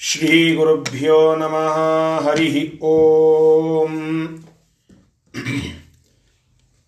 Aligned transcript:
ಶ್ರೀಗುರುಭ್ಯೋ 0.00 1.36
ನಮಃ 1.36 1.76
ಹರಿ 2.24 2.78
ಓಂ 2.82 3.92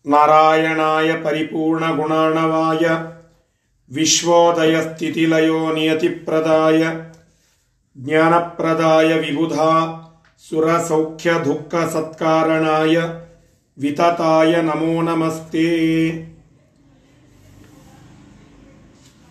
ನಾರಾಯಣಾಯ 0.04 1.22
ಪರಿಪೂರ್ಣಗುಣಾಣವಾಯ 1.25 2.87
ವಿಶ್ವೋದಯಸ್ಥಿತಿಲಯೋ 3.90 5.75
ನಿಯತಿಪ್ರದಾಯ 5.75 6.85
ಜ್ಞಾನಪ್ರದಾಯ 7.96 9.18
ವಿಬುಧಾ 9.18 9.70
ಸುರಸೌಖ್ಯದುಃಖಸತ್ಕಾರಣಾಯ 10.44 12.96
ವಿತತಾಯ 13.79 14.62
ನಮೋ 14.62 15.02
ನಮಸ್ತೆ 15.02 15.68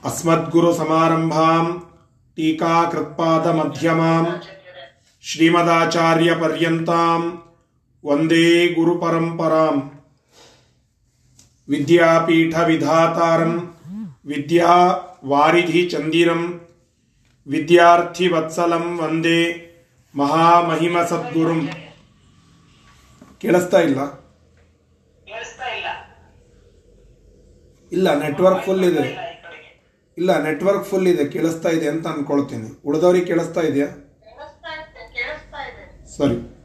ಅಸ್ಮದ್ಗುರು 0.04 0.73
ಸಮಾರಂಭಾಂ 0.73 1.91
ಟೀಕಾಕೃತ್ಪಾದಮಧ್ಯಮಾಂ 2.36 4.27
ಶ್ರೀಮದಾಚಾರ್ಯಪರ್ಯಂತಾಂ 5.21 7.44
ವಂದೇ 8.05 8.67
ಗುರುಪರಂಪರಾಂ 8.67 10.03
ವಿದ್ಯಾಪೀಠವಿಧಾತಾರಂ 11.70 13.77
ವಿದ್ಯಾರ್ಥಿ 14.25 15.89
ವಿದ್ಯಾರ್ಥಿವತ್ಸಲಂ 17.48 19.03
ವಂದೇ 19.03 19.67
ಮಹಾಮಹಿಮ 20.16 20.98
ಸದ್ಗುರುಂ 21.09 21.67
ಕೇಳಿಸ್ತಾ 23.41 23.80
ಇಲ್ಲ. 23.80 24.00
ಇಲ್ಲ 27.91 28.20
ನೆಟ್ವರ್ಕ್ 28.20 28.66
ಫುಲ್ 28.66 28.84
ಇದೆ. 28.84 29.30
ಇಲ್ಲ 30.18 30.44
ನೆಟ್ವರ್ಕ್ 30.44 30.86
ಫುಲ್ 30.86 31.08
ಇದೆ 31.08 31.28
ಕೇಳಿಸ್ತಾ 31.28 31.70
ಇದೆ 31.70 31.88
ಅಂತ 31.88 32.08
ಅನ್ಕೊಳ್ತೀನಿ. 32.08 32.82
ಉಳಿದವ್ರಿಗೆ 32.86 33.26
ಕೇಳಿಸ್ತಾ 33.26 33.62
ಇದೆಯಾ? 33.62 33.88
ಸರಿ. 36.18 36.62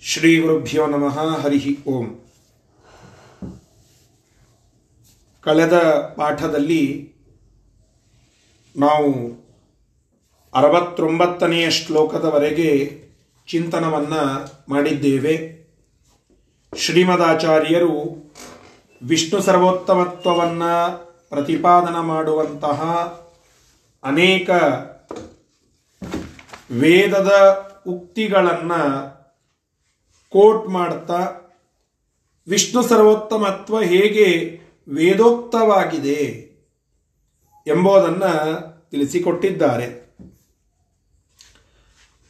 ಶ್ರೀ 0.00 0.40
ಗುರುಭ್ಯೋ 0.40 0.86
ನಮಃ 0.86 1.18
ಹರಿ 1.18 1.78
ಓಂ. 1.86 2.26
ಕಳೆದ 5.40 5.74
ಪಾಠದಲ್ಲಿ 6.16 7.12
ನಾವು 8.76 9.42
ಅರವತ್ತೊಂಬತ್ತನೆಯ 10.54 11.70
ಶ್ಲೋಕದವರೆಗೆ 11.70 13.02
ಚಿಂತನವನ್ನು 13.48 14.50
ಮಾಡಿದ್ದೇವೆ. 14.68 15.62
ಶ್ರೀಮದಾಚಾರ್ಯರು 16.76 18.21
ವಿಷ್ಣು 19.08 19.42
ಸರ್ವೋತ್ತಮತ್ವವನ್ನು 19.42 21.06
ಪ್ರತಿಪಾದನ 21.28 22.00
ಮಾಡುವಂತಹ 22.00 22.82
ಅನೇಕ 24.04 24.50
ವೇದದ 26.70 27.32
ಉಕ್ತಿಗಳನ್ನು 27.86 29.12
ಕೋಟ್ 30.28 30.68
ಮಾಡ್ತಾ 30.68 31.30
ವಿಷ್ಣು 32.48 32.82
ಸರ್ವೋತ್ತಮತ್ವ 32.82 33.80
ಹೇಗೆ 33.80 34.60
ವೇದೋಕ್ತವಾಗಿದೆ 34.88 36.52
ಎಂಬುದನ್ನು 37.66 38.62
ತಿಳಿಸಿಕೊಟ್ಟಿದ್ದಾರೆ. 38.90 40.16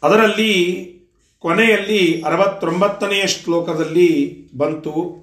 ಅದರಲ್ಲಿ 0.03 0.53
ಕೊನೆಯಲ್ಲಿ 1.39 2.23
ಅರವತ್ತೊಂಬತ್ತನೆಯ 2.23 3.27
ಶ್ಲೋಕದಲ್ಲಿ 3.27 4.49
ಬಂತು. 4.57 5.22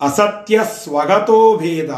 ಅಸತ್ಯ 0.00 0.60
ಸ್ವಗತೋ 0.82 1.56
ಭೇದ. 1.56 1.90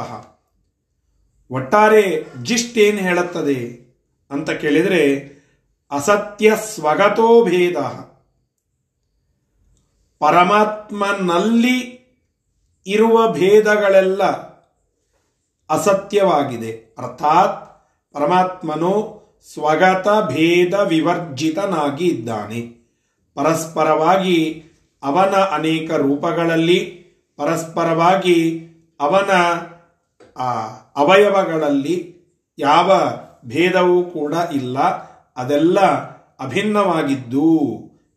ಒಟ್ಟಾರೆ 1.50 2.27
ಜಿಸ್ಟ್ 2.42 2.78
ಏನು 2.78 2.98
ಹೇಳುತ್ತದೆ 2.98 3.88
ಅಂತ 4.30 4.50
ಕೇಳಿದರೆ, 4.50 5.18
ಅಸತ್ಯ 5.91 6.56
ಸ್ವಗತೋ 6.56 7.44
ಭೇದ. 7.44 7.76
ಪರಮಾತ್ಮನಲ್ಲಿ 10.19 11.98
ಇರುವ 12.87 13.32
ಭೇದಗಳೆಲ್ಲ 13.32 14.22
ಅಸತ್ಯವಾಗಿದೆ. 15.70 16.70
ಅರ್ಥಾತ್ 16.98 17.69
ಪರಮಾತ್ಮನು 18.14 19.19
ಸ್ವಗತ 19.54 20.08
ಭೇದ 20.08 20.75
ವಿವರ್ಜಿತನಾಗಿ 20.75 22.08
ಇದ್ದಾನೆ. 22.08 22.60
ಪರಸ್ಪರವಾಗಿ 23.34 24.64
ಅವನ 25.03 25.34
ಅನೇಕ 25.34 25.91
ರೂಪಗಳಲ್ಲಿ 25.91 27.07
ಪರಸ್ಪರವಾಗಿ 27.38 28.69
ಅವನ, 29.00 29.31
ಆ, 30.37 30.53
ಅವಯವಗಳಲ್ಲಿ 30.97 32.19
ಯಾವ 32.59 33.10
ಭೇದವೂ 33.44 34.03
ಕೂಡ 34.03 34.34
ಇಲ್ಲ. 34.54 34.78
ಅದೆಲ್ಲ 35.37 35.81
ಅಭಿನ್ನವಾಗಿದ್ದು 36.41 37.60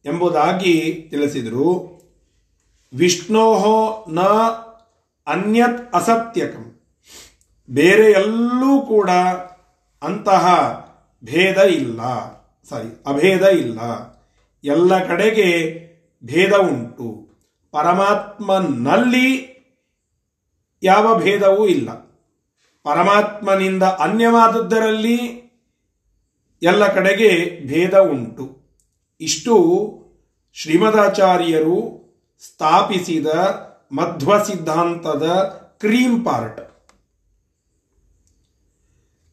ಎಂಬುದಾಗಿ 0.06 1.08
ತಿಳಿಸಿದರು. 1.09 2.02
ವಿಷ್ಣೋಹೋ 2.98 4.06
ನ 4.09 4.20
ಅನ್ಯತ್ 5.28 5.96
ಅಸತ್ಯಕಂ. 5.96 6.80
ಬೇರೆ 7.70 8.12
ಎಲ್ಲೂ 8.12 8.82
ಕೂಡ 8.82 9.09
ಅಂತಹ 10.02 10.48
ಭೇದ 11.26 11.58
ಇಲ್ಲ. 11.58 12.02
ಸಾರಿ, 12.70 13.03
ಅಭೇದ 13.08 13.42
ಇಲ್ಲ. 13.42 13.80
ಎಲ್ಲ 14.64 15.08
ಕಡೆಗೆ 15.08 15.82
ಭೇದ 16.24 16.53
ಉಂಟು. 16.53 17.31
ಪರಮಾತ್ಮನಲ್ಲಿ 17.72 19.52
ಯಾವ 20.84 21.20
ಭೇದವೂ 21.20 21.68
ಇಲ್ಲ. 21.68 21.92
ಪರಮಾತ್ಮನಿಂದ 22.84 23.84
ಅನ್ಯವಾದದ್ದರಲ್ಲಿ 23.84 25.42
ಎಲ್ಲ 26.62 26.88
ಕಡೆಗೆ 26.88 27.59
ಭೇದ 27.68 27.98
ಉಂಟು. 27.98 28.62
ಇಷ್ಟು 29.22 29.56
ಶ್ರೀಮದಾಚಾರ್ಯರು 30.54 32.02
ಸ್ಥಾಪಿಸಿದ 32.40 33.28
ಮಧ್ವ 33.92 34.44
ಸಿದ್ಧಾಂತದ 34.44 35.28
ಕ್ರೀಮ್ 35.80 36.26
ಪಾರ್ಟ್. 36.26 36.90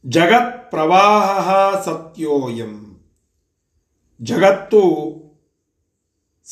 ಜಗತ್ 0.06 0.70
ಪ್ರವಾಹ 0.70 1.50
ಸತ್ಯೋಯಂ. 1.84 3.00
ಜಗತ್ತು 4.22 4.82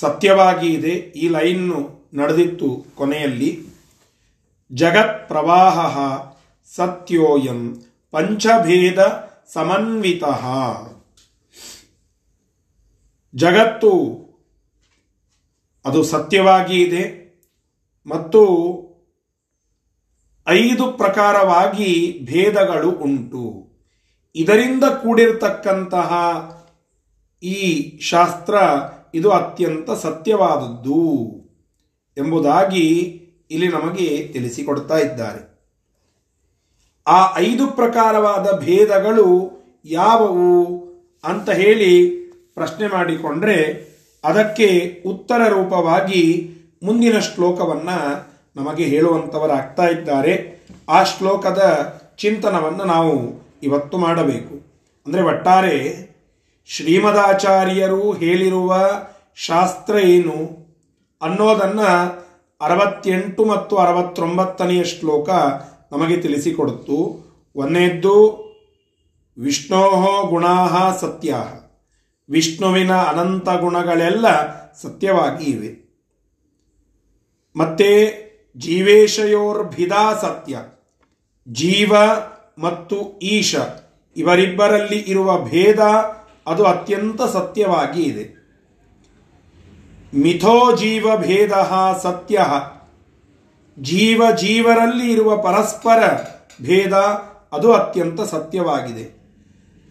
ಸತ್ಯವಾಗಿ 0.00 0.68
ಇದೆ. 0.74 0.90
ಈ 0.90 1.28
ಲೈನ್ನು 1.28 2.08
ನಡೆದಿತ್ತು 2.14 2.86
ಕೊನೆಯಲ್ಲಿ. 2.94 3.50
ಜಗತ್ 4.72 5.28
ಪ್ರವಾಹ 5.28 5.96
ಸತ್ಯೋಯಂ 6.76 7.60
ಪಂಚಭೇದ 8.10 9.00
ಸಮನ್ವಿತ. 9.52 10.24
ಜಗತ್ತು 13.34 13.92
ಅದು 15.84 16.02
ಸತ್ಯವಾಗಿ 16.02 16.82
ಇದೆ 16.82 17.04
ಮತ್ತು 18.06 18.42
ಐದು 20.48 20.92
ಪ್ರಕಾರವಾಗಿ 20.92 22.20
ಭೇದಗಳು 22.24 22.90
ಉಂಟು. 22.90 23.66
ಇದರಿಂದ 24.34 24.84
ಕೂಡಿರತಕ್ಕಂತಹ 24.84 26.10
ಈ 27.42 27.58
ಶಾಸ್ತ್ರ 28.00 28.54
ಇದು 29.14 29.30
ಅತ್ಯಂತ 29.30 29.90
ಸತ್ಯವಾದದ್ದು 29.90 31.26
ಎಂಬುದಾಗಿ 32.18 32.88
ಇಲ್ಲಿ 33.50 33.68
ನಮಗೆ 33.68 34.28
ತಿಳಿಸಿಕೊಡ್ತಾ 34.28 34.98
ಇದ್ದಾರೆ. 34.98 35.56
ಆ 37.06 37.38
ಐದು 37.38 37.66
ಪ್ರಕಾರವಾದ 37.66 38.58
ಭೇದಗಳು 38.58 39.50
ಯಾವುವು 39.84 40.86
ಅಂತ 41.24 41.50
ಹೇಳಿ 41.50 42.10
ಪ್ರಶ್ನೆ 42.54 42.86
ಮಾಡಿಕೊಂಡ್ರೆ 42.86 43.86
ಅದಕ್ಕೆ 44.24 45.02
ಉತ್ತರ 45.06 45.48
ರೂಪವಾಗಿ 45.48 46.50
ಮುಂದಿನ 46.82 47.18
ಶ್ಲೋಕವನ್ನ 47.18 47.88
ನಮಗೆ 48.56 48.84
ಹೇಳುವಂತವರಾಗ್ತಾ 48.84 49.86
ಇದ್ದಾರೆ. 49.86 50.66
ಆ 50.88 51.02
ಶ್ಲೋಕದ 51.02 51.62
ಚಿಂತನವನ್ನು 52.18 52.84
ನಾವು 52.84 53.42
ಇವತ್ತು 53.62 53.98
ಮಾಡಬೇಕು. 53.98 54.54
ಅಂದರೆ 55.06 55.22
ಒಟ್ಟಾರೆ 55.22 55.76
ಶ್ರೀಮದಾಚಾರ್ಯರು 56.68 58.12
ಹೇಳಿರುವ 58.12 58.76
ಶಾಸ್ತ್ರ 59.34 59.98
ಏನು 59.98 60.66
ಅನ್ನೋದನ್ನ 61.22 61.80
ಅರವತ್ತೆಂಟು 62.60 63.44
ಮತ್ತು 63.44 63.76
ಅರವತ್ತೊಂಬತ್ತನೆಯ 63.76 64.84
ಶ್ಲೋಕ 64.84 65.28
ನಮಗೆ 65.92 66.16
ತಿಳಿಸಿಕೊಡುತ್ತು. 66.16 67.26
ಒಂದನೇದ್ದು, 67.56 68.46
ವಿಷ್ಣೋ 69.38 69.90
ಗುಣಾ 70.26 70.68
ಸತ್ಯ. 71.00 71.34
ವಿಷ್ಣುವಿನ 72.30 72.92
ಅನಂತ 72.92 73.48
ಗುಣಗಳೆಲ್ಲ 73.48 74.26
ಸತ್ಯವಾಗಿ 74.72 75.44
ಇವೆ. 75.44 76.00
ಮತ್ತೆ, 77.56 78.16
ಜೀವೇಶಯೋರ್ಭಿದಾ 78.56 80.14
ಸತ್ಯ. 80.14 80.58
ಜೀವ 81.48 81.92
ಮತ್ತು 82.58 83.18
ಈಶ, 83.18 83.54
ಇವರಿಬ್ಬರಲ್ಲಿ 84.16 84.98
ಇರುವ 84.98 85.44
ಭೇದ 85.44 85.78
ಅದು 86.46 86.64
ಅತ್ಯಂತ 86.64 87.22
ಸತ್ಯವಾಗಿ 87.22 88.02
ಇದೆ. 88.02 88.36
ಮಿಥೋ 90.14 90.76
ಜೀವ 90.76 91.16
ಭೇದ 91.16 91.52
ಸತ್ಯ. 92.02 92.46
ಜೀವ 93.82 94.22
ಜೀವರಲ್ಲಿ 94.36 95.12
ಇರುವ 95.12 95.36
ಪರಸ್ಪರ 95.36 96.02
ಭೇದ 96.62 96.92
ಅದು 97.52 97.72
ಅತ್ಯಂತ 97.72 98.20
ಸತ್ಯವಾಗಿದೆ. 98.20 99.16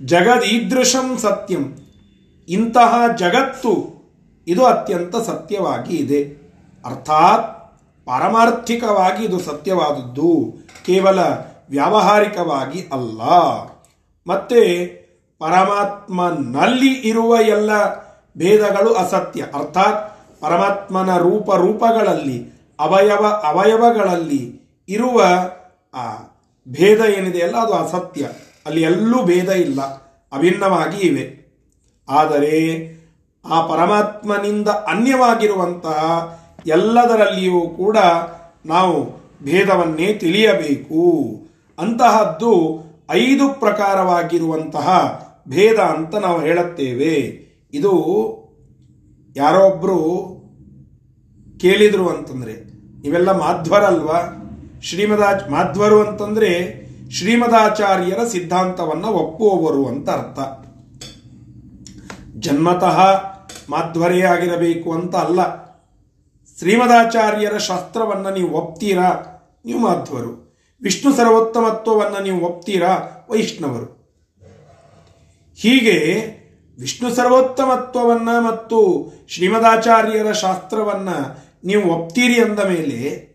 ಜಗದೀದೃಶಂ 0.05 1.17
ಸತ್ಯಂ. 1.17 1.75
ಇಂತಹ 2.49 2.93
ಜಗತ್ತು 3.17 3.95
ಇದು 4.47 4.65
ಅತ್ಯಂತ 4.65 5.15
ಸತ್ಯವಾಗಿ 5.15 5.95
ಇದೆ. 5.95 6.23
ಅರ್ಥಾತ್ 6.85 7.55
ಪಾರಮಾರ್ಥಿಕವಾಗಿ 8.05 9.25
ಇದು 9.25 9.39
ಸತ್ಯವಾದದ್ದು. 9.39 10.53
ಕೇವಲ 10.85 11.19
ವ್ಯಾವಹಾರಿಕವಾಗಿ 11.69 12.81
ಅಲ್ಲ. 12.81 13.21
ಮತ್ತೆ 14.27 15.04
ಪರಮಾತ್ಮನಲ್ಲಿ 15.45 16.93
ಇರುವ 16.93 17.41
ಎಲ್ಲ 17.41 17.95
ಭೇದಗಳು 18.37 18.93
ಅಸತ್ಯ. 18.93 19.41
ಅರ್ಥಾತ್ 19.41 20.17
ಪರಮಾತ್ಮನ 20.41 21.17
ರೂಪ 21.17 21.51
ರೂಪಗಳಲ್ಲಿ, 21.51 22.45
ಅವಯವ 22.79 23.25
ಅವಯವಗಳಲ್ಲಿ 23.27 24.61
ಇರುವ, 24.89 25.23
ಆ, 25.93 26.15
ಭೇದ 26.67 27.01
ಏನಿದೆಯಲ್ಲ 27.01 27.57
ಅದು 27.57 27.73
ಅಸತ್ಯ. 27.73 28.27
ಅಲ್ಲಿ 28.65 28.81
ಎಲ್ಲೂ 28.81 29.23
ಭೇದ 29.23 29.49
ಇಲ್ಲ. 29.49 29.81
ಅಭಿನ್ನವಾಗಿ 30.33 30.97
ಇವೆ. 30.97 31.45
ಆದರೆ 32.09 32.85
ಆ 33.51 33.67
ಪರಮಾತ್ಮನಿಂದ 33.67 34.67
ಅನ್ಯವಾಗಿರುವಂತಹ 34.67 36.29
ಎಲ್ಲದರಲ್ಲಿಯೂ 36.67 37.61
ಕೂಡ 37.61 37.97
ನಾವು 38.65 39.03
ಭೇದವನ್ನೇ 39.43 40.13
ತಿಳಿಯಬೇಕು. 40.13 41.23
ಅಂತಹದ್ದು 41.79 42.85
ಐದು 43.11 43.49
ಪ್ರಕಾರವಾಗಿರುವಂತಹ 43.49 45.24
ಭೇದ 45.49 45.79
ಅಂತ 45.79 46.15
ನಾವು 46.15 46.41
ಹೇಳುತ್ತೇವೆ. 46.41 47.45
ಇದು 47.73 47.91
ಯಾರೋ 49.35 49.69
ಒಬ್ರು 49.69 49.99
ಕೇಳಿದ್ರು 51.59 52.09
ಅಂತಂದ್ರೆ 52.09 52.51
ಇವೆಲ್ಲ 53.05 53.31
ಮಾಧ್ವರಲ್ವಾ? 53.31 54.21
ಶ್ರೀಮದಾಚ್, 54.83 55.49
ಮಾಧ್ವರು 55.49 56.07
ಅಂತಂದ್ರೆ 56.07 56.85
ಶ್ರೀಮದಾಚಾರ್ಯರ 57.11 58.23
ಸಿದ್ಧಾಂತವನ್ನ 58.27 59.05
ಒಪ್ಪುವವರು 59.05 59.85
ಅಂತ 59.85 60.09
ಅರ್ಥ. 60.09 60.39
ಜನ್ಮತಃ 62.37 62.99
ಮಾಧ್ವರೇ 63.69 64.21
ಆಗಿರಬೇಕು 64.21 64.93
ಅಂತ 64.93 65.15
ಅಲ್ಲ. 65.15 65.65
ಶ್ರೀಮದಾಚಾರ್ಯರ 66.57 67.57
ಶಾಸ್ತ್ರವನ್ನ 67.57 68.29
ನೀವು 68.29 68.49
ಒಪ್ತೀರಾ? 68.49 69.07
ನೀವು 69.65 69.79
ಮಾಧ್ವರು. 69.79 70.55
ವಿಷ್ಣು 70.81 71.13
ಸರ್ವೋತ್ತಮತ್ವವನ್ನು 71.13 72.23
ನೀವು 72.23 72.45
ಒಪ್ತೀರಾ? 72.45 73.25
ವೈಷ್ಣವರು. 73.29 73.94
ಹೀಗೆ 75.57 75.97
ವಿಷ್ಣು 76.79 77.15
ಸರ್ವೋತ್ತಮತ್ವವನ್ನ 77.15 78.29
ಮತ್ತು 78.39 79.11
ಶ್ರೀಮದಾಚಾರ್ಯರ 79.27 80.31
ಶಾಸ್ತ್ರವನ್ನ 80.31 81.09
ನೀವು 81.63 81.91
ಒಪ್ತೀರಿ 81.91 82.41
ಅಂದ 82.41 82.59
ಮೇಲೆ 82.59 83.25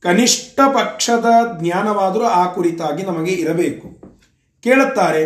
ಕನಿಷ್ಠ 0.00 0.60
ಪಕ್ಷದ 0.74 1.26
ಜ್ಞಾನವಾದರೂ 1.60 2.24
ಆ 2.24 2.52
ಕುರಿತಾಗಿ 2.52 3.02
ನಮಗೆ 3.02 3.32
ಇರಬೇಕು. 3.32 3.88
ಕೇಳುತ್ತಾರೆ, 4.62 5.22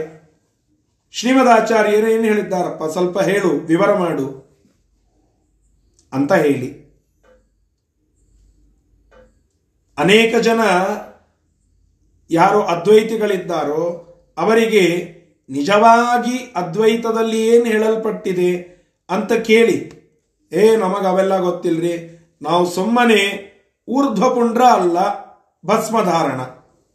ಶ್ರೀಮದಾಚಾರ್ಯರು 1.13 2.09
ಏನು 2.09 2.25
ಹೇಳಿದ್ದಾರಪ್ಪ? 2.25 2.85
ಸ್ವಲ್ಪ 2.85 3.21
ಹೇಳು, 3.21 3.49
ವಿವರ 3.49 3.99
ಮಾಡು 3.99 4.27
ಅಂತ 6.13 6.33
ಹೇಳಿ. 6.33 6.83
ಅನೇಕ 9.99 10.37
ಜನ 10.37 10.61
ಯಾರು 12.31 12.63
ಅದ್ವೈತಿಗಳಿದ್ದಾರೋ 12.63 13.83
ಅವರಿಗೆ 14.39 15.22
ನಿಜವಾಗಿ 15.49 16.53
ಅದ್ವೈತದಲ್ಲಿ 16.57 17.49
ಏನು 17.49 17.65
ಹೇಳಲ್ಪಟ್ಟಿದೆ 17.65 18.73
ಅಂತ 19.11 19.33
ಕೇಳಿ. 19.33 20.03
ಏ, 20.53 20.77
ನಮಗೆ 20.77 21.07
ಅವೆಲ್ಲ 21.07 21.41
ಗೊತ್ತಿಲ್ರಿ. 21.41 22.19
ನಾವು 22.43 22.71
ಸುಮ್ಮನೆ 22.71 23.53
ಊರ್ಧ್ವಪುಂಡ್ರ 23.89 24.63
ಅಲ್ಲ, 24.63 24.99
ಭಸ್ಮಧಾರಣ. 25.67 26.41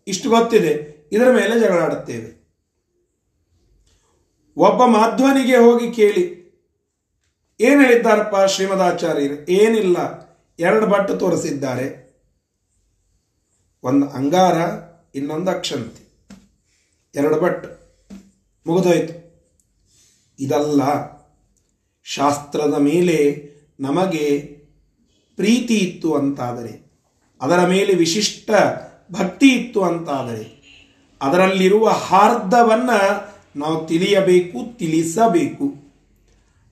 ಇಷ್ಟು 0.07 0.29
ಗೊತ್ತಿದೆ. 0.29 0.97
ಇದರ 1.11 1.31
ಮೇಲೆ 1.31 1.59
ಜಗಳಾಡುತ್ತೇವೆ 1.59 2.37
ಒಬ್ಬ 4.57 4.85
ಮಾಧ್ವನಿಗೆ 4.85 5.57
ಹೋಗಿ 5.57 5.91
ಕೇಳಿ, 5.91 6.37
ಏನು 7.59 7.81
ಹೇಳಿದ್ದಾರಪ್ಪ 7.81 8.35
ಶ್ರೀಮದಾಚಾರ್ಯರು? 8.45 9.51
ಏನಿಲ್ಲ. 9.51 9.97
ಎರಡು 10.59 10.87
ಬಟ್ಟು 10.87 11.17
ತೋರಿಸಿದ್ದಾರೆ. 11.17 12.07
ಒಂದು 13.83 14.09
ಅಂಗಾರ, 14.09 14.57
ಇನ್ನೊಂದು 15.15 15.51
ಅಕ್ಷಂತಿ. 15.51 16.03
ಎರಡು 17.15 17.39
ಬಟ್ಟು. 17.39 17.76
ಮುಗಿದೋಯ್ತು. 18.67 19.27
ಇದಲ್ಲ, 20.39 20.81
ಶಾಸ್ತ್ರದ 22.03 22.73
ಮೇಲೆ 22.73 23.47
ನಮಗೆ 23.79 24.41
ಪ್ರೀತಿ 25.35 25.77
ಇತ್ತು 25.77 26.15
ಅಂತಾದರೆ, 26.15 26.91
ಅದರ 27.41 27.67
ಮೇಲೆ 27.67 27.95
ವಿಶಿಷ್ಟ 27.95 28.51
ಭಕ್ತಿ 29.11 29.49
ಇತ್ತು 29.49 29.83
ಅಂತಾದರೆ, 29.83 30.57
ಅದರಲ್ಲಿರುವ 31.21 31.89
ಹಾರ್ದವನ್ನ 31.89 32.89
ನಾವು 33.55 33.87
ತಿಳಿಯಬೇಕು, 33.87 34.77
ತಿಳಿಸಬೇಕು. 34.77 35.87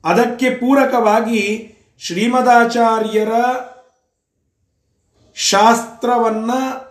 ಅದಕ್ಕೆ 0.04 0.50
ಪೂರಕವಾಗಿ 0.50 1.72
ಶ್ರೀಮದಾಚಾರ್ಯರ 2.00 3.32
ಶಾಸ್ತ್ರವನ್ನು 5.36 6.86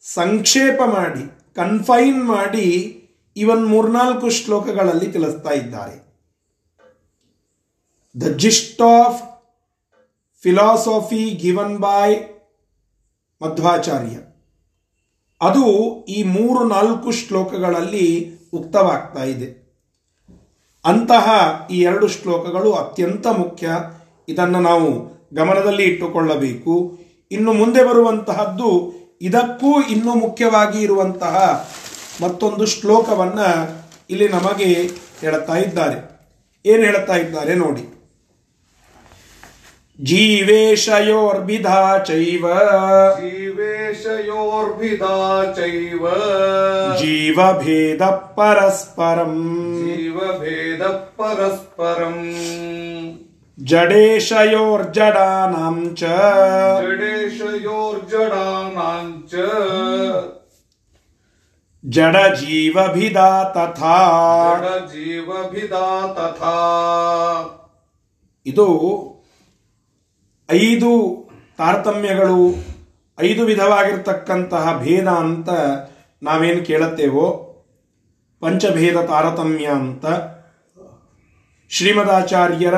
ಸಂಕ್ಷೇಪ 0.00 0.80
ಮಾಡಿ 0.82 1.38
ಕನ್ಫೈನ್ 1.54 2.24
ಮಾಡಿ 2.24 2.95
ಇವನ್ 3.36 3.68
ಮೂರ್ನಾಲ್ಕು 3.68 4.30
ಶ್ಲೋಕಗಳಲ್ಲಿ 4.30 5.12
ತಿಳಿಸ್ತಾ 5.12 5.50
ಇದ್ದಾರೆ. 5.50 6.06
The 8.20 8.36
gist 8.36 8.82
of 8.82 9.22
philosophy 10.42 11.30
given 11.30 11.78
by 11.78 12.16
Madhvacharya. 13.42 14.18
ಅದು 15.40 15.66
ಈ 16.04 16.22
ಮೂರು 16.22 16.68
ನಾಲ್ಕು 16.68 17.10
ಶ್ಲೋಕಗಳಲ್ಲಿ 17.10 18.36
ಉಕ್ತವಾಗ್ತಾ 18.52 19.24
ಇದೆ. 19.24 19.66
ಅಂತಹ 20.84 21.30
ಈ 21.70 21.80
ಎರಡು 21.80 22.08
ಶ್ಲೋಕಗಳು 22.08 22.72
ಅತ್ಯಂತ 22.72 23.26
ಮುಖ್ಯ. 23.26 23.70
ಇದನ್ನು 24.28 24.60
ನಾವು 24.60 25.16
ಗಮನದಲ್ಲಿ 25.34 25.82
ಇಟ್ಟುಕೊಳ್ಳಬೇಕು. 25.82 26.98
ಇನ್ನು 27.30 27.52
ಮುಂದೆ 27.52 27.84
ಬರುವಂತಹದ್ದು 27.84 28.92
ಇದಕ್ಕೂ 29.20 29.82
ಇನ್ನೂ 29.82 30.14
ಮುಖ್ಯವಾಗಿ 30.14 30.80
ಇರುವಂತಹ 30.80 31.68
ಮತ್ತೊಂದು 32.21 32.65
ಶ್ಲೋಕವನ್ನ 32.73 33.41
ಇಲ್ಲಿ 34.09 34.27
ನಮಗೆ 34.29 34.69
ಹೇಳುತ್ತಾ 35.21 35.55
ಇದ್ದಾರೆ 35.65 35.97
ಏನು 36.65 36.83
ಹೇಳುತ್ತಾ 36.83 37.15
ಇದ್ದಾರೆ 37.23 37.53
ನೋಡಿ 37.61 37.83
ಜೀವೇಶಯೋರ್ಬಿಧಾ 39.99 41.79
ಚೈವ 42.07 42.45
जीवेशयोर्भिदा 43.83 45.15
चैव 45.55 46.03
ಜೀವಭೇದ 47.01 48.03
ಪರಸ್ಪರಂ 48.37 49.33
जीवभेदः 49.79 50.95
परस्परम् 51.17 52.23
ಜಡೇಶಯೋರ್ಜಡಾನಾಂ 53.57 55.77
ಚ 55.93 56.01
जडेशयोर्जडानाम् 56.81 58.11
च 59.31 59.33
ಜಡ 61.85 62.15
ಜೀವಭಿದಾ 62.39 63.29
ತಥಾ 63.53 63.95
जडजीवभिदा 64.53 65.85
तथा 66.17 66.57
ಇದು 68.45 68.65
ಐದು 70.49 70.91
ತಾರತಮ್ಯಗಳು 71.59 72.39
ಐದು 73.17 73.41
ವಿಧವಾಗಿರ್ತಕ್ಕಂತಹ 73.45 74.65
ಭೇದ 74.79 75.07
ಅಂತ 75.23 75.49
ನಾವೇನು 76.21 76.61
ಕೇಳುತ್ತೇವೋ 76.65 77.25
ಪಂಚಭೇದ 78.41 78.97
ತಾರತಮ್ಯ 79.05 79.67
ಅಂತ 79.77 80.05
ಶ್ರೀಮದಾಚಾರ್ಯರ 81.71 82.77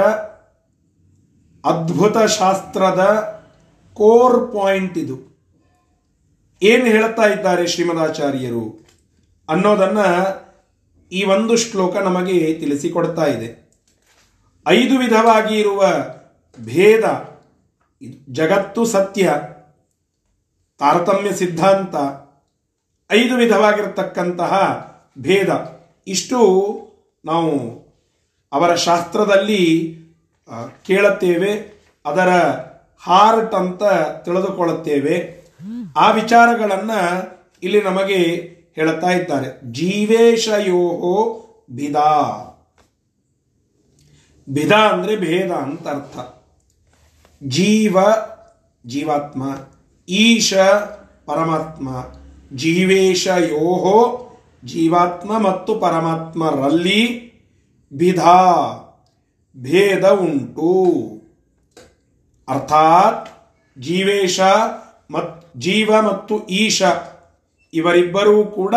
ಅದ್ಭುತ 1.63 2.17
ಶಾಸ್ತ್ರದ 2.35 3.03
ಕೋರ್ 3.97 4.39
ಪಾಯಿಂಟ್ 4.53 4.97
ಇದು 4.97 5.17
ಏನು 6.61 6.85
ಹೇಳುತ್ತಾ 6.85 7.27
ಇದ್ದಾರೆ 7.27 7.65
ಶ್ರೀಮದಾಚಾರ್ಯರು 7.67 8.65
ಅನ್ನೋದನ್ನ 9.48 10.00
ಈ 11.12 11.24
ಒಂದು 11.24 11.56
ಶ್ಲೋಕ 11.56 11.96
ನಮಗೆ 11.96 12.54
ತಿಳಿಸಿಕೊಡ್ತಾ 12.54 13.24
ಇದೆ. 13.26 13.48
ಐದು 14.66 14.98
ವಿಧವಾಗಿ 14.98 15.54
ಇರುವ 15.60 15.82
ಭೇದ 16.58 17.04
ಜಗತ್ತು 18.30 18.84
ಸತ್ಯ, 18.84 19.32
ತಾರತಮ್ಯ 20.80 21.30
ಸಿದ್ಧಾಂತ, 21.32 21.94
ಐದು 23.10 23.34
ವಿಧವಾಗಿರತಕ್ಕಂತಹ 23.34 24.52
ಭೇದ. 25.18 25.50
ಇಷ್ಟು 26.06 26.38
ನಾವು 27.24 27.52
ಅವರ 28.52 28.74
ಶಾಸ್ತ್ರದಲ್ಲಿ 28.74 29.62
ಕೇಳುತ್ತೇವೆ, 30.86 31.52
ಅದರ 32.04 32.30
ಹಾರ್ಟ್ 32.98 33.54
ಅಂತ 33.54 33.82
ತಿಳಿದುಕೊಳ್ಳುತ್ತೇವೆ. 34.24 35.16
ಆ 35.96 36.06
ವಿಚಾರಗಳನ್ನು 36.10 37.00
ಇಲ್ಲಿ 37.62 37.80
ನಮಗೆ 37.82 38.20
ಹೇಳುತ್ತಾ 38.78 39.10
ಇದ್ದಾರೆ. 39.10 39.72
ಜೀವೇಶಯೋಹೋ 39.72 41.44
ಬಿದಾ. 41.70 42.44
ಬಿದ 44.48 44.72
ಅಂದ್ರೆ 44.72 45.16
ಭೇದ 45.16 45.50
ಅಂತ 45.50 45.88
ಅರ್ಥ. 45.88 46.18
ಜೀವ, 47.42 47.96
ಜೀವಾತ್ಮ, 48.86 49.42
ಈಶ, 50.08 50.54
ಪರಮಾತ್ಮ 51.26 51.88
ಜೀವೇಶಯೋಹೋ 52.56 54.24
ಜೀವಾತ್ಮ 54.64 55.38
ಮತ್ತು 55.38 55.74
ಪರಮಾತ್ಮರಲ್ಲಿ 55.74 57.32
ಬಿಧ 57.92 58.22
ಭೇದ 59.56 60.04
ಉಂಟು. 60.04 60.84
ಅರ್ಥಾತ್ 62.48 63.30
ಜೀವೇಶ 63.80 64.40
ಮತ್, 65.10 65.52
ಜೀವ 65.56 66.00
ಮತ್ತು 66.00 66.46
ಈಶ 66.46 66.82
ಇವರಿಬ್ಬರೂ 67.74 68.44
ಕೂಡ 68.44 68.74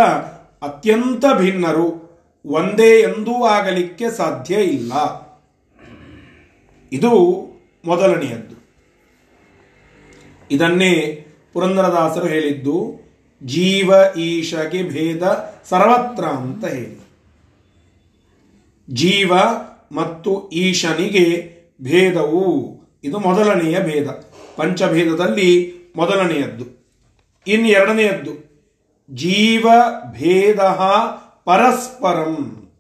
ಅತ್ಯಂತ 0.62 1.26
ಭಿನ್ನರು. 1.38 2.02
ಒಂದೇ 2.46 3.00
ಎಂದೂ 3.00 3.46
ಆಗಲಿಕ್ಕೆ 3.46 4.10
ಸಾಧ್ಯ 4.18 4.56
ಇಲ್ಲ. 4.56 4.94
ಇದು 6.92 7.10
ಮೊದಲನೆಯದ್ದು. 7.86 8.62
ಇದನ್ನೇ 10.52 11.26
ಪುರಂದರದಾಸರು 11.54 12.26
ಹೇಳಿದ್ದು, 12.26 13.02
ಜೀವ 13.44 13.94
ಈಶಗೆ 14.18 14.84
ಭೇದ 14.84 15.24
ಸರ್ವತ್ರ 15.70 16.26
ಅಂತ 16.26 16.66
ಹೇಳಿ. 16.66 17.02
ಜೀವ 18.90 19.34
ಮತ್ತು 19.92 20.50
ಈಶನಿಗೆ 20.50 21.56
ಭೇದವು, 21.82 22.80
ಇದು 23.04 23.20
ಮೊದಲನೆಯ 23.20 23.80
ಭೇದ. 23.80 24.08
ಪಂಚಭೇದದಲ್ಲಿ 24.56 25.74
ಮೊದಲನೆಯದ್ದು. 25.96 26.66
ಇನ್ನು 27.48 27.68
ಎರಡನೆಯದ್ದು. 27.68 28.51
ಜೀವ 29.14 29.70
ಭೇದ 30.12 30.60
ಪರಸ್ಪರಂ. 31.46 32.72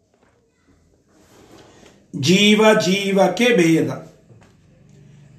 ಜೀವ 2.19 2.79
ಜೀವಕ್ಕೆ 2.79 3.45
ಭೇದ. 3.45 3.89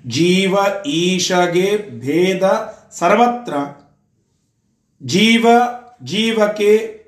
ಜೀವ 0.07 0.57
ಈಶಗೆ 0.87 2.01
ಭೇದ 2.01 2.43
ಸರ್ವತ್ರ. 2.91 3.55
ಜೀವ 5.03 5.47
ಜೀವಕ್ಕೆ 6.05 7.03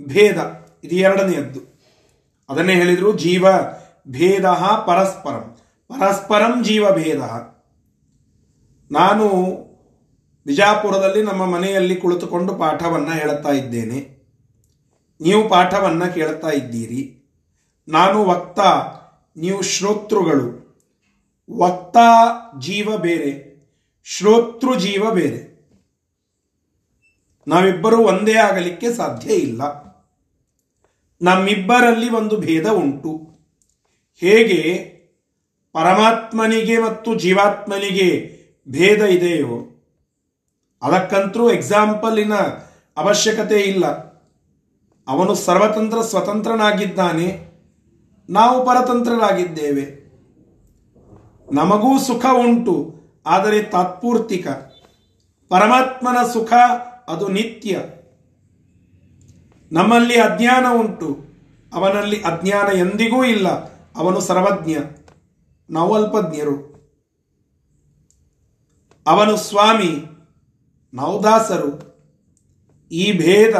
ಭೇದ. 0.00 0.36
ಇದು 0.84 0.94
ಎರಡನೆಯದ್ದು. 0.94 1.60
ಅದನ್ನೇ 2.48 2.74
ಹೇಳಿದ್ರು 2.74 3.18
ಜೀವ 3.18 3.46
ಭೇದ 4.08 4.46
ಪರಸ್ಪರಂ. 4.86 5.56
ಪರಸ್ಪರಂ 5.88 6.64
ಜೀವ 6.64 6.90
ಭೇದ 6.90 7.20
ನಾನು 8.90 9.65
ವಿಜಾಪುರದಲ್ಲಿ 10.46 11.22
ನಮ್ಮ 11.22 11.46
ಮನೆಯಲ್ಲಿ 11.46 11.96
ಕುಳಿತುಕೊಂಡು 11.96 12.54
ಪಾಠವನ್ನು 12.54 13.10
ಹೇಳುತ್ತಾ 13.10 13.48
ಇದ್ದೇನೆ. 13.48 14.16
ನೀವು 15.20 15.48
ಪಾಠವನ್ನು 15.48 16.14
ಕೇಳುತ್ತಾ 16.14 16.48
ಇದ್ದೀರಿ. 16.48 17.22
ನಾನು 17.88 18.24
ವಕ್ತ, 18.24 18.60
ನೀವು 19.36 19.62
ಶ್ರೋತೃಗಳು. 19.62 20.66
ವಕ್ತ 21.50 21.96
ಜೀವ 22.58 22.96
ಬೇರೆ, 22.96 23.56
ಶ್ರೋತೃ 24.04 24.74
ಜೀವ 24.78 25.10
ಬೇರೆ. 25.10 25.56
ನಾವಿಬ್ಬರೂ 27.48 27.96
ಒಂದೇ 27.96 28.34
ಆಗಲಿಕ್ಕೆ 28.34 28.92
ಸಾಧ್ಯ 28.92 29.34
ಇಲ್ಲ. 29.34 29.86
ನಮ್ಮಿಬ್ಬರಲ್ಲಿ 31.22 32.10
ಒಂದು 32.10 32.36
ಭೇದ 32.36 32.66
ಉಂಟು. 32.66 33.30
ಹೇಗೆ? 34.16 34.96
ಪರಮಾತ್ಮನಿಗೆ 35.72 36.78
ಮತ್ತು 36.78 37.14
ಜೀವಾತ್ಮನಿಗೆ 37.14 38.36
ಭೇದ 38.68 39.02
ಇದೆಯೋ? 39.02 39.72
ಅದಕ್ಕಂತರೂ 40.82 41.50
ಎಕ್ಸಾಂಪಲಿನ 41.50 42.34
ಅವಶ್ಯಕತೆ 42.96 43.60
ಇಲ್ಲ. 43.60 43.86
ಅವನು 45.08 45.34
ಸರ್ವತಂತ್ರ 45.34 46.02
ಸ್ವತಂತ್ರನಾಗಿದ್ದಾನೆ. 46.02 47.56
ನಾವು 48.30 48.66
ಪರತಂತ್ರರಾಗಿದ್ದೇವೆ. 48.66 50.06
ನಮಗೂ 51.52 51.98
ಸುಖ 51.98 52.26
ಉಂಟು, 52.32 52.94
ಆದರೆ 53.26 53.62
ತಾತ್ಪೂರ್ತಿಕ. 53.62 54.48
ಪರಮಾತ್ಮನ 55.48 56.26
ಸುಖ 56.26 56.52
ಅದು 57.08 57.28
ನಿತ್ಯ. 57.28 57.80
ನಮ್ಮಲ್ಲಿ 59.72 60.20
ಅಜ್ಞಾನ 60.20 60.66
ಉಂಟು. 60.74 61.26
ಅವನಲ್ಲಿ 61.72 62.22
ಅಜ್ಞಾನ 62.22 62.76
ಎಂದಿಗೂ 62.76 63.24
ಇಲ್ಲ. 63.24 63.48
ಅವನು 63.96 64.20
ಸರ್ವಜ್ಞ. 64.20 64.76
ನಾವು 65.70 65.94
ಅಲ್ಪಜ್ಞರು. 65.94 66.76
ಅವನು 69.06 69.36
ಸ್ವಾಮಿ. 69.36 70.15
ನಾವು 70.96 71.22
ದಾಸರು 71.22 71.96
ಈ 72.92 73.18
ಭೇದ 73.18 73.54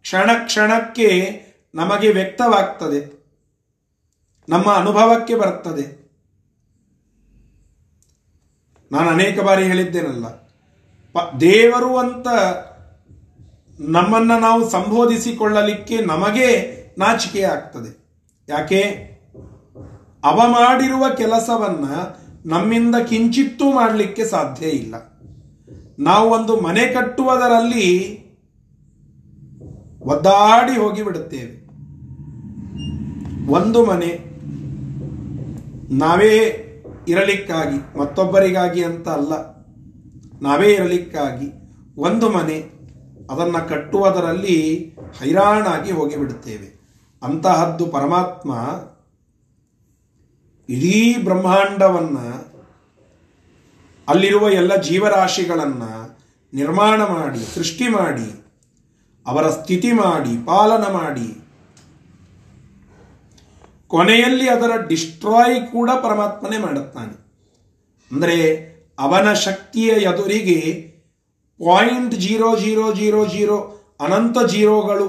ಕ್ಷಣ 0.00 0.30
ಕ್ಷಣಕ್ಕೆ 0.44 1.40
ನಮಗೆ 1.74 2.12
ವ್ಯಕ್ತವಾಗ್ತದೆ. 2.12 3.20
ನಮ್ಮ 4.48 4.72
ಅನುಭವಕ್ಕೆ 4.72 5.34
ಬರ್ತದೆ. 5.34 6.00
ನಾನು 8.92 9.10
ಅನೇಕ 9.10 9.40
ಬಾರಿ 9.40 9.64
ಹೇಳಿದ್ದೇನಲ್ಲ, 9.64 10.28
ಪ, 11.12 11.18
ದೇವರು 11.40 11.98
ಅಂತ 11.98 12.28
ನಮ್ಮನ್ನ 13.80 14.32
ನಾವು 14.38 14.70
ಸಂಬೋಧಿಸಿಕೊಳ್ಳಲಿಕ್ಕೆ 14.70 16.00
ನಮಗೆ 16.00 16.80
ನಾಚಿಕೆ 16.98 17.42
ಆಗ್ತದೆ. 17.42 18.00
ಯಾಕೆ? 18.48 19.10
ಅವ 20.24 20.36
ಮಾಡಿರುವ 20.36 21.08
ಕೆಲಸವನ್ನ 21.14 21.84
ನಮ್ಮಿಂದ 22.46 22.94
ಕಿಂಚಿತ್ತೂ 23.08 23.72
ಮಾಡಲಿಕ್ಕೆ 23.72 24.24
ಸಾಧ್ಯ 24.24 24.66
ಇಲ್ಲ. 24.68 25.09
ನಾವು 26.00 26.30
ಒಂದು 26.30 26.60
ಮನೆ 26.60 26.86
ಕಟ್ಟುವುದರಲ್ಲಿ 26.86 27.88
ಒದ್ದಾಡಿ 30.00 30.78
ಹೋಗಿ 30.78 31.02
ಬಿಡುತ್ತೇವೆ 31.02 31.60
ಒಂದು 33.50 33.84
ಮನೆ 33.84 34.10
ನಾವೇ 35.94 36.34
ಇರಲಿಕ್ಕಾಗಿ, 37.08 37.98
ಮತ್ತೊಬ್ಬರಿಗಾಗಿ 37.98 38.84
ಅಂತ 38.84 39.08
ಅಲ್ಲ. 39.08 39.32
ನಾವೇ 40.42 40.72
ಇರಲಿಕ್ಕಾಗಿ 40.72 41.48
ಒಂದು 41.96 42.30
ಮನೆ 42.30 42.58
ಅದನ್ನು 43.30 43.68
ಕಟ್ಟುವುದರಲ್ಲಿ 43.68 44.88
ಹೈರಾಣಾಗಿ 45.18 45.92
ಹೋಗಿಬಿಡುತ್ತೇವೆ. 45.92 46.68
ಅಂತಹದ್ದು 47.22 47.86
ಪರಮಾತ್ಮ 47.86 48.50
ಇಡೀ 50.72 51.16
ಬ್ರಹ್ಮಾಂಡವನ್ನ 51.24 52.18
ಅಲ್ಲಿರುವ 54.10 54.50
ಎಲ್ಲ 54.50 54.76
ಜೀವರಾಶಿಗಳನ್ನು 54.76 55.90
ನಿರ್ಮಾಣ 56.54 57.00
ಮಾಡಿ, 57.04 57.54
ಸೃಷ್ಟಿ 57.54 57.88
ಮಾಡಿ, 57.88 58.28
ಅವರ 59.26 59.50
ಸ್ಥಿತಿ 59.50 59.92
ಮಾಡಿ, 59.92 60.32
ಪಾಲನ 60.46 60.84
ಮಾಡಿ. 60.92 61.28
ಕೊನೆಯಲ್ಲಿ 63.88 64.48
ಅದರ 64.48 64.72
ಡಿಸ್ಟ್ರಾಯ್ 64.88 65.58
ಕೂಡ 65.66 65.90
ಪರಮಾತ್ಮನೇ 66.02 66.58
ಮಾಡುತ್ತಾನೆ. 66.58 67.14
ಅಂದರೆ 68.10 68.38
ಅವನ 68.98 69.32
ಶಕ್ತಿಯ 69.32 69.90
ಎದುರಿಗೆ 69.90 70.58
point 71.60 72.14
zero 72.14 72.56
zero 72.56 72.94
zero 72.94 73.26
zero 73.26 73.58
ಅನಂತ 74.00 74.38
ಜೀರೋಗಳು, 74.46 75.08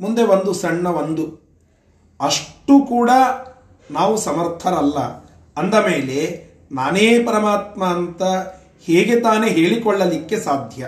ಮುಂದೆ 0.00 0.22
ಒಂದು 0.22 0.52
ಸಣ್ಣ 0.52 0.86
ಒಂದು. 1.02 1.24
ಅಷ್ಟು 2.20 2.74
ಕೂಡ 2.86 3.10
ನಾವು 3.90 4.14
ಸಮರ್ಥರಲ್ಲ. 4.16 4.98
ಅಂದ 5.56 5.74
ಮೇಲೆ 5.74 6.49
ನಾನೇ 6.72 7.24
ಪರಮಾತ್ಮ 7.24 7.84
ಅಂತ 7.84 8.22
ಹೇಗೆ 8.80 9.20
ತಾನೇ 9.20 9.48
ಹೇಳಿಕೊಳ್ಳಲಿಕ್ಕೆ 9.48 10.40
ಸಾಧ್ಯ? 10.40 10.86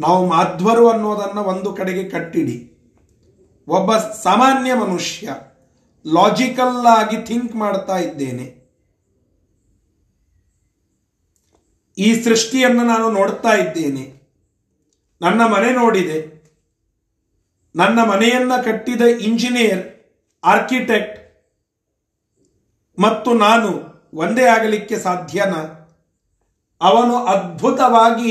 ನಾವು 0.00 0.26
ಮಾಧ್ವರು 0.26 0.90
ಅನ್ನೋದನ್ನು 0.90 1.42
ಒಂದು 1.42 1.72
ಕಡೆಗೆ 1.72 2.10
ಕಟ್ಟಿಡಿ. 2.10 2.72
ಒಬ್ಬ 3.68 3.96
ಸಾಮಾನ್ಯ 3.96 4.74
ಮನುಷ್ಯ 4.74 5.34
ಲಾಜಿಕಲ್ 6.06 6.86
ಆಗಿ 6.86 7.26
ಥಿಂಕ್ 7.26 7.56
ಮಾಡ್ತಾ 7.56 7.96
ಇದ್ದೇನೆ. 7.96 8.66
ಈ 11.98 12.22
ಸೃಷ್ಟಿಯನ್ನು 12.22 12.84
ನಾನು 12.84 13.10
ನೋಡ್ತಾ 13.10 13.48
ಇದ್ದೇನೆ. 13.48 14.22
ನನ್ನ 15.20 15.46
ಮನೆ 15.46 15.70
ನೋಡಿದೆ. 15.70 16.36
ನನ್ನ 17.76 18.02
ಮನೆಯನ್ನ 18.02 18.56
ಕಟ್ಟಿದ 18.56 19.00
ಇಂಜಿನಿಯರ್ 19.00 19.96
ಆರ್ಕಿಟೆಕ್ಟ್ 20.44 21.25
ಮತ್ತು 22.98 23.34
ನಾನು 23.34 23.68
ಒಂದೇ 24.14 24.44
ಆಗಲಿಕ್ಕೆ 24.44 24.98
ಸಾಧ್ಯನ? 24.98 25.54
ಅವನು 26.80 27.24
ಅದ್ಭುತವಾಗಿ 27.24 28.30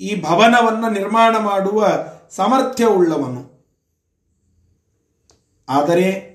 ಈ 0.00 0.22
ಭವನವನ್ನು 0.22 0.90
ನಿರ್ಮಾಣ 0.90 1.36
ಮಾಡುವ 1.36 1.88
ಸಾಮರ್ಥ್ಯ 2.30 2.84
ಉಳ್ಳವನು 2.84 3.52
ಆದರೆ 5.68 6.32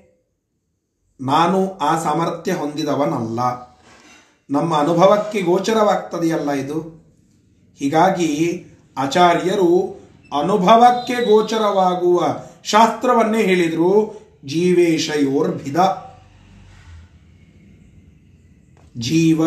ನಾನು 1.20 1.78
ಆ 1.78 2.02
ಸಾಮರ್ಥ್ಯ 2.02 2.52
ಹೊಂದಿದವನಲ್ಲ. 2.52 3.40
ನಮ್ಮ 4.50 4.76
ಅನುಭವಕ್ಕೆ 4.76 5.42
ಗೋಚರವಾಗ್ತದೆಯಲ್ಲ 5.42 6.50
ಇದು? 6.50 6.80
ಹೀಗಾಗಿ 7.78 8.64
ಆಚಾರ್ಯರು 8.98 10.00
ಅನುಭವಕ್ಕೆ 10.40 11.14
ಗೋಚರವಾಗುವ 11.14 12.22
ಶಾಸ್ತ್ರವನ್ನೇ 12.64 13.42
ಹೇಳಿದರು 13.42 14.20
ಜೀವೇಶಯೋರ್ಭಿದ. 14.44 15.76
ಜೀವ, 18.98 19.40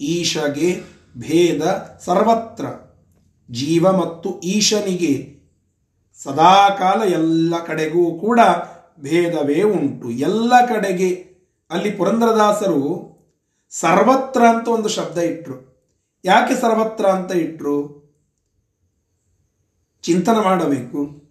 ಈಶಗೆ 0.00 0.80
ಭೇದ 1.16 1.62
ಸರ್ವತ್ರ. 2.04 2.64
ಜೀವ 3.50 3.92
ಮತ್ತು 3.92 4.40
ಈಶನಿಗೆ 4.40 5.36
ಸದಾಕಾಲ 6.22 7.02
ಎಲ್ಲ 7.02 7.64
ಕಡೆಗೂ 7.64 8.18
ಕೂಡ 8.18 8.40
ಭೇದವೇ 9.00 9.62
ಉಂಟು. 9.62 10.10
ಎಲ್ಲ 10.10 10.66
ಕಡೆಗೆ 10.66 11.08
ಅಲ್ಲಿ 11.70 11.90
ಪುರಂದರದಾಸರು 11.90 13.16
ಸರ್ವತ್ರ 13.70 14.42
ಅಂತ 14.46 14.68
ಒಂದು 14.68 14.88
ಶಬ್ದ 14.88 15.18
ಇಟ್ರು. 15.18 15.76
ಯಾಕೆ 16.24 16.54
ಸರ್ವತ್ರ 16.54 17.06
ಅಂತ 17.06 17.32
ಇಟ್ರು? 17.32 18.06
ಚಿಂತನೆ 20.02 20.44
ಮಾಡಬೇಕು. 20.44 21.22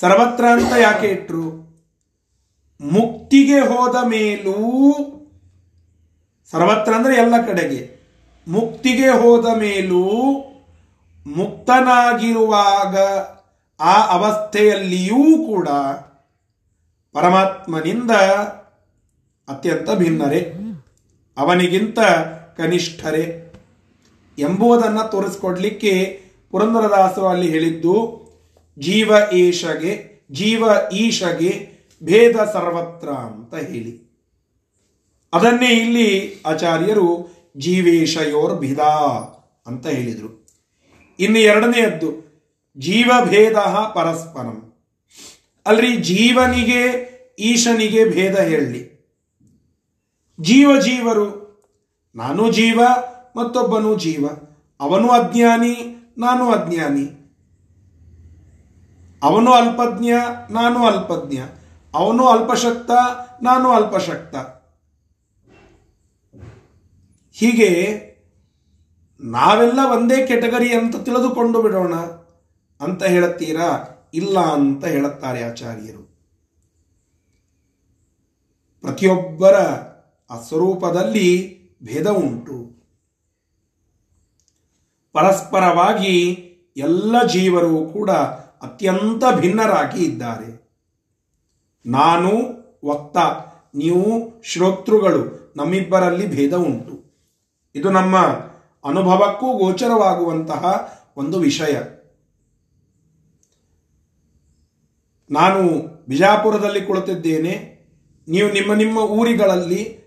ಸರ್ವತ್ರ 0.00 0.44
ಅಂತ 0.44 0.72
ಯಾಕೆ 0.80 1.06
ಇಟ್ರು? 1.06 1.68
ಮುಕ್ತಿಗೆ 2.80 3.60
ಹೋದ 3.60 4.08
ಮೇಲೂ 4.08 4.54
ಸರ್ವತ್ರ 6.52 6.94
ಅಂದರೆ 6.94 7.16
ಎಲ್ಲ 7.16 7.46
ಕಡೆಗೆ. 7.46 7.80
ಮುಕ್ತಿಗೆ 8.48 9.08
ಹೋದ 9.08 9.46
ಮೇಲೂ 9.56 10.04
ಮುಕ್ತನಾಗಿರುವಾಗ 11.26 12.96
ಆ 13.80 13.94
ಅವಸ್ಥೆಯಲ್ಲಿಯೂ 14.06 15.46
ಕೂಡ 15.46 15.68
ಪರಮಾತ್ಮನಿಂದ 17.14 18.10
ಅತ್ಯಂತ 19.48 19.90
ಭಿನ್ನರೆ, 19.90 20.40
ಅವನಿಗಿಂತ 21.36 21.98
ಕನಿಷ್ಠರೇ 22.56 23.54
ಎಂಬುದನ್ನು 24.38 25.10
ತೋರಿಸ್ಕೊಡ್ಲಿಕ್ಕೆ 25.10 26.20
ಪುರಂದರದಾಸರು 26.50 27.26
ಅಲ್ಲಿ 27.26 27.48
ಹೇಳಿದ್ದು, 27.48 27.94
ಜೀವ 28.78 29.10
ಏಷಗೆ, 29.32 29.92
ಜೀವ 30.32 30.64
ಈಶಗೆ 30.92 31.52
ಭೇದ 32.04 32.36
ಸರ್ವತ್ರ 32.52 33.08
ಅಂತ 33.08 33.54
ಹೇಳಿ. 33.54 34.07
ಅದನ್ನೇ 35.32 35.70
ಇಲ್ಲಿ 35.70 36.40
ಆಚಾರ್ಯರು 36.46 37.28
ಜೀವೇಶಯೋರ್ಭಿದ 37.56 38.78
ಅಂತ 39.66 39.86
ಹೇಳಿದರು. 39.86 40.46
ಇನ್ನು 41.20 41.38
ಎರಡನೆಯದ್ದು, 41.38 42.28
ಜೀವಭೇದ 42.78 43.56
ಪರಸ್ಪರಂ. 43.94 44.74
ಅಲ್ರಿ, 45.66 45.96
ಜೀವನಿಗೆ, 45.96 47.08
ಈಶನಿಗೆ 47.38 48.04
ಭೇದ 48.04 48.38
ಹೇಳಲಿ 48.38 48.98
ಜೀವ 50.40 50.80
ಜೀವರು, 50.80 51.48
ನಾನು 52.14 52.52
ಜೀವ, 52.52 52.80
ಮತ್ತೊಬ್ಬನು 53.36 53.98
ಜೀವ. 53.98 54.28
ಅವನು 54.80 55.08
ಅಜ್ಞಾನಿ, 55.08 55.76
ನಾನು 56.18 56.50
ಅಜ್ಞಾನಿ. 56.50 57.34
ಅವನು 59.22 59.52
ಅಲ್ಪಜ್ಞ, 59.52 60.12
ನಾನು 60.50 60.86
ಅಲ್ಪಜ್ಞ. 60.86 61.38
ಅವನು 61.94 62.26
ಅಲ್ಪಶಕ್ತ, 62.26 62.90
ನಾನು 63.42 63.68
ಅಲ್ಪಶಕ್ತ. 63.68 64.57
ಹೀಗೆ 67.40 68.02
ನಾವೆಲ್ಲ 69.20 69.78
ಒಂದೇ 69.92 70.26
ಕೆಟಗರಿ 70.26 70.74
ಅಂತ 70.74 70.96
ತಿಳಿದುಕೊಂಡು 70.96 71.62
ಬಿಡೋಣ 71.62 71.94
ಅಂತ 72.80 73.02
ಹೇಳುತ್ತೀರಾ? 73.02 73.88
ಇಲ್ಲ 74.14 74.38
ಅಂತ 74.40 74.84
ಹೇಳುತ್ತಾರೆ 74.84 75.44
ಆಚಾರ್ಯರು. 75.44 76.02
ಪ್ರತಿಯೊಬ್ಬರ 78.80 79.54
ಆ 80.30 80.40
ಸ್ವರೂಪದಲ್ಲಿ 80.40 81.58
ಭೇದ 81.82 82.06
ಉಂಟು. 82.06 82.82
ಪರಸ್ಪರವಾಗಿ 85.12 86.32
ಎಲ್ಲ 86.76 87.22
ಜೀವರು 87.22 87.86
ಕೂಡ 87.86 88.10
ಅತ್ಯಂತ 88.62 89.40
ಭಿನ್ನರಾಗಿ 89.40 90.04
ಇದ್ದಾರೆ. 90.04 90.72
ನಾನು, 91.86 92.30
ವಕ್ತ, 92.84 93.16
ನೀವು, 93.74 94.42
ಶ್ರೋತೃಗಳು 94.42 95.54
ನಮ್ಮಿಬ್ಬರಲ್ಲಿ 95.56 96.26
ಭೇದ 96.26 96.54
ಉಂಟು. 96.54 97.07
ಇದು 97.78 97.90
ನಮ್ಮ 97.90 98.18
ಅನುಭವಕ್ಕೂ 98.84 99.58
ಗೋಚರವಾಗುವಂತಹ 99.58 100.92
ಒಂದು 101.16 101.38
ವಿಷಯ. 101.38 101.80
ನಾನು 105.30 105.62
ಬಿಜಾಪುರದಲ್ಲಿ 106.08 106.80
ಕುಳಿತಿದ್ದೇನೆ. 106.80 107.78
ನೀವು 108.28 108.52
ನಿಮ್ಮ 108.52 108.74
ನಿಮ್ಮ 108.74 108.98
ಊರಿಗಳಲ್ಲಿ 108.98 109.98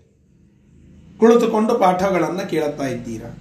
ಕುಳಿತುಕೊಂಡು 1.18 1.78
ಪಾಠಗಳನ್ನು 1.78 2.50
ಕೇಳುತ್ತಾ 2.50 2.86
ಇದ್ದೀರಾ? 2.86 3.38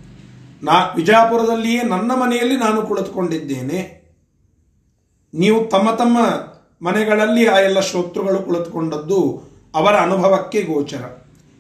ನಾ 0.64 0.94
ಬಿಜಾಪುರದಲ್ಲಿಯೇ 0.96 1.84
ನನ್ನ 1.84 2.12
ಮನೆಯಲ್ಲಿ 2.12 2.58
ನಾನು 2.58 2.82
ಕುಳಿತುಕೊಂಡಿದ್ದೇನೆ. 2.82 4.02
ನೀವು 5.34 5.68
ತಮ್ಮ 5.68 5.92
ತಮ್ಮ 5.92 6.18
ಮನೆಗಳಲ್ಲಿ 6.86 7.48
ಆ 7.48 7.60
ಎಲ್ಲ 7.60 7.80
ಶ್ರೋತೃಗಳು 7.80 8.40
ಕುಳಿತುಕೊಂಡದ್ದು 8.40 9.44
ಅವರ 9.76 9.96
ಅನುಭವಕ್ಕೆ 9.96 10.62
ಗೋಚರ. 10.62 11.06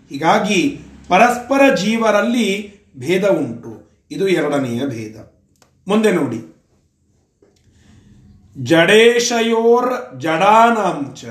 ಹೀಗಾಗಿ 0.09 0.79
ಪರಸ್ಪರ 1.11 1.75
ಜೀವರಲ್ಲಿ 1.75 2.75
ಭೇದ 2.97 3.25
ಉಂಟು. 3.25 3.91
ಇದು 4.11 4.27
ಎರಡನೆಯ 4.27 4.85
ಭೇದ. 4.85 5.15
ಮುಂದೆ 5.87 6.11
ನೋಡಿ. 6.11 6.63
ಜಡೇಶಯೋರ್ 8.63 10.19
ಜಡಾನಾಂಚ 10.19 11.25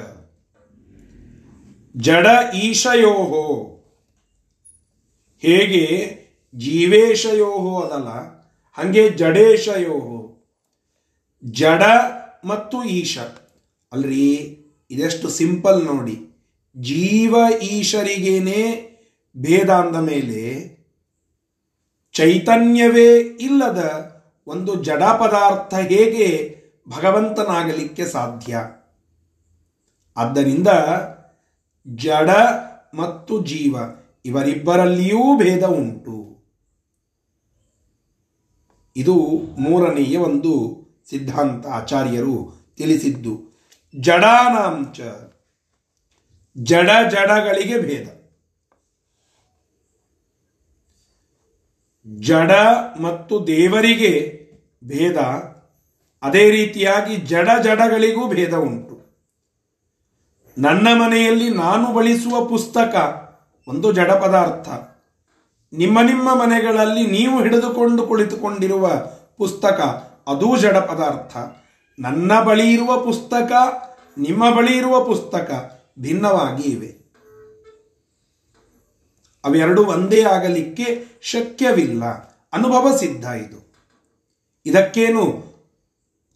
ಜಡ 1.96 2.26
ಈಶಯೋಹೋ. 2.54 3.76
ಹೇಗೆ? 5.38 6.18
ಜೀವೇಶಯೋಹೋ 6.54 7.80
ಅದಲ್ಲ. 7.80 8.08
ಹಂಗೆ 8.72 9.08
ಜಡೇಶಯೋಹೋ. 9.08 10.48
ಜಡ 11.44 11.82
ಮತ್ತು 12.44 12.84
ಈಶ. 12.84 13.18
ಅಲ್ರಿ, 13.92 14.34
ಇದೆಷ್ಟು 14.90 15.28
ಸಿಂಪಲ್ 15.28 15.84
ನೋಡಿ. 15.84 16.46
ಜೀವ 16.76 17.36
ಈಶರಿಗೇನೆ 17.62 18.89
ಭೇದ 19.36 19.70
ಅಂದ 19.70 19.96
ಮೇಲೆ 19.96 20.70
ಚೈತನ್ಯವೇ 22.12 23.18
ಇಲ್ಲದ 23.18 24.10
ಒಂದು 24.46 24.84
ಜಡ 24.84 25.02
ಪದಾರ್ಥ 25.02 25.74
ಹೇಗೆ 25.74 26.60
ಭಗವಂತನಾಗಲಿಕ್ಕೆ 26.88 28.04
ಸಾಧ್ಯ? 28.04 28.56
ಆದ್ದರಿಂದ 30.16 30.68
ಜಡ 31.88 32.30
ಮತ್ತು 32.94 33.46
ಜೀವ 33.46 33.76
ಇವರಿಬ್ಬರಲ್ಲಿಯೂ 34.24 35.38
ಭೇದ 35.38 35.64
ಉಂಟು. 35.64 36.46
ಇದು 38.96 39.14
ಮೂರನೆಯ 39.58 40.18
ಒಂದು 40.18 40.80
ಸಿದ್ಧಾಂತ 41.10 41.66
ಆಚಾರ್ಯರು 41.66 42.52
ತಿಳಿಸಿದ್ದು. 42.76 43.58
ಜಡಾನಾಂಚ 44.00 45.00
ಜಡ 46.58 46.90
ಜಡಗಳಿಗೆ 47.10 47.78
ಭೇದ. 47.78 48.19
ಜಡ 52.18 52.50
ಮತ್ತು 53.00 53.46
ದೇವರಿಗೆ 53.46 54.40
ಭೇದ, 54.84 55.16
ಅದೇ 56.22 56.50
ರೀತಿಯಾಗಿ 56.50 57.16
ಜಡ 57.16 57.48
ಜಡಗಳಿಗೂ 57.62 58.28
ಭೇದ 58.28 58.54
ಉಂಟು. 58.54 59.00
ನನ್ನ 60.58 60.88
ಮನೆಯಲ್ಲಿ 61.02 61.50
ನಾನು 61.50 61.92
ಬಳಸುವ 61.92 62.44
ಪುಸ್ತಕ 62.44 62.96
ಒಂದು 63.68 63.92
ಜಡ 63.92 64.10
ಪದಾರ್ಥ. 64.10 64.68
ನಿಮ್ಮ 65.72 66.00
ನಿಮ್ಮ 66.00 66.34
ಮನೆಗಳಲ್ಲಿ 66.34 67.06
ನೀವು 67.06 67.42
ಹಿಡಿದುಕೊಂಡು 67.42 68.06
ಕುಳಿತುಕೊಂಡಿರುವ 68.06 68.88
ಪುಸ್ತಕ 69.36 69.80
ಅದೂ 70.26 70.56
ಜಡ 70.56 70.76
ಪದಾರ್ಥ. 70.76 71.36
ನನ್ನ 71.98 72.40
ಬಳಿ 72.40 72.72
ಇರುವ 72.72 73.04
ಪುಸ್ತಕ, 73.04 73.52
ನಿಮ್ಮ 74.18 74.50
ಬಳಿ 74.50 74.76
ಇರುವ 74.76 75.04
ಪುಸ್ತಕ 75.04 75.80
ಭಿನ್ನವಾಗಿ 75.98 76.62
ಇವೆ. 76.62 76.99
ಅವೆರಡು 79.44 79.84
ಒಂದೇ 79.84 80.22
ಆಗಲಿಕ್ಕೆ 80.24 81.04
ಶಕ್ಯವಿಲ್ಲ. 81.22 82.04
ಅನುಭವ 82.52 82.96
ಸಿದ್ಧ 82.96 83.24
ಇದು. 83.24 83.74
ಇದಕ್ಕೇನು 84.66 85.50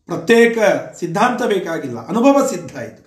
ಪ್ರತ್ಯೇಕ 0.06 0.58
ಸಿದ್ಧಾಂತ 0.96 1.42
ಬೇಕಾಗಿಲ್ಲ. 1.42 2.06
ಅನುಭವ 2.06 2.46
ಸಿದ್ಧ 2.46 2.70
ಇದು. 2.70 3.04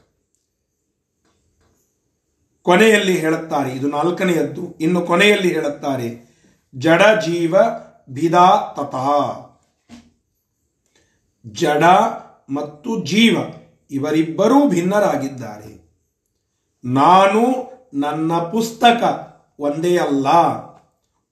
ಕೊನೆಯಲ್ಲಿ 2.63 3.17
ಹೇಳುತ್ತಾರೆ, 3.17 3.71
ಇದು 3.71 3.87
ನಾಲ್ಕನೆಯದ್ದು. 3.87 4.75
ಇನ್ನು 4.81 5.01
ಕೊನೆಯಲ್ಲಿ 5.01 5.53
ಹೇಳುತ್ತಾರೆ, 5.53 6.27
ಜಡ 6.75 7.01
ಜೀವ 7.01 7.55
ಭಿದಾ 8.09 8.73
ತಥಾ. 8.75 9.43
ಜಡ 11.47 11.83
ಮತ್ತು 12.49 13.05
ಜೀವ 13.05 13.37
ಇವರಿಬ್ಬರೂ 13.91 14.69
ಭಿನ್ನರಾಗಿದ್ದಾರೆ. 14.69 15.87
ನಾನು 16.85 17.67
ನನ್ನ 17.93 18.37
ಪುಸ್ತಕ 18.37 19.26
ಒಂದೇ 19.59 19.97
ಅಲ್ಲ. 19.97 20.29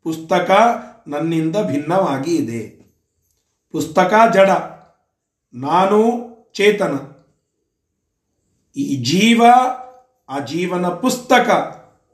ಪುಸ್ತಕ 0.04 0.52
ನನ್ನಿಂದ 1.08 1.56
ಭಿನ್ನವಾಗಿ 1.56 2.36
ಇದೆ. 2.36 2.86
ಪುಸ್ತಕ 3.72 4.14
ಜಡ. 4.34 4.50
ನಾನು 5.54 6.26
ಚೇತನ. 6.54 6.98
ಈ 8.76 9.04
ಜೀವ 9.04 9.44
ಆ 10.30 10.40
ಜೀವನ 10.40 10.88
ಪುಸ್ತಕ 10.88 11.50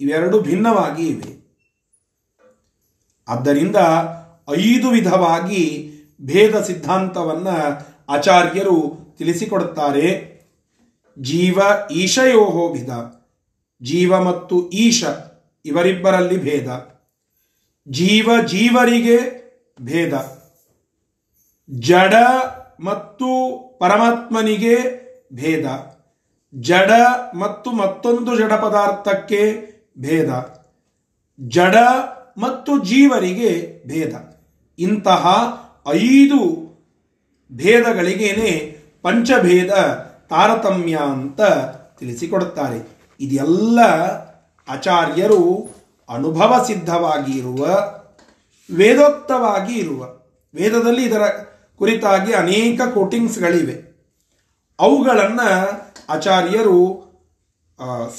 ಇವೆರಡು 0.02 0.42
ಭಿನ್ನವಾಗಿ 0.42 1.08
ಇವೆ. 1.08 1.42
ಆದ್ದರಿಂದ 3.28 3.76
ಐದು 4.58 4.90
ವಿಧವಾಗಿ 4.90 5.92
ಭೇದ 6.22 6.62
ಸಿದ್ಧಾಂತವನ್ನ 6.62 7.48
ಆಚಾರ್ಯರು 8.10 8.98
ತಿಳಿಸಿಕೊಡುತ್ತಾರೆ. 9.18 10.32
ಜೀವ 11.20 11.60
ಈಶಯೋಹೋ 11.92 12.68
ವಿಧ. 12.68 12.90
ಜೀವ 13.84 14.22
ಮತ್ತು 14.22 14.70
ಈಶ. 14.70 15.04
ಇವರಿಬ್ಬರಲ್ಲಿ 15.66 16.38
ಭೇದ. 16.38 16.68
ಜೀವ 17.88 18.30
ಜೀವರಿಗೆ 18.48 19.42
ಭೇದ. 19.82 20.14
ಜಡ 21.72 22.14
ಮತ್ತು 22.80 23.58
ಪರಮಾತ್ಮನಿಗೆ 23.80 24.76
ಭೇದ. 25.34 25.66
ಜಡ 26.56 26.92
ಮತ್ತು 27.36 27.72
ಮತ್ತೊಂದು 27.72 28.38
ಜಡ 28.38 28.54
ಪದಾರ್ಥಕ್ಕೆ 28.54 29.72
ಭೇದ. 30.00 30.30
ಜಡ 31.40 31.76
ಮತ್ತು 32.38 32.86
ಜೀವರಿಗೆ 32.86 33.82
ಭೇದ. 33.88 34.14
ಇಂತಹ 34.80 35.28
ಐದು 35.90 36.72
ಭೇದಗಳಿಗೇನೆ 37.52 38.78
ಪಂಚಭೇದ 39.02 39.70
ತಾರತಮ್ಯ 40.30 40.96
ಅಂತ 40.96 41.42
ತಿಳಿಸಿಕೊಡುತ್ತಾರೆ. 42.00 42.88
ಇದೆಲ್ಲ 43.20 43.80
ಆಚಾರ್ಯರು 44.72 45.42
ಅನುಭವ 46.10 46.64
ಸಿದ್ಧವಾಗಿ 46.68 47.38
ಇರುವ 47.40 47.68
ವೇದೋಕ್ತವಾಗಿ 48.76 49.74
ಇರುವ. 49.74 50.02
ವೇದದಲ್ಲಿ 50.56 51.04
ಇದರ 51.04 51.24
ಕುರಿತಾಗಿ 51.78 52.34
ಅನೇಕ 52.34 52.82
ಕೋಟಿಂಗ್ಸ್ಗಳಿವೆ. 52.94 53.78
ಅವುಗಳನ್ನು 54.80 55.50
ಆಚಾರ್ಯರು 56.10 56.78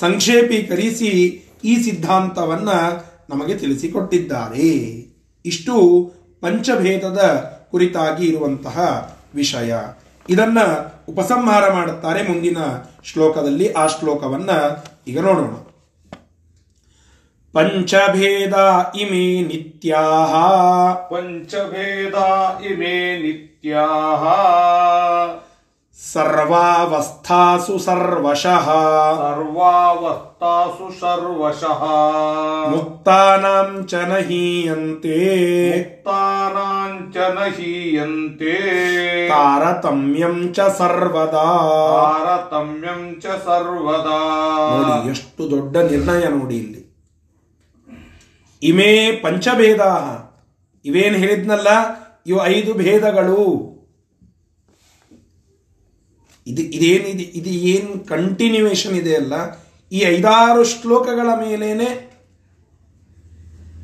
ಸಂಕ್ಷೇಪೀಕರಿಸಿ 0.01 1.11
ಈ 1.65 1.83
ಸಿದ್ಧಾಂತವನ್ನು 1.83 2.79
ನಮಗೆ 3.31 3.55
ತಿಳಿಸಿಕೊಟ್ಟಿದ್ದಾರೆ. 3.59 4.69
ಇಷ್ಟು 5.45 5.75
ಪಂಚಭೇದದ 6.41 7.21
ಕುರಿತಾಗಿ 7.71 8.27
ಇರುವಂತಹ 8.27 8.77
ವಿಷಯ. 9.35 9.75
ಇದನ್ನು 10.29 10.67
ಉಪಸಂಹಾರ 11.09 11.73
ಮಾಡುತ್ತಾರೆ 11.73 12.23
ಮುಂದಿನ 12.29 12.57
ಶ್ಲೋಕದಲ್ಲಿ. 13.05 13.73
ಆ 13.73 13.87
ಶ್ಲೋಕವನ್ನ 13.87 14.51
ಈಗ 15.07 15.19
ನೋಡೋಣ. 15.21 15.55
ಪಂಚಭೇದ 17.54 18.56
ಇಮೇ 19.04 19.26
ನಿತ್ಯಾಹ 19.50 20.34
पञ्चभेदा 21.10 22.30
इमे 22.70 22.96
नित्याः 23.22 24.24
ಸರ್ವಾವಸ್ಥಾಸು 26.00 27.76
ಸರ್ವಶಃ 27.86 28.68
सर्वावस्थासु 29.22 30.88
सर्वशः 31.00 31.82
ಮುಕ್ತಾನಾಂ 32.74 33.70
ಚ 33.92 34.02
ನಹೀಯಂತೆ 34.12 35.18
मुक्तानां 35.74 36.84
च 37.13 37.18
न 37.36 37.48
हीयन्ते 37.56 38.56
ತಾರತಮ್ಯಂ 39.32 40.38
ಚ 40.58 40.68
ಸರ್ವದಾ 40.80 41.48
तारतम्यं 41.94 43.02
च 43.24 43.40
सर्वदा 43.48 44.20
ನೋಡಿ 44.74 45.10
ಎಷ್ಟು 45.13 45.44
ದೊಡ್ಡ 45.52 45.78
ನಿರ್ಣಯ 45.92 46.26
ನೋಡಿ 46.36 46.58
ಇಲ್ಲಿ 46.63 46.82
ಇಮೇ 48.62 49.12
ಪಂಚಭೇದ 49.22 49.81
ಇವೇನು 50.85 51.16
ಹೇಳಿದ್ನಲ್ಲ? 51.16 51.68
ಇವು 52.27 52.44
ಐದು 52.44 52.75
ಭೇದಗಳು. 52.75 53.72
ಇದು 56.46 56.62
ಇದೇನಿದೆ 56.62 57.22
ಇದು 57.22 57.51
ಏನು 57.51 58.05
ಇದೆ 58.96 59.16
ಅಲ್ಲ? 59.16 59.33
ಈ 59.92 59.98
ಐದಾರು 59.98 60.64
ಶ್ಲೋಕಗಳ 60.64 61.27
ಮೇಲೇನೆ 61.40 62.12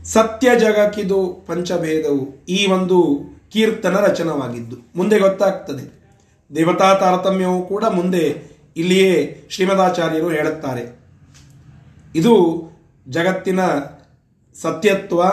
ಸತ್ಯ 0.04 0.58
ಜಗಕ್ಕಿದು 0.58 1.44
ಪಂಚಭೇದವು. 1.46 2.46
ಈ 2.48 2.66
ಒಂದು 2.66 3.20
ಕೀರ್ತನ 3.52 3.96
ರಚನವಾಗಿದ್ದು. 3.96 4.76
ಮುಂದೆ 4.96 5.18
ಗೊತ್ತಾಗ್ತದೆ. 5.18 5.98
ದೇವತಾ 6.56 6.94
ತಾರತಮ್ಯವು 6.94 7.66
ಕೂಡ 7.66 7.84
ಮುಂದೆ 7.84 8.42
ಇಲ್ಲಿಯೇ 8.76 9.42
ಶ್ರೀಮದಾಚಾರ್ಯರು 9.50 10.30
ಹೇಳುತ್ತಾರೆ. 10.30 10.98
ಇದು 12.14 12.62
ಜಗತ್ತಿನ 13.08 13.60
ಸತ್ಯತ್ವ, 14.62 15.26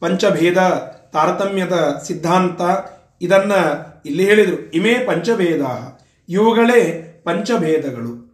ಪಂಚಭೇದ, 0.00 0.58
ತಾರತಮ್ಯದ 1.12 2.00
ಸಿದ್ಧಾಂತ 2.02 2.60
ಇದನ್ನ 3.20 3.52
ಇಲ್ಲಿ 4.06 4.24
ಹೇಳಿದರು. 4.24 4.70
ಇಮೇ 4.70 4.94
ಪಂಚಭೇದ 5.06 5.60
ಇವುಗಳೇ 6.28 7.10
ಪಂಚಭೇದಗಳು. 7.24 8.24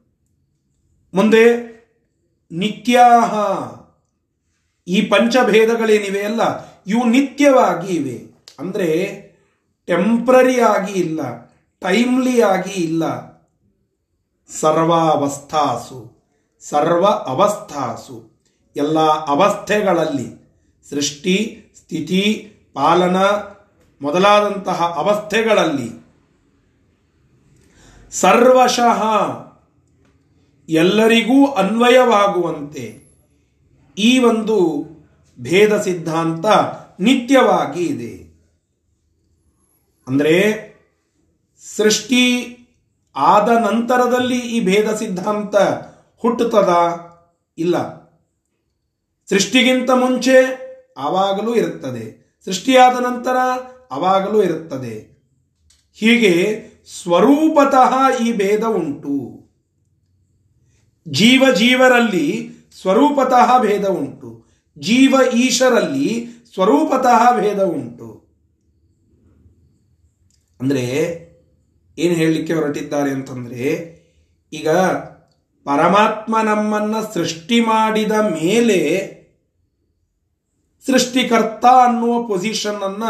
ಮುಂದೆ 1.14 1.70
ನಿತ್ಯಾಹ. 2.52 3.34
ಈ 4.88 5.02
ಪಂಚಭೇದಗಳೇನಿವೆ 5.02 6.22
ಅಲ್ಲ? 6.22 6.40
ಇವು 6.86 7.04
ನಿತ್ಯವಾಗಿ 7.04 7.94
ಇವೆ. 7.96 8.44
ಅಂದರೆ 8.58 9.20
ಟೆಂಪ್ರರಿ 9.86 10.60
ಆಗಿ 10.60 10.92
ಇಲ್ಲ 10.92 11.46
ಟೈಮ್ಲಿ 11.80 12.42
ಆಗಿ 12.42 12.70
ಇಲ್ಲ. 12.70 13.30
ಸರ್ವಾವಸ್ಥಾಸು. 14.60 16.20
ಸರ್ವ 16.60 17.06
ಅವಸ್ಥಾಸು. 17.06 18.39
ಎಲ್ಲ 18.76 18.98
ಅವಸ್ಥೆಗಳಲ್ಲಿ 19.00 20.40
ಸೃಷ್ಟಿ, 20.90 21.64
ಸ್ಥಿತಿ, 21.76 22.52
ಪಾಲನ 22.74 23.16
ಮೊದಲಾದಂತಹ 24.02 24.82
ಅವಸ್ಥೆಗಳಲ್ಲಿ 24.96 26.00
ಸರ್ವಶಃ 28.10 29.02
ಎಲ್ಲರಿಗೂ 30.68 31.46
ಅನ್ವಯವಾಗುವಂತೆ 31.46 33.04
ಈ 33.98 34.18
ಒಂದು 34.18 34.86
ಭೇದ 35.40 35.80
ಸಿದ್ಧಾಂತ 35.80 36.46
ನಿತ್ಯವಾಗಿ 37.00 37.84
ಇದೆ. 37.84 38.30
ಅಂದರೆ 40.08 40.70
ಸೃಷ್ಟಿ 41.76 42.56
ಆದ 43.16 43.48
ನಂತರದಲ್ಲಿ 43.48 44.38
ಈ 44.38 44.64
ಭೇದ 44.64 44.94
ಸಿದ್ಧಾಂತ 44.94 45.56
ಹುಟ್ಟುತ್ತದ? 46.16 46.70
ಇಲ್ಲ. 47.58 47.99
ಸೃಷ್ಟಿಗಿಂತ 49.30 49.90
ಮುಂಚೆ 49.90 50.36
ಆವಾಗಲೂ 50.96 51.54
ಇರುತ್ತದೆ. 51.54 52.36
ಸೃಷ್ಟಿಯಾದ 52.44 53.00
ನಂತರ 53.00 53.36
ಆವಾಗಲೂ 53.90 54.42
ಇರುತ್ತದೆ. 54.42 55.10
ಹೀಗೆ 55.94 56.64
ಸ್ವರೂಪತಃ 57.02 58.18
ಈ 58.22 58.32
ಭೇದ 58.32 58.64
ಉಂಟು. 58.64 59.40
ಜೀವ 61.08 61.44
ಜೀವರಲ್ಲಿ 61.54 62.50
ಸ್ವರೂಪತಃ 62.80 63.62
ಭೇದ 63.62 63.84
ಉಂಟು. 63.84 64.46
ಜೀವ 64.78 65.14
ಈಶರಲ್ಲಿ 65.34 66.26
ಸ್ವರೂಪತಃ 66.54 67.40
ಭೇದ 67.40 67.62
ಉಂಟು. 67.62 68.28
ಅಂದರೆ 70.60 70.86
ಏನು 71.98 72.14
ಹೇಳಲಿಕ್ಕೆ 72.14 72.54
ಹೊರಟಿದ್ದಾರೆ 72.54 73.10
ಅಂತಂದರೆ, 73.10 73.90
ಈಗ 74.52 74.68
ಪರಮಾತ್ಮ 75.64 76.36
ನಮ್ಮನ್ನು 76.42 77.14
ಸೃಷ್ಟಿ 77.14 77.60
ಮಾಡಿದ 77.60 78.12
ಮೇಲೆ 78.12 79.19
ಸೃಷ್ಟಿಕರ್ತ 80.86 81.64
ಅನ್ನುವ 81.64 82.22
ಪೊಸಿಷನ್ 82.22 82.82
ಅನ್ನ 82.82 83.04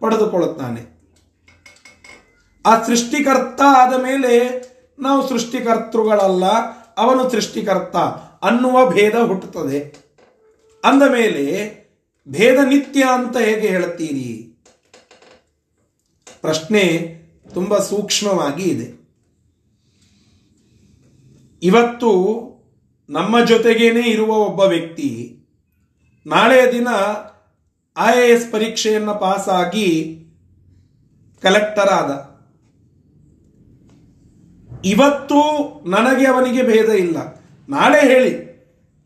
ಪಡೆದುಕೊಳ್ಳುತ್ತಾನೆ. 0.00 1.00
ಆ 2.66 2.82
ಸೃಷ್ಟಿಕರ್ತ 2.82 3.60
ಆದ 3.68 4.02
ಮೇಲೆ 4.02 4.62
ನಾವು 4.98 5.28
ಸೃಷ್ಟಿಕರ್ತೃಗಳಲ್ಲ, 5.28 6.44
ಅವನು 6.98 7.30
ಸೃಷ್ಟಿಕರ್ತ 7.30 7.96
ಅನ್ನುವ 8.44 8.90
ಭೇದ 8.90 9.14
ಹುಟ್ಟುತ್ತದೆ. 9.14 9.96
ಅಂದ 10.84 11.02
ಮೇಲೆ 11.02 11.70
ಭೇದ 12.28 12.58
ನಿತ್ಯ 12.68 13.04
ಅಂತ 13.14 13.36
ಹೇಗೆ 13.36 13.68
ಹೇಳುತ್ತೀರಿ? 13.68 14.46
ಪ್ರಶ್ನೆ 16.40 17.14
ತುಂಬಾ 17.54 17.78
ಸೂಕ್ಷ್ಮವಾಗಿ 17.78 18.62
ಇದೆ. 18.62 19.00
ಇವತ್ತು 21.62 22.10
ನಮ್ಮ 23.08 23.44
ಜೊತೆಗೇನೆ 23.44 24.00
ಇರುವ 24.00 24.32
ಒಬ್ಬ 24.32 24.60
ವ್ಯಕ್ತಿ 24.60 25.39
ನಾಳೆಯ 26.30 26.72
ದಿನ 26.72 26.88
ಐ 27.98 28.18
ಎ 28.18 28.30
ಎಸ್ 28.30 28.52
ಪರೀಕ್ಷೆಯನ್ನು 28.52 29.14
ಪಾಸ್ 29.14 29.48
ಆಗಿ 29.48 29.88
ಕಲೆಕ್ಟರ್ 31.42 31.88
ಆದ. 31.88 32.10
ಇವತ್ತು 34.84 35.40
ನನಗೆ 35.88 36.26
ಅವನಿಗೆ 36.26 36.62
ಭೇದ 36.62 36.88
ಇಲ್ಲ. 36.88 37.16
ನಾಳೆ 37.68 38.00
ಹೇಳಿ. 38.00 38.32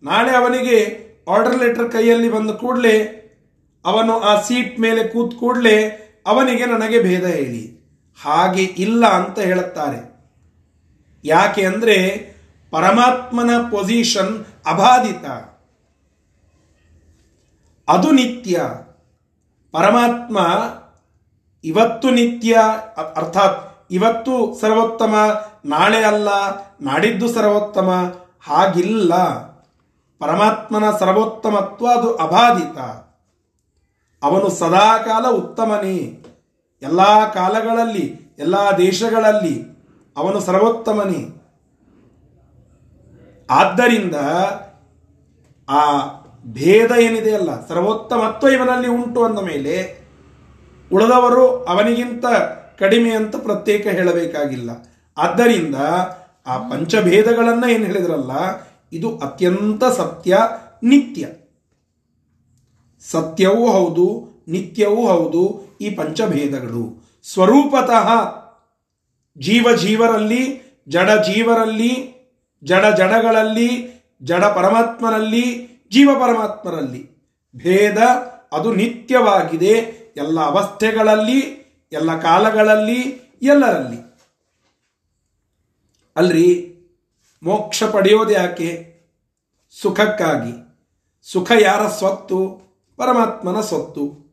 ನಾಳೆ 0.02 0.30
ಅವನಿಗೆ 0.30 1.04
ಆರ್ಡರ್ 1.30 1.58
ಲೆಟರ್ 1.58 1.92
ಕೈಯಲ್ಲಿ 1.92 2.28
ಬಂದ 2.28 2.50
ಕೂಡಲೇ 2.50 2.96
ಅವನು 3.84 4.20
ಆ 4.20 4.42
ಸೀಟ್ 4.42 4.80
ಮೇಲೆ 4.80 5.08
ಕೂತ್ 5.08 5.34
ಕೂಡಲೇ 5.34 5.76
ಅವನಿಗೆ 6.26 6.66
ನನಗೆ 6.66 7.02
ಭೇದ 7.02 7.24
ಹೇಳಿ. 7.26 7.64
ಹಾಗೆ 8.22 8.62
ಇಲ್ಲ 8.62 9.06
ಅಂತ 9.06 9.38
ಹೇಳುತ್ತಾರೆ. 9.38 10.30
ಯಾಕೆ 11.24 11.66
ಅಂದರೆ 11.66 11.96
ಪರಮಾತ್ಮನ 12.70 13.50
ಪೊಸಿಷನ್ 13.70 14.44
ಅಬಾಧಿತ. 14.66 15.53
ಅದು 17.88 18.10
ನಿತ್ಯ. 18.10 18.60
ಪರಮಾತ್ಮ 19.72 20.38
ಇವತ್ತು 21.64 22.10
ನಿತ್ಯ, 22.10 22.58
ಅರ್ಥಾತ್ 23.16 23.88
ಇವತ್ತು 23.90 24.60
ಸರ್ವೋತ್ತಮ, 24.60 25.14
ನಾಳೆ 25.64 26.04
ಅಲ್ಲ, 26.04 26.28
ನಾಡಿದ್ದು 26.80 27.28
ಸರ್ವೋತ್ತಮ, 27.28 28.14
ಹಾಗಿಲ್ಲ. 28.42 29.14
ಪರಮಾತ್ಮನ 30.18 30.96
ಸರ್ವೋತ್ತಮತ್ವ 30.96 31.86
ಅದು 31.86 32.16
ಅಬಾಧಿತ. 32.16 32.78
ಅವನು 34.24 34.50
ಸದಾಕಾಲ 34.50 35.26
ಉತ್ತಮನೇ. 35.26 36.24
ಎಲ್ಲ 36.82 37.32
ಕಾಲಗಳಲ್ಲಿ, 37.32 38.36
ಎಲ್ಲ 38.38 38.56
ದೇಶಗಳಲ್ಲಿ 38.78 39.62
ಅವನು 40.16 40.40
ಸರ್ವೋತ್ತಮನೇ. 40.40 41.42
ಆದ್ದರಿಂದ 43.50 44.14
ಆ 45.68 45.98
ಭೇದ 46.46 46.90
ಏನಿದೆ 47.00 47.34
ಅಲ್ಲ 47.34 47.66
ಸರ್ವೋತ್ತಮತ್ವ 47.66 48.48
ಇವನಲ್ಲಿ 48.48 48.88
ಉಂಟು 48.88 49.24
ಅಂದ 49.24 49.38
ಮೇಲೆ 49.38 50.04
ಉಳಿದವರು 50.92 51.64
ಅವನಿಗಿಂತ 51.64 52.26
ಕಡಿಮೆ 52.78 53.10
ಅಂತ 53.10 53.36
ಪ್ರತ್ಯೇಕ 53.36 53.86
ಹೇಳಬೇಕಾಗಿಲ್ಲ. 53.86 54.70
ಆದ್ದರಿಂದ 55.18 55.74
ಆ 56.46 56.56
ಪಂಚಭೇದಗಳನ್ನ 56.56 57.64
ಏನು 57.70 57.84
ಹೇಳಿದ್ರಲ್ಲ, 57.84 58.30
ಇದು 58.92 59.18
ಅತ್ಯಂತ 59.18 59.84
ಸತ್ಯ, 59.84 60.38
ನಿತ್ಯ. 60.82 61.26
ಸತ್ಯವೂ 63.10 63.66
ಹೌದು, 63.66 64.28
ನಿತ್ಯವೂ 64.48 65.06
ಹೌದು, 65.06 65.76
ಈ 65.80 65.90
ಪಂಚಭೇದಗಳು. 65.90 67.04
ಸ್ವರೂಪತಃ 67.32 68.08
ಜೀವ 69.38 69.76
ಜೀವರಲ್ಲಿ, 69.76 70.42
ಜಡ 70.88 71.10
ಜೀವರಲ್ಲಿ, 71.10 72.14
ಜಡ 72.64 72.84
ಜಡಗಳಲ್ಲಿ, 72.94 74.02
ಜಡ 74.22 74.44
ಪರಮಾತ್ಮನಲ್ಲಿ 74.44 75.73
ಜೀವ 75.94 76.10
ಪರಮಾತ್ಮರಲ್ಲಿ 76.14 77.16
ಭೇದ 77.56 77.98
ಅದು 78.52 78.74
ನಿತ್ಯವಾಗಿದೆ 78.74 79.72
ಎಲ್ಲ 80.16 80.40
ಅವಸ್ಥೆಗಳಲ್ಲಿ, 80.40 81.40
ಎಲ್ಲ 81.92 82.20
ಕಾಲಗಳಲ್ಲಿ, 82.20 83.00
ಎಲ್ಲರಲ್ಲಿ. 83.42 84.18
ಅಲ್ರಿ, 86.16 86.70
ಮೋಕ್ಷ 87.42 87.84
ಪಡೆಯೋದು 87.84 88.30
ಯಾಕೆ? 88.30 89.00
ಸುಖಕ್ಕಾಗಿ. 89.82 90.84
ಸುಖ 91.32 91.52
ಯಾರ 91.60 91.88
ಸ್ವತ್ತು? 91.88 92.60
ಪರಮಾತ್ಮನ 92.96 93.60
ಸ್ವತ್ತು. 93.60 94.24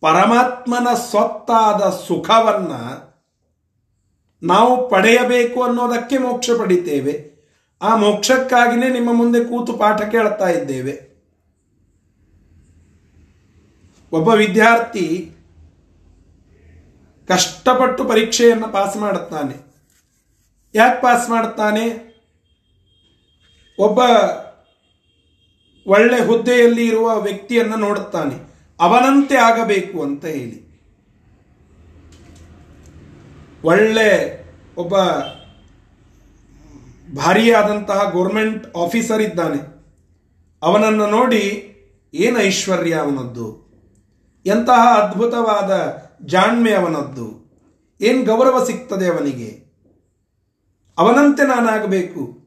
ಪರಮಾತ್ಮನ 0.00 0.94
ಸ್ವತ್ತಾದ 0.94 1.90
ಸುಖವನ್ನು 1.90 3.14
ನಾವು 4.42 4.88
ಪಡೆಯಬೇಕು 4.88 5.62
ಅನ್ನೋದಕ್ಕೆ 5.62 6.18
ಮೋಕ್ಷ 6.18 6.50
ಪಡಿತೇವೆ. 6.58 7.33
ಆ 7.82 7.96
ಮೋಕ್ಷಕ್ಕಾಗಿನೇ 7.96 8.88
ನಿಮ್ಮ 8.88 9.12
ಮುಂದೆ 9.12 9.44
ಕೂತು 9.44 9.72
ಪಾಠ 9.72 10.02
ಕೇಳ್ತಾ 10.02 10.48
ಇದ್ದೇವೆ. 10.48 11.14
ಒಬ್ಬ 14.12 14.28
ವಿದ್ಯಾರ್ಥಿ 14.28 15.30
ಕಷ್ಟಪಟ್ಟು 17.28 18.04
ಪರೀಕ್ಷೆಯನ್ನು 18.04 18.68
ಪಾಸ್ 18.68 18.96
ಮಾಡುತ್ತಾನೆ. 18.96 19.54
ಯಾಕೆ 20.74 21.02
ಪಾಸ್ 21.02 21.30
ಮಾಡುತ್ತಾನೆ? 21.30 22.14
ಒಬ್ಬ 23.78 23.98
ಒಳ್ಳೆ 25.86 26.26
ಹುದ್ದೆಯಲ್ಲಿ 26.26 26.86
ಇರುವ 26.86 27.20
ವ್ಯಕ್ತಿಯನ್ನು 27.20 27.76
ನೋಡುತ್ತಾನೆ. 27.76 28.34
ಅವನಂತೆ 28.80 29.36
ಆಗಬೇಕು 29.36 30.02
ಅಂತ 30.02 30.24
ಹೇಳಿ. 30.24 30.64
ಒಳ್ಳೆ 33.64 34.44
ಒಬ್ಬ 34.76 34.98
ಭಾರಿಯಾದಂತಹ 37.12 38.10
ಗೌರ್ಮೆಂಟ್ 38.10 38.76
ಆಫೀಸರ್ 38.76 39.22
ಇದ್ದಾನೆ. 39.22 39.74
ಅವನನ್ನು 40.62 41.06
ನೋಡಿ, 41.06 41.70
ಏನು 42.14 42.40
ಐಶ್ವರ್ಯ 42.40 42.94
ಅವನದ್ದು? 42.94 43.64
ಎಂತಹ 44.46 45.00
ಅದ್ಭುತವಾದ 45.00 45.72
ಜಾಣ್ಮೆ 46.26 46.74
ಅವನದ್ದು? 46.74 47.44
ಏನು 48.00 48.24
ಗೌರವ 48.24 48.64
ಸಿಗ್ತದೆ 48.64 49.06
ಅವನಿಗೆ? 49.06 49.64
ಅವನಂತೆ 50.98 51.46
ನಾನಾಗಬೇಕು. 51.46 52.38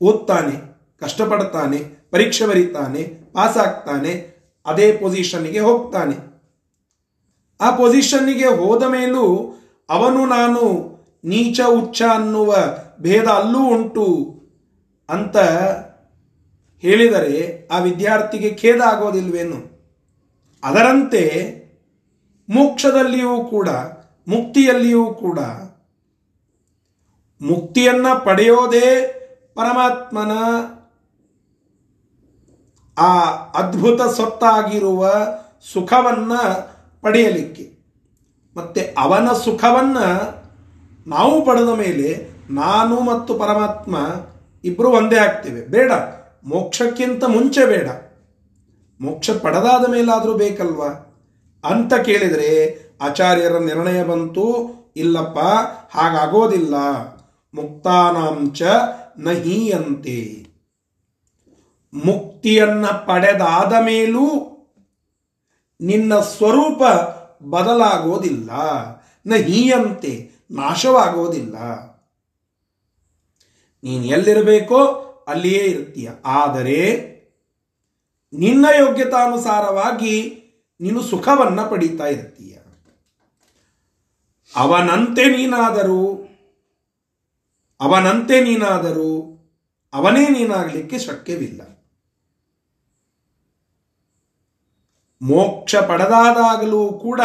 ಓದ್ತಾನೆ, 0.00 0.78
ಕಷ್ಟಪಡ್ತಾನೆ, 1.00 1.78
ಪರೀಕ್ಷೆ 2.10 2.46
ಬರೀತಾನೆ 2.46 3.02
ಪಾಸ್ 3.32 3.56
ಆಗ್ತಾನೆ, 3.56 4.40
ಅದೇ 4.66 4.92
ಪೊಸಿಷನ್ನಿಗೆ 4.92 5.60
ಹೋಗ್ತಾನೆ. 5.60 6.30
ಆ 7.60 7.76
ಪೊಸಿಷನ್ನಿಗೆ 7.76 8.46
ಹೋದ 8.46 8.82
ಮೇಲೂ 8.82 9.54
ಅವನು 9.90 10.26
ನಾನು 10.26 10.90
ನೀಚ 11.24 11.60
ಉಚ್ಚ 11.60 12.02
ಅನ್ನುವ 12.02 12.56
ಭೇದ 13.00 13.26
ಅಲ್ಲೂ 13.26 13.58
ಉಂಟು 13.58 14.06
ಅಂತ 15.08 15.36
ಹೇಳಿದರೆ 16.78 17.68
ಆ 17.72 17.78
ವಿದ್ಯಾರ್ಥಿಗೆ 17.78 18.54
ಖೇದ 18.54 18.80
ಆಗೋದಿಲ್ವೇನು? 18.80 19.80
ಅದರಂತೆ 20.64 21.54
ಮೋಕ್ಷದಲ್ಲಿಯೂ 22.48 23.44
ಕೂಡ, 23.44 23.68
ಮುಕ್ತಿಯಲ್ಲಿಯೂ 24.28 25.14
ಕೂಡ 25.14 25.38
ಮುಕ್ತಿಯನ್ನ 27.42 28.06
ಪಡೆಯೋದೇ 28.24 29.16
ಪರಮಾತ್ಮನ 29.54 30.32
ಆ 32.98 33.24
ಅದ್ಭುತ 33.30 34.02
ಸ್ವತ್ತಾಗಿರುವ 34.02 35.10
ಸುಖವನ್ನ 35.72 36.32
ಪಡೆಯಲಿಕ್ಕೆ. 37.00 37.80
ಮತ್ತೆ 38.56 38.94
ಅವನ 38.98 39.32
ಸುಖವನ್ನ 39.32 39.98
ನಾವು 41.06 41.44
ಪಡೆದ 41.44 41.68
ಮೇಲೆ 41.68 42.30
ನಾನು 42.50 43.00
ಮತ್ತು 43.00 43.34
ಪರಮಾತ್ಮ 43.34 43.96
ಇಬ್ಬರು 44.64 44.88
ಒಂದೇ 44.88 45.16
ಆಗ್ತೇವೆ. 45.16 45.66
ಬೇಡ. 45.66 45.92
ಮೋಕ್ಷಕ್ಕಿಂತ 46.44 47.24
ಮುಂಚೆ 47.24 47.66
ಬೇಡ. 47.66 47.88
ಮೋಕ್ಷ 49.00 49.30
ಪಡೆದಾದ 49.30 49.90
ಮೇಲಾದರೂ 49.90 50.34
ಬೇಕಲ್ವಾ? 50.34 51.06
ಅಂತ 51.64 51.94
ಕೇಳಿದರೆ 51.94 52.80
ಆಚಾರ್ಯರ 53.02 53.58
ನಿರ್ಣಯ 53.58 54.04
ಬಂತು. 54.04 54.70
ಇಲ್ಲಪ್ಪ, 54.96 55.38
ಹಾಗಾಗೋದಿಲ್ಲ. 55.98 56.74
ಮುಕ್ತಾನಾಂಚ 57.54 58.62
ನಹೀಯಂತೆ. 59.18 60.46
ಮುಕ್ತಿಯನ್ನ 62.06 62.86
ಪಡೆದಾದ 62.86 63.72
ಮೇಲೂ 63.84 64.26
ನಿನ್ನ 65.80 66.20
ಸ್ವರೂಪ 66.20 66.82
ಬದಲಾಗೋದಿಲ್ಲ. 67.44 68.50
ನಹೀಯಂತೆ, 69.26 70.30
ನಾಶವಾಗೋದಿಲ್ಲ. 70.50 71.56
ನೀನು 73.82 74.04
ಎಲ್ಲಿರಬೇಕೋ 74.04 74.84
ಅಲ್ಲಿಯೇ 75.28 75.64
ಇರ್ತೀಯ. 75.64 76.10
ಆದರೆ 76.24 77.10
ನಿನ್ನ 78.32 78.66
ಯೋಗ್ಯತಾನುಸಾರವಾಗಿ 78.78 80.42
ನೀನು 80.80 81.02
ಸುಖವನ್ನು 81.02 81.70
ಪಡೀತಾ 81.70 82.06
ಇರ್ತೀಯ. 82.06 82.58
ಅವನಂತೆ 84.56 85.36
ನೀನಾದರೂ 85.36 86.26
ಅವನಂತೆ 87.82 88.40
ನೀನಾದರೂ, 88.40 89.36
ಅವನೇ 89.92 90.28
ನೀನಾಗಲಿಕ್ಕೆ 90.28 90.98
ಶಕ್ಯವಿಲ್ಲ. 90.98 91.60
ಮೋಕ್ಷ 95.22 95.76
ಪಡೆದಾದಾಗಲೂ 95.76 96.92
ಕೂಡ 96.92 97.20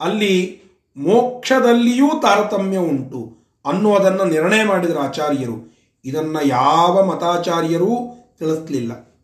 ಅಲ್ಲಿ 0.00 0.62
ಮೋಕ್ಷದಲ್ಲಿಯೂ 0.96 2.08
ತಾರತಮ್ಯ 2.22 2.78
ಉಂಟು 2.78 3.38
ಅನ್ನುವುದನ್ನು 3.66 4.24
ನಿರ್ಣಯ 4.24 4.64
ಮಾಡಿದರು 4.64 4.98
ಆಚಾರ್ಯರು. 4.98 5.73
ಇದನ್ನ 6.04 6.36
ಯಾವ 6.44 7.04
ಮತಾಚಾರ್ಯರೂ 7.04 7.90
ತಿಳಿಸ್ಲಿಲ್ಲ. 8.38 9.14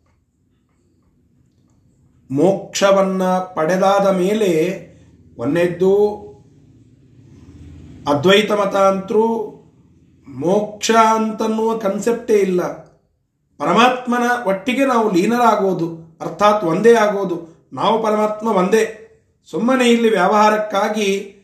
ಮೋಕ್ಷವನ್ನು 2.31 3.55
ಪಡೆದಾದ 3.55 4.07
ಮೇಲೆ 4.07 4.51
ಒಂದೆದ್ದು 5.37 5.91
ಅದ್ವೈತ 8.07 8.51
ಮತ 8.51 8.75
ಅಂತರೂ 8.75 9.47
ಮೋಕ್ಷ 10.27 10.91
ಅಂತನ್ನುವ 10.91 11.77
ಕನ್ಸೆಪ್ಟೇ 11.77 12.33
ಇಲ್ಲ. 12.33 12.61
ಪರಮಾತ್ಮನ 13.57 14.47
ಒಟ್ಟಿಗೆ 14.47 14.85
ನಾವು 14.85 15.11
ಲೀನರಾಗೋದು, 15.11 16.17
ಅರ್ಥಾತ್ 16.21 16.63
ಒಂದೇ 16.63 16.93
ಆಗೋದು, 16.93 17.67
ನಾವು 17.73 18.03
ಪರಮಾತ್ಮ 18.03 18.47
ಒಂದೇ. 18.47 18.97
ಸುಮ್ಮನೆ 19.51 19.89
ಇಲ್ಲಿ 19.89 20.09
ವ್ಯವಹಾರಕ್ಕಾಗಿ 20.09 21.35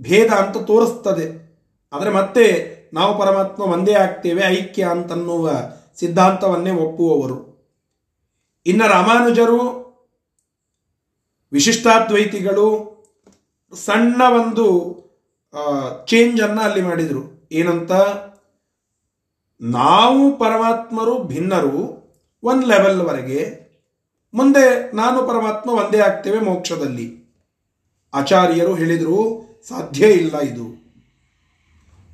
ಭೇದ 0.00 0.30
ಅಂತ 0.30 0.56
ತೋರಿಸ್ತದೆ. 0.56 1.44
ಆದರೆ 1.92 2.10
ಮತ್ತೆ 2.10 2.73
ನಾವು 2.94 3.18
ಪರಮಾತ್ಮ 3.18 3.62
ಒಂದೇ 3.62 3.92
ಆಗ್ತೇವೆ, 3.92 4.42
ಐಕ್ಯ 4.42 4.84
ಅಂತನ್ನುವ 4.84 5.50
ಸಿದ್ಧಾಂತವನ್ನೇ 5.96 6.70
ಒಪ್ಪುವವರು. 6.70 7.38
ಇನ್ನು 8.66 8.88
ರಾಮಾನುಜರು, 8.88 9.60
ವಿಶಿಷ್ಟಾದ್ವೈತಿಗಳು 11.52 12.66
ಸಣ್ಣ 13.74 14.22
ಒಂದು 14.22 14.66
ಚೇಂಜ್ 16.06 16.42
ಅನ್ನ 16.42 16.60
ಅಲ್ಲಿ 16.60 16.82
ಮಾಡಿದರು. 16.82 17.48
ಏನಂತ? 17.52 17.92
ನಾವು 19.60 20.36
ಪರಮಾತ್ಮರು 20.36 21.24
ಭಿನ್ನರು 21.24 22.04
ಒಂದು 22.42 22.66
ಲೆವೆಲ್ವರೆಗೆ 22.66 23.64
ಮುಂದೆ 24.34 24.96
ನಾನು 24.96 25.22
ಪರಮಾತ್ಮ 25.22 25.70
ಒಂದೇ 25.70 25.98
ಆಗ್ತೇವೆ 25.98 26.38
ಮೋಕ್ಷದಲ್ಲಿ. 26.38 27.24
ಆಚಾರ್ಯರು 28.14 28.74
ಹೇಳಿದರು, 28.74 29.18
ಸಾಧ್ಯ 29.68 30.06
ಇಲ್ಲ 30.06 30.38
ಇದು. 30.38 30.83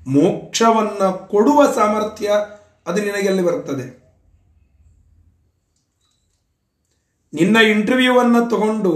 ಮೋಕ್ಷವನ್ನ 0.07 1.11
ಕೊಡುವ 1.11 1.73
ಸಾಮರ್ಥ್ಯ 1.73 2.33
ಅದು 2.87 3.03
ನಿನಗೆಲ್ಲಿ 3.03 3.43
ಬರ್ತದೆ 3.43 4.01
ನಿನ್ನ 7.33 7.57
ಇಂಟರ್ವ್ಯೂವನ್ನ 7.57 8.49
ತಗೊಂಡು 8.49 8.93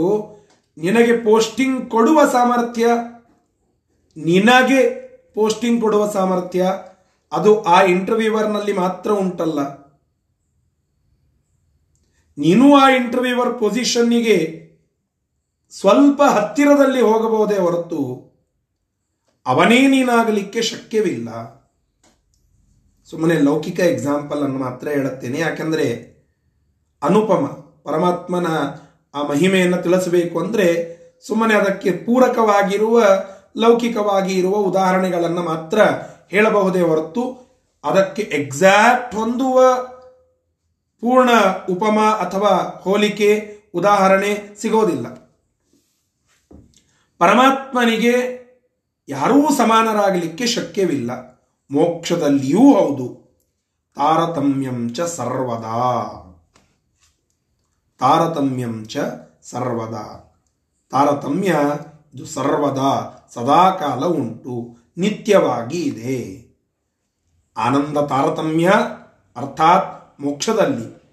ನಿನಗೆ 0.79 1.25
ಪೋಸ್ಟಿಂಗ್ 1.25 1.91
ಕೊಡುವ 1.91 2.21
ಸಾಮರ್ಥ್ಯ, 2.33 2.87
ನಿನಗೆ 4.17 4.91
ಪೋಸ್ಟಿಂಗ್ 5.35 5.81
ಕೊಡುವ 5.81 6.11
ಸಾಮರ್ಥ್ಯ, 6.11 6.67
ಅದು 7.33 7.63
ಆ 7.63 7.83
ಇಂಟರ್ವ್ಯೂವರ್ನಲ್ಲಿ 7.83 8.73
ಮಾತ್ರ 8.73 9.11
ಉಂಟಲ್ಲ. 9.11 9.85
ನೀನು 12.39 12.77
ಆ 12.77 12.91
ಇಂಟರ್ವ್ಯೂವರ್ 12.91 13.59
ಪೊಸಿಷನ್ನಿಗೆ 13.59 14.65
ಸ್ವಲ್ಪ 15.71 16.23
ಹತ್ತಿರದಲ್ಲಿ 16.23 17.01
ಹೋಗಬಹುದೇ 17.01 17.59
ಹೊರತು 17.59 18.34
ಅವನೇ 19.47 19.87
ನೀನಾಗಲಿಕ್ಕೆ 19.87 20.63
ಶಕ್ಯವಿಲ್ಲ. 20.63 21.29
ಸುಮ್ಮನೆ 23.11 23.35
ಲೌಕಿಕ 23.35 23.81
ಎಕ್ಸಾಂಪಲ್ 23.81 24.43
ಅನ್ನು 24.43 24.59
ಮಾತ್ರ 24.59 24.89
ಹೇಳುತ್ತೇನೆ. 24.89 25.39
ಯಾಕೆಂದರೆ 25.39 25.87
ಅನುಪಮ, 27.03 27.47
ಪರಮಾತ್ಮನ 27.85 28.47
ಆ 29.15 29.23
ಮಹಿಮೆಯನ್ನು 29.23 29.77
ತಿಳಿಸಬೇಕು 29.83 30.39
ಅಂದರೆ 30.41 30.67
ಸುಮ್ಮನೆ 31.27 31.55
ಅದಕ್ಕೆ 31.55 31.91
ಪೂರಕವಾಗಿರುವ 31.91 33.03
ಲೌಕಿಕವಾಗಿ 33.57 34.35
ಇರುವ 34.35 34.55
ಉದಾಹರಣೆಗಳನ್ನು 34.55 35.43
ಮಾತ್ರ 35.43 35.79
ಹೇಳಬಹುದೇ 36.29 36.81
ಹೊರತು 36.81 37.25
ಅದಕ್ಕೆ 37.85 38.23
ಎಕ್ಸಾಕ್ಟ್ 38.23 39.15
ಹೊಂದುವ 39.15 39.61
ಪೂರ್ಣ 41.01 41.31
ಉಪಮ 41.71 42.01
ಅಥವಾ 42.01 42.53
ಹೋಲಿಕೆ, 42.85 43.31
ಉದಾಹರಣೆ 43.75 44.33
ಸಿಗೋದಿಲ್ಲ. 44.61 45.07
ಪರಮಾತ್ಮನಿಗೆ 47.19 48.44
ಯಾರೂ 49.09 49.51
ಸಮಾನರಾಗಲಿಕ್ಕೆ 49.51 50.47
ಶಕ್ಯವಿಲ್ಲ. 50.47 51.35
ಮೋಕ್ಷದಲ್ಲಿಯೂ 51.71 52.75
ಹೌದು. 52.75 53.25
ತಾರತಮ್ಯಂಚ 53.95 54.97
ಚ 54.97 55.01
ಸರ್ವದಾ. 55.01 56.11
ತಾರತಮ್ಯಂ 57.99 58.85
ಚ 58.85 58.97
ಸರ್ವದಾ. 59.43 60.35
ತಾರತಮ್ಯ 60.91 61.57
ಇದು 62.15 62.27
ಸರ್ವದಾ, 62.27 63.27
ಸದಾಕಾಲ 63.35 64.05
ಉಂಟು, 64.05 64.77
ನಿತ್ಯವಾಗಿ 64.99 65.83
ಇದೆ. 65.83 66.45
ಆನಂದ 67.57 67.99
ತಾರತಮ್ಯ, 67.99 68.71
ಅರ್ಥಾತ್ 69.37 70.21
ಮೋಕ್ಷದಲ್ಲಿ. 70.21 71.05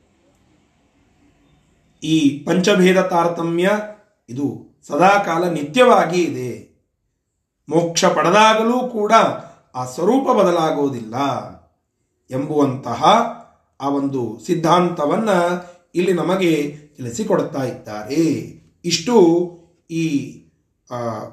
ಈ 2.03 2.43
ಪಂಚಭೇದ 2.43 3.01
ತಾರತಮ್ಯ 3.01 3.71
ಇದು 4.29 4.79
ಸದಾಕಾಲ 4.87 5.49
ನಿತ್ಯವಾಗಿ 5.49 6.21
ಇದೆ. 6.23 6.50
ಮೋಕ್ಷ 7.71 8.05
ಪಡೆದಾಗಲೂ 8.05 8.79
ಕೂಡ 8.79 9.11
ಆ 9.75 9.85
ಸ್ವರೂಪ 9.85 10.31
ಬದಲಾಗುವುದಿಲ್ಲ 10.31 11.15
ಎಂಬುವಂತಹ 12.31 13.03
ಆ 13.81 13.89
ಒಂದು 13.89 14.41
ಸಿದ್ಧಾಂತವನ್ನು 14.45 15.71
ಇಲ್ಲಿ 15.95 16.13
ನಮಗೆ 16.13 16.77
ತಿಳಿಸಿಕೊಡ್ತಾ 16.97 17.63
ಇದ್ದಾರೆ. 17.63 18.23
ಇಷ್ಟು 18.85 19.15
ಈ 19.91 20.35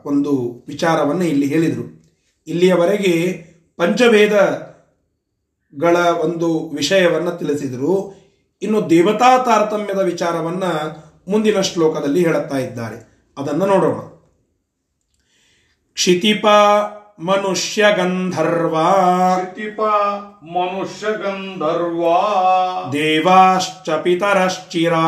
ಒಂದು 0.05 0.65
ವಿಚಾರವನ್ನು 0.69 1.25
ಇಲ್ಲಿ 1.25 1.47
ಹೇಳಿದರು. 1.47 2.15
ಇಲ್ಲಿಯವರೆಗೆ 2.47 3.45
ಪಂಚಭೇದಗಳ 3.77 5.97
ಒಂದು 5.97 6.69
ವಿಷಯವನ್ನು 6.69 7.39
ತಿಳಿಸಿದರು. 7.39 8.19
ಇನ್ನು 8.63 8.91
ದೇವತಾ 8.91 9.39
ತಾರತಮ್ಯದ 9.39 9.99
ವಿಚಾರವನ್ನು 9.99 11.09
ಮುಂದಿನ 11.31 11.61
ಶ್ಲೋಕದಲ್ಲಿ 11.61 12.27
ಹೇಳುತ್ತಾ 12.27 12.59
ಇದ್ದಾರೆ. 12.59 13.29
ಅದನ್ನು 13.39 13.67
ನೋಡೋಣ. 13.67 14.18
ಕ್ಷಿತಿಪ 15.98 16.46
ಮನುಷ್ಯ 17.28 17.84
ಗಂಧರ್ವ 17.98 18.76
क्षितिप 19.36 19.80
मनुष्य 20.54 21.12
गंधर्वा 21.22 22.18
ದೇವಾಶ್ಚ 22.94 23.90
ಪಿತರಶ್ಚಿರಾ 24.04 25.04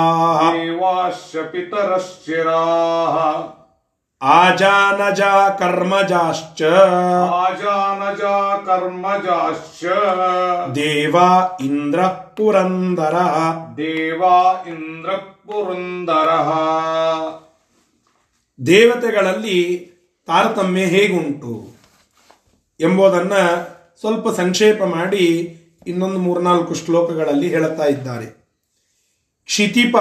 देवाश्च 0.56 1.34
पितरश्चिराः 1.52 3.16
ಆಜಾನಜ 4.22 5.22
ಕರ್ಮಜಾಶ್ಚ 5.60 6.62
आजानजा 7.40 8.36
कर्मजाश्च 8.68 9.82
ದೇವಾ 10.78 11.28
ಇಂದ್ರ 11.68 12.00
ಪುರಂದರ 12.38 13.16
देवा 13.80 14.38
इन्द्रपुरन्दरः 14.74 16.50
ದೇವತೆಗಳಲ್ಲಿ 18.60 19.60
ತಾರತಮ್ಯ 20.31 20.85
ಹೇಗುಂಟು 20.85 21.69
ಎಂಬುದನ್ನು 22.81 23.43
ಸ್ವಲ್ಪ 24.01 24.29
ಸಂಕ್ಷೇಪ 24.29 24.83
ಮಾಡಿ 24.83 25.57
ಇನ್ನೊಂದು 25.87 26.19
ಮೂರ್ನಾಲ್ಕು 26.19 26.75
ಶ್ಲೋಕಗಳಲ್ಲಿ 26.75 27.49
ಹೇಳುತ್ತಾ 27.49 27.85
ಇದ್ದಾರೆ. 27.85 28.27
ಕ್ಷಿತಿಪ, 29.45 29.97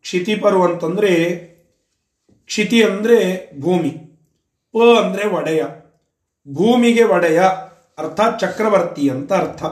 ಕ್ಷಿತಿಪರು 0.00 0.64
ಅಂತಂದ್ರೆ, 0.64 1.34
ಕ್ಷಿತಿ 2.46 2.82
ಅಂದ್ರೆ 2.82 3.50
ಭೂಮಿ, 3.60 3.90
ಪ 4.72 4.98
ಅಂದ್ರೆ 5.04 5.26
ಒಡೆಯ, 5.26 5.64
ಭೂಮಿಗೆ 6.52 7.02
ಒಡೆಯ 7.02 7.40
ಅರ್ಥಾತ್ 7.98 8.40
ಚಕ್ರವರ್ತಿ 8.40 9.08
ಅಂತ 9.08 9.32
ಅರ್ಥ. 9.32 9.64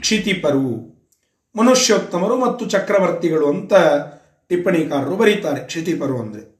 ಕ್ಷಿತಿಪರು, 0.00 0.94
ಮನುಷ್ಯೋತ್ತಮರು 1.56 2.38
ಮತ್ತು 2.38 2.66
ಚಕ್ರವರ್ತಿಗಳು 2.66 3.48
ಅಂತ 3.48 3.74
ಟಿಪ್ಪಣಿಕಾರರು 4.48 5.16
ಬರೀತಾರೆ, 5.16 5.66
ಕ್ಷಿತಿಪರು 5.66 6.20
ಅಂದ್ರೆ. 6.20 6.56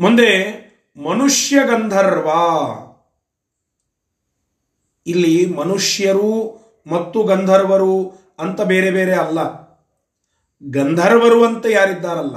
ಮುಂದೆ 0.00 0.61
ಮನುಷ್ಯ 0.96 1.56
ಗಂಧರ್ವ. 1.66 2.28
ಇಲ್ಲಿ 5.06 5.46
ಮನುಷ್ಯರು 5.46 6.30
ಮತ್ತು 6.86 7.22
ಗಂಧರ್ವರು 7.22 8.12
ಅಂತ 8.38 8.60
ಬೇರೆ 8.60 8.90
ಬೇರೆ 8.90 9.14
ಅಲ್ಲ. 9.14 9.62
ಗಂಧರ್ವರು 10.70 11.44
ಅಂತ 11.44 11.66
ಯಾರಿದ್ದಾರಲ್ಲ, 11.66 12.36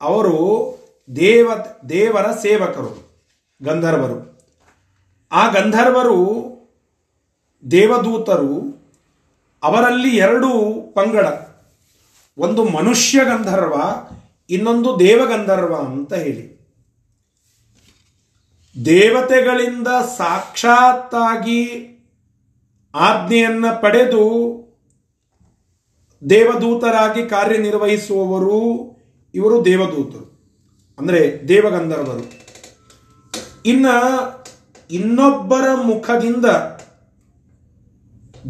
ಅವರು 0.00 0.36
ದೇವ, 1.16 1.50
ದೇವರ 1.88 2.30
ಸೇವಕರು, 2.32 3.10
ಗಂಧರ್ವರು. 3.62 4.40
ಆ 5.32 5.48
ಗಂಧರ್ವರು 5.48 6.18
ದೇವದೂತರು, 7.70 8.82
ಅವರಲ್ಲಿ 9.62 10.16
ಎರಡು 10.16 10.48
ಪಂಗಡ. 10.94 11.26
ಒಂದು 12.38 12.64
ಮನುಷ್ಯ 12.64 13.24
ಗಂಧರ್ವ, 13.24 13.74
ಇನ್ನೊಂದು 14.50 15.00
ದೇವಗಂಧರ್ವ 15.00 15.76
ಅಂತ 15.76 16.12
ಹೇಳಿ. 16.12 16.51
ದೇವತೆಗಳಿಂದ 18.84 19.88
ಸಾಕ್ಷಾತ್ತಾಗಿ 19.88 21.88
ಆಜ್ಞೆಯನ್ನು 22.94 23.82
ಪಡೆದು 23.82 24.62
ದೇವದೂತರಾಗಿ 26.30 27.26
ಕಾರ್ಯನಿರ್ವಹಿಸುವವರು 27.26 28.92
ಇವರು 29.34 29.64
ದೇವದೂತರು. 29.64 30.32
ಅಂದರೆ 30.98 31.48
ದೇವಗಂಧರ್ವರು. 31.48 32.32
ಇನ್ನ 33.66 33.86
ಇನ್ನೊಬ್ಬರ 34.90 35.74
ಮುಖದಿಂದ 35.74 36.46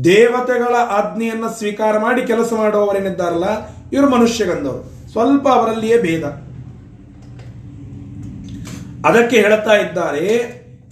ದೇವತೆಗಳ 0.04 0.76
ಆಜ್ಞೆಯನ್ನು 0.76 1.50
ಸ್ವೀಕಾರ 1.50 1.98
ಮಾಡಿ 1.98 2.26
ಕೆಲಸ 2.26 2.52
ಮಾಡುವವರೇನಿದ್ದಾರಲ್ಲ, 2.52 3.44
ಇವರು 3.92 4.10
ಮನುಷ್ಯಗಂಧವರು. 4.10 5.12
ಸ್ವಲ್ಪ 5.12 5.48
ಅವರಲ್ಲಿಯೇ 5.48 6.02
ಭೇದ. 6.02 6.51
ಅದಕ್ಕೆ 9.06 9.36
ಹೇಳ್ತಾ 9.36 9.72
ಇದ್ದಾರೆ, 9.72 10.38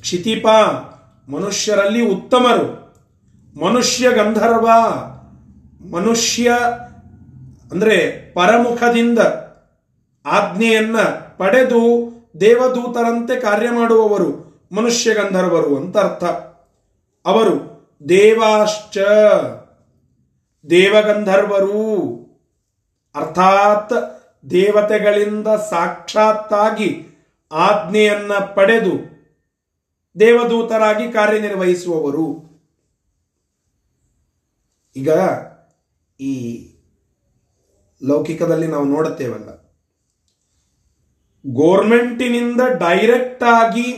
ಕ್ಷಿತಿಪ, 0.00 0.46
ಮನುಷ್ಯರಲ್ಲಿ 1.28 2.06
ಉತ್ತಮರು. 2.06 2.80
ಮನುಷ್ಯ 3.64 4.10
ಗಂಧರ್ವ, 4.10 4.68
ಮನುಷ್ಯ 5.90 6.50
ಅಂದ್ರೆ 7.72 8.32
ಪರಮುಖದಿಂದ 8.32 9.18
ಆಜ್ಞೆಯನ್ನ 10.26 11.00
ಪಡೆದು 11.36 12.10
ದೇವದೂತರಂತೆ 12.40 13.40
ಕಾರ್ಯ 13.40 13.70
ಮಾಡುವವರು 13.70 14.50
ಮನುಷ್ಯ 14.72 15.14
ಗಂಧರ್ವರು 15.14 15.76
ಅಂತ 15.76 15.98
ಅರ್ಥ. 15.98 16.24
ಅವರು 17.26 17.70
ದೇವಾಶ್ಚ, 18.08 18.98
ದೇವಗಂಧರ್ವರು. 20.70 21.80
ಅರ್ಥಾತ್ 23.14 23.92
ದೇವತೆಗಳಿಂದ 24.50 25.46
ಸಾಕ್ಷಾತ್ತಾಗಿ 25.48 27.09
ಆಜ್ಞೆಯನ್ನ 27.52 28.32
ಪಡೆದು 28.34 29.10
ದೇವದೂತರಾಗಿ 30.20 31.12
ಕಾರ್ಯನಿರ್ವಹಿಸುವವರು. 31.12 32.50
ಈಗ 34.96 35.08
ಈ 36.20 36.66
ಲೌಕಿಕದಲ್ಲಿ 38.06 38.66
ನಾವು 38.66 38.84
ನೋಡುತ್ತೇವಲ್ಲ. 38.84 39.70
ಗೋರ್ಮೆಂಟಿನಿಂದ 41.46 42.60
ಡೈರೆಕ್ಟ್ 42.60 43.44
ಆಗಿ 43.44 43.92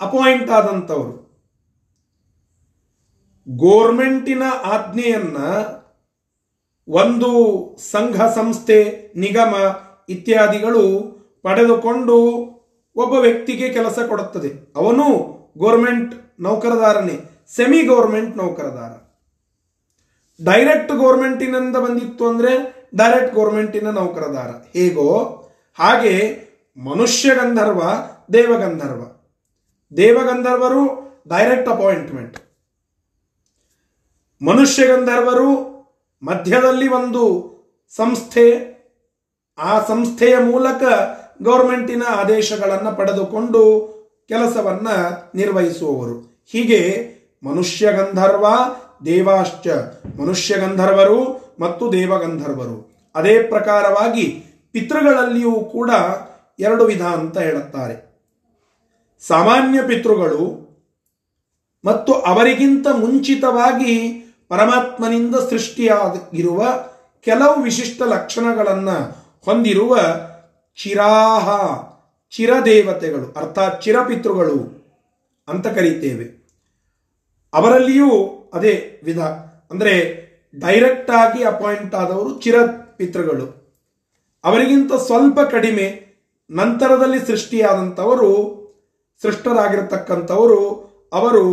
ಅಪಾಯಿಂಟ್ 0.00 0.50
ಆದಂಥವರು. 0.50 1.20
ಗೋರ್ಮೆಂಟಿನ 3.48 4.42
ಆಜ್ಞೆಯನ್ನ 4.64 5.36
ಒಂದು 6.88 7.30
ಸಂಘ, 7.78 8.22
ಸಂಸ್ಥೆ, 8.22 9.08
ನಿಗಮ 9.16 9.80
ಇತ್ಯಾದಿಗಳು 10.08 11.10
ಪಡೆದುಕೊಂಡು 11.42 12.49
ಒಬ್ಬ 12.96 13.14
ವ್ಯಕ್ತಿಗೆ 13.14 13.68
ಕೆಲಸ 13.68 13.98
ಕೊಡುತ್ತದೆ. 14.08 14.72
ಅವನು 14.76 15.04
ಗೋರ್ಮೆಂಟ್ 15.58 16.40
ನೌಕರದಾರನೇ 16.40 17.44
ಸೆಮಿ 17.56 17.82
ಗೌರ್ಮೆಂಟ್ 17.82 18.36
ನೌಕರದಾರ. 18.36 19.10
ಡೈರೆಕ್ಟ್ 20.44 20.92
ಗೋರ್ಮೆಂಟಿನಿಂದ 20.92 21.76
ಬಂದಿತ್ತು 21.76 22.28
ಅಂದ್ರೆ 22.28 22.74
ಡೈರೆಕ್ಟ್ 22.94 23.34
ಗೋರ್ಮೆಂಟಿನ 23.34 23.90
ನೌಕರದಾರ. 23.90 24.48
ಹೇಗೋ? 24.78 25.24
ಹಾಗೆ 25.78 26.40
ಮನುಷ್ಯ 26.76 27.34
ಗಂಧರ್ವ 27.34 27.80
ದೇವಗಂಧರ್ವ 28.32 29.02
ದೇವಗಂಧರ್ವರು 29.96 31.10
ಡೈರೆಕ್ಟ್ 31.28 31.68
ಅಪಾಯಿಂಟ್ಮೆಂಟ್. 31.68 32.38
ಮನುಷ್ಯ 34.44 34.86
ಗಂಧರ್ವರು 34.86 35.70
ಮಧ್ಯದಲ್ಲಿ 36.22 36.88
ಒಂದು 36.88 37.50
ಸಂಸ್ಥೆ, 37.96 38.70
ಆ 39.58 39.86
ಸಂಸ್ಥೆಯ 39.86 40.38
ಮೂಲಕ 40.38 40.82
ಗೌರ್ಮೆಂಟಿನ 41.42 42.02
ಆದೇಶಗಳನ್ನು 42.08 42.96
ಪಡೆದುಕೊಂಡು 42.96 43.60
ಕೆಲಸವನ್ನ 44.28 44.88
ನಿರ್ವಹಿಸುವವರು. 45.34 46.44
ಹೀಗೆ 46.52 47.10
ಮನುಷ್ಯ 47.42 47.92
ಗಂಧರ್ವ, 47.92 48.46
ದೇವಾಶ್ಚ 49.04 49.66
ಮನುಷ್ಯ 50.20 50.56
ಗಂಧರ್ವರು 50.56 51.54
ಮತ್ತು 51.60 51.92
ದೇವಗಂಧರ್ವರು 51.92 52.90
ಅದೇ 53.14 53.42
ಪ್ರಕಾರವಾಗಿ 53.42 54.44
ಪಿತೃಗಳಲ್ಲಿಯೂ 54.72 55.52
ಕೂಡ 55.52 55.90
ಎರಡು 56.58 56.84
ವಿಧ 56.84 57.02
ಅಂತ 57.02 57.38
ಹೇಳುತ್ತಾರೆ. 57.38 58.10
ಸಾಮಾನ್ಯ 59.26 59.82
ಪಿತೃಗಳು 59.82 60.70
ಮತ್ತು 61.84 62.12
ಅವರಿಗಿಂತ 62.12 62.86
ಮುಂಚಿತವಾಗಿ 62.88 64.10
ಪರಮಾತ್ಮನಿಂದ 64.48 65.36
ಸೃಷ್ಟಿಯಾಗಿರುವ 65.36 66.62
ಕೆಲವು 67.20 67.62
ವಿಶಿಷ್ಟ 67.62 68.02
ಲಕ್ಷಣಗಳನ್ನು 68.02 69.16
ಹೊಂದಿರುವ 69.44 69.98
ಚಿರಾಹ, 70.76 71.48
ಚಿರದೇವತೆಗಳು, 72.30 73.32
ಅರ್ಥಾತ್ 73.36 73.82
ಚಿರಪಿತೃಗಳು 73.82 74.80
ಅಂತ 75.48 75.66
ಕರೀತೇವೆ. 75.66 76.40
ಅವರಲ್ಲಿಯೂ 77.52 78.10
ಅದೇ 78.54 79.00
ವಿಧ. 79.04 79.18
ಅಂದರೆ 79.70 80.20
ಡೈರೆಕ್ಟ್ 80.58 81.10
ಆಗಿ 81.10 81.44
ಅಪಾಯಿಂಟ್ 81.44 81.94
ಆದವರು 81.94 82.40
ಚಿರಪಿತೃಗಳು. 82.40 83.60
ಅವರಿಗಿಂತ 84.44 84.92
ಸ್ವಲ್ಪ 84.92 85.40
ಕಡಿಮೆ 85.40 86.10
ನಂತರದಲ್ಲಿ 86.50 87.26
ಸೃಷ್ಟಿಯಾದಂಥವರು, 87.26 88.30
ಸೃಷ್ಟರಾಗಿರತಕ್ಕಂಥವರು, 89.22 90.60
ಅವರು 91.12 91.44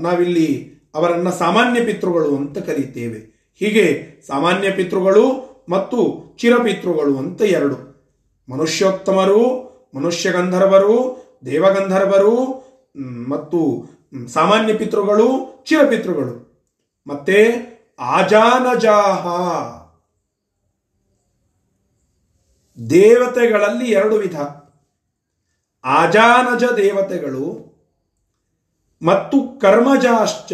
ನಾವಿಲ್ಲಿ 0.00 0.74
ಅವರನ್ನು 0.94 1.32
ಸಾಮಾನ್ಯ 1.32 1.84
ಪಿತೃಗಳು 1.84 2.36
ಅಂತ 2.36 2.58
ಕರೀತೇವೆ. 2.58 3.52
ಹೀಗೆ 3.54 3.84
ಸಾಮಾನ್ಯ 4.26 4.70
ಪಿತೃಗಳು 4.70 5.26
ಮತ್ತು 5.68 5.98
ಚಿರಪಿತೃಗಳು 6.38 7.18
ಅಂತ 7.18 7.42
ಎರಡು. 7.42 7.93
ಮನುಷ್ಯೋತ್ತಮರು 8.48 9.64
ಮನುಷ್ಯ 9.94 10.32
ಗಂಧರ್ವರು 10.32 11.24
ದೇವಗಂಧರ್ವರು 11.44 12.64
ಮತ್ತು 13.28 13.90
ಸಾಮಾನ್ಯ 14.28 14.74
ಪಿತೃಗಳು 14.74 15.62
ಚಿರಪಿತೃಗಳು 15.66 16.64
ಮತ್ತೆ 17.06 17.38
ಆಜಾನಜಾಹ. 17.98 19.26
ದೇವತೆಗಳಲ್ಲಿ 22.90 23.90
ಎರಡು 23.90 24.16
ವಿಧ. 24.16 24.36
ಆಜಾನಜ 25.84 26.64
ದೇವತೆಗಳು 26.76 27.74
ಮತ್ತು 29.02 29.60
ಕರ್ಮಜಾಶ್ಚ, 29.60 30.52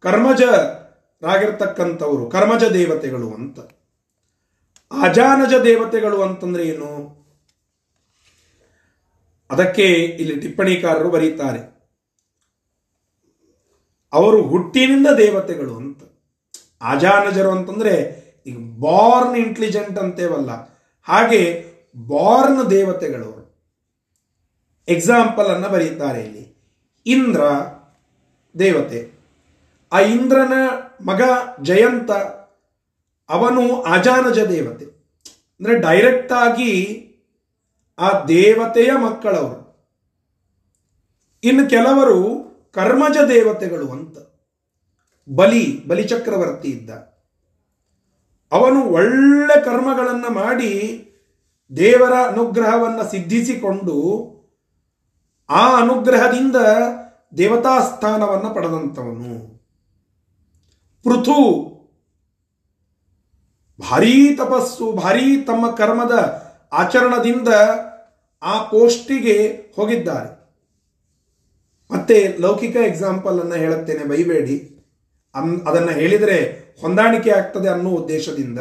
ಕರ್ಮಜರಾಗಿರ್ತಕ್ಕಂಥವರು, 0.00 2.30
ಕರ್ಮಜ 2.30 2.64
ದೇವತೆಗಳು 2.64 3.34
ಅಂತ. 3.34 3.58
ಅಜಾನಜ 4.92 5.54
ದೇವತೆಗಳು 5.54 6.22
ಅಂತಂದ್ರೆ 6.22 6.68
ಏನು? 6.68 7.18
ಅದಕ್ಕೆ 9.50 9.84
ಇಲ್ಲಿ 9.92 10.40
ಟಿಪ್ಪಣಿಕಾರರು 10.40 11.10
ಬರೀತಾರೆ. 11.10 11.78
ಅವರು 14.12 14.42
ಹುಟ್ಟಿನಿಂದ 14.42 15.06
ದೇವತೆಗಳು 15.06 15.76
ಅಂತ. 15.76 16.02
ಅಜಾನಜರು 16.80 17.50
ಅಂತಂದ್ರೆ 17.50 17.92
ಈಗ 18.46 18.56
ಬಾರ್ನ್ 18.80 19.36
ಇಂಟೆಲಿಜೆಂಟ್ 19.36 19.98
ಅಂತೇವಲ್ಲ. 19.98 20.50
ಹಾಗೆ 21.02 21.72
ಬಾರ್ನ್ 21.96 22.70
ದೇವತೆಗಳು. 22.70 23.48
ಎಕ್ಸಾಂಪಲ್ 24.88 25.46
ಅನ್ನ 25.46 25.66
ಬರೀತಾರೆ 25.66 26.22
ಇಲ್ಲಿ. 26.22 26.58
ಇಂದ್ರ 27.06 27.40
ದೇವತೆ. 28.58 29.18
ಆ 29.92 30.00
ಇಂದ್ರನ 30.00 30.52
ಮಗ 31.06 31.20
ಜಯಂತ 31.62 32.10
ಅವನು 33.28 33.82
ಅಜಾನಜ 33.82 34.38
ದೇವತೆ 34.38 34.84
ಅಂದರೆ 35.60 35.80
ಡೈರೆಕ್ಟ್ 35.80 36.32
ಆಗಿ 36.32 37.04
ಆ 37.98 38.24
ದೇವತೆಯ 38.24 38.90
ಮಕ್ಕಳವರು. 38.92 39.68
ಇನ್ನು 41.44 41.70
ಕೆಲವರು 41.70 42.48
ಕರ್ಮಜ 42.74 43.16
ದೇವತೆಗಳು 43.28 43.88
ಅಂತ. 43.88 44.18
ಬಲಿ, 45.34 45.86
ಬಲಿಚಕ್ರವರ್ತಿ 45.86 46.68
ಇದ್ದ. 46.68 46.90
ಅವನು 48.52 48.82
ಒಳ್ಳೆ 48.82 49.64
ಕರ್ಮಗಳನ್ನು 49.64 50.32
ಮಾಡಿ 50.32 51.04
ದೇವರ 51.76 52.12
ಅನುಗ್ರಹವನ್ನು 52.12 53.10
ಸಿದ್ಧಿಸಿಕೊಂಡು 53.10 54.38
ಆ 55.50 55.80
ಅನುಗ್ರಹದಿಂದ 55.80 56.56
ದೇವತಾ 57.36 57.80
ಸ್ಥಾನವನ್ನ 57.80 58.48
ಪಡೆದಂಥವನು. 58.48 59.58
ಪೃಥು 61.04 61.77
ಭಾರೀ 63.80 64.36
ತಪಸ್ಸು, 64.36 64.92
ಭಾರೀ 64.92 65.42
ತಮ್ಮ 65.42 65.74
ಕರ್ಮದ 65.74 66.42
ಆಚರಣದಿಂದ 66.72 67.48
ಆ 68.42 68.62
ಪೋಸ್ಟಿಗೆ 68.62 69.52
ಹೋಗಿದ್ದಾರೆ. 69.76 70.38
ಮತ್ತೆ 71.90 72.36
ಲೌಕಿಕ 72.40 72.76
ಎಕ್ಸಾಂಪಲ್ 72.76 73.40
ಅನ್ನ 73.40 73.54
ಹೇಳುತ್ತೇನೆ, 73.54 74.04
ಬೈಬೇಡಿ. 74.04 74.74
ಅನ್, 75.34 75.60
ಅದನ್ನ 75.60 75.90
ಹೇಳಿದರೆ 75.90 76.68
ಹೊಂದಾಣಿಕೆ 76.80 77.30
ಆಗ್ತದೆ 77.30 77.68
ಅನ್ನೋ 77.68 77.90
ಉದ್ದೇಶದಿಂದ. 77.90 78.58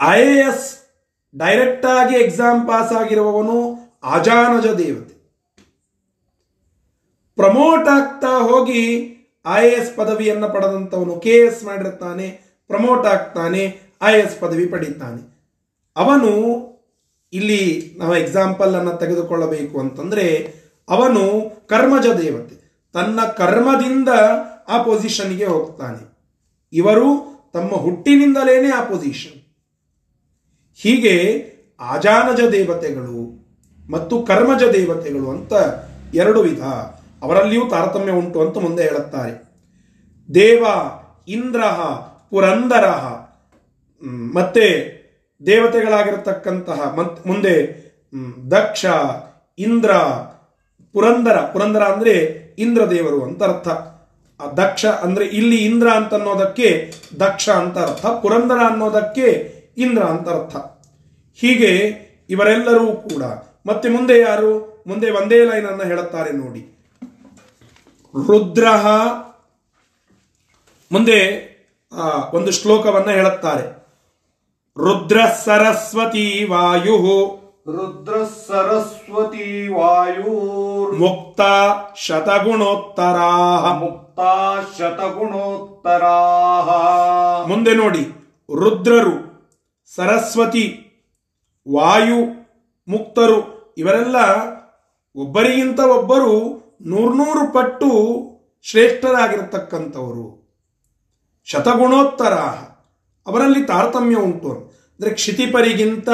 ಐ 0.00 0.20
ಎ 0.20 0.38
ಎಸ್ 0.38 0.78
ಡೈರೆಕ್ಟ್ 1.38 1.86
ಆಗಿ 1.86 2.14
ಎಕ್ಸಾಮ್ 2.14 2.68
ಪಾಸ್ 2.68 2.92
ಆಗಿರುವವನು 2.92 3.78
ಅಜಾನಜ 4.04 4.66
ದೇವತೆ. 4.66 5.14
ಪ್ರಮೋಟ್ 7.36 7.88
ಆಗ್ತಾ 7.88 8.28
ಹೋಗಿ 8.28 9.13
ಐ 9.46 9.68
ಎ 9.68 9.72
ಎಸ್ 9.72 9.96
ಪದವಿಯನ್ನು 9.96 10.48
ಪಡೆದಂಥವನು 10.48 11.20
ಕೆ 11.20 11.30
ಎಸ್ 11.30 11.64
ಮಾಡಿರ್ತಾನೆ, 11.64 12.28
ಪ್ರಮೋಟ್ 12.66 13.06
ಆಗ್ತಾನೆ, 13.06 13.80
ಐ 14.02 14.14
ಎ 14.14 14.22
ಎಸ್ 14.22 14.40
ಪದವಿ 14.40 14.66
ಪಡೀತಾನೆ. 14.66 15.34
ಅವನು 15.96 16.64
ಇಲ್ಲಿ 17.32 17.94
ನಾವು 17.98 18.16
ಎಕ್ಸಾಂಪಲ್ 18.16 18.74
ಅನ್ನು 18.74 18.96
ತೆಗೆದುಕೊಳ್ಳಬೇಕು 18.96 19.80
ಅಂತಂದ್ರೆ, 19.80 20.54
ಅವನು 20.88 21.52
ಕರ್ಮಜ 21.66 22.06
ದೇವತೆ. 22.06 22.64
ತನ್ನ 22.92 23.20
ಕರ್ಮದಿಂದ 23.24 24.08
ಆ 24.68 24.82
ಪೊಸಿಷನ್ಗೆ 24.82 25.44
ಹೋಗ್ತಾನೆ. 25.44 26.14
ಇವರು 26.72 27.34
ತಮ್ಮ 27.52 27.70
ಹುಟ್ಟಿನಿಂದಲೇನೆ 27.70 28.70
ಆ 28.70 28.84
ಪೊಸಿಷನ್ 28.84 29.40
ಹೀಗೆ 30.74 31.46
ಆಜಾನಜ 31.80 32.40
ದೇವತೆಗಳು 32.52 33.44
ಮತ್ತು 33.90 34.22
ಕರ್ಮಜ 34.22 34.62
ದೇವತೆಗಳು 34.62 35.30
ಅಂತ 35.30 35.52
ಎರಡು 36.14 36.42
ವಿಧ. 36.42 36.62
ಅವರಲ್ಲಿಯೂ 37.24 37.64
ತಾರತಮ್ಯ 37.68 38.12
ಉಂಟು 38.12 38.38
ಅಂತ 38.42 38.58
ಮುಂದೆ 38.58 38.82
ಹೇಳುತ್ತಾರೆ. 38.82 39.32
ದೇವ 40.34 40.64
ಇಂದ್ರ 41.28 41.62
ಪುರಂದರ 42.30 42.86
ಮತ್ತೆ 44.34 44.66
ದೇವತೆಗಳಾಗಿರತಕ್ಕಂತಹ 45.46 46.80
ಮುಂದೆ 47.26 47.84
ದಕ್ಷ, 48.50 48.84
ಇಂದ್ರ, 49.58 49.92
ಪುರಂದರ. 50.92 51.36
ಪುರಂದರ 51.52 51.82
ಅಂದ್ರೆ 51.82 52.14
ಇಂದ್ರ 52.58 52.82
ದೇವರು 52.90 53.22
ಅಂತ 53.22 53.42
ಅರ್ಥ. 53.42 53.68
ಆ 54.40 54.46
ದಕ್ಷ 54.52 54.86
ಅಂದ್ರೆ 54.86 55.24
ಇಲ್ಲಿ 55.24 55.58
ಇಂದ್ರ 55.64 55.88
ಅಂತ 55.90 56.14
ಅನ್ನೋದಕ್ಕೆ 56.14 56.92
ದಕ್ಷ 57.20 57.48
ಅಂತ 57.50 57.78
ಅರ್ಥ. 57.78 58.06
ಪುರಂದರ 58.22 58.60
ಅನ್ನೋದಕ್ಕೆ 58.70 59.26
ಇಂದ್ರ 59.76 60.02
ಅಂತ 60.02 60.28
ಅರ್ಥ. 60.28 60.56
ಹೀಗೆ 61.34 61.70
ಇವರೆಲ್ಲರೂ 62.30 62.86
ಕೂಡ, 63.06 63.22
ಮತ್ತೆ 63.66 63.88
ಮುಂದೆ 63.88 64.18
ಯಾರು? 64.20 64.50
ಮುಂದೆ 64.86 65.10
ಒಂದೇ 65.10 65.44
ಲೈನ್ 65.44 65.66
ಅನ್ನ 65.66 65.82
ಹೇಳುತ್ತಾರೆ 65.82 66.32
ನೋಡಿ. 66.32 66.62
ರುದ್ರ. 68.14 68.66
ಮುಂದೆ 70.92 71.54
ಒಂದು 72.34 72.50
ಶ್ಲೋಕವನ್ನ 72.50 73.10
ಹೇಳುತ್ತಾರೆ. 73.10 73.84
ರುದ್ರ 74.78 75.20
ಸರಸ್ವತಿ 75.44 76.44
ವಾಯು. 76.50 76.96
ರುದ್ರ 77.72 78.24
ಸರಸ್ವತಿ 78.24 79.68
ವಾಯು. 79.68 80.32
ಮುಕ್ತ 80.92 81.40
ಶತಗುಣೋತ್ತರಾ. 81.96 83.56
ಮುಕ್ತ 83.72 84.20
ಶತಗುಣೋತ್ತರಾ. 84.78 86.14
ಮುಂದೆ 87.46 87.74
ನೋಡಿ 87.74 88.10
ರುದ್ರರು 88.54 89.34
ಸರಸ್ವತಿ 89.94 90.80
ವಾಯು 91.74 92.44
ಮುಕ್ತರು 92.88 93.74
ಇವರೆಲ್ಲ 93.78 94.16
ಒಬ್ಬರಿಗಿಂತ 95.16 95.80
ಒಬ್ಬರು 95.80 96.63
ನೂರ್ನೂರು 96.80 97.52
ಪಟ್ಟು 97.52 97.90
ಶ್ರೇಷ್ಠರಾಗಿರತಕ್ಕಂಥವರು. 98.62 100.44
ಶತಗುಣೋತ್ತರ 101.44 102.34
ಅವರಲ್ಲಿ 103.26 103.64
ತಾರತಮ್ಯ 103.64 104.16
ಉಂಟು. 104.16 104.50
ಅಂದರೆ 104.50 105.10
ಕ್ಷಿತಿಪರಿಗಿಂತ 105.10 106.08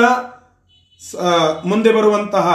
ಮುಂದೆ 1.64 1.92
ಬರುವಂತಹ 1.92 2.46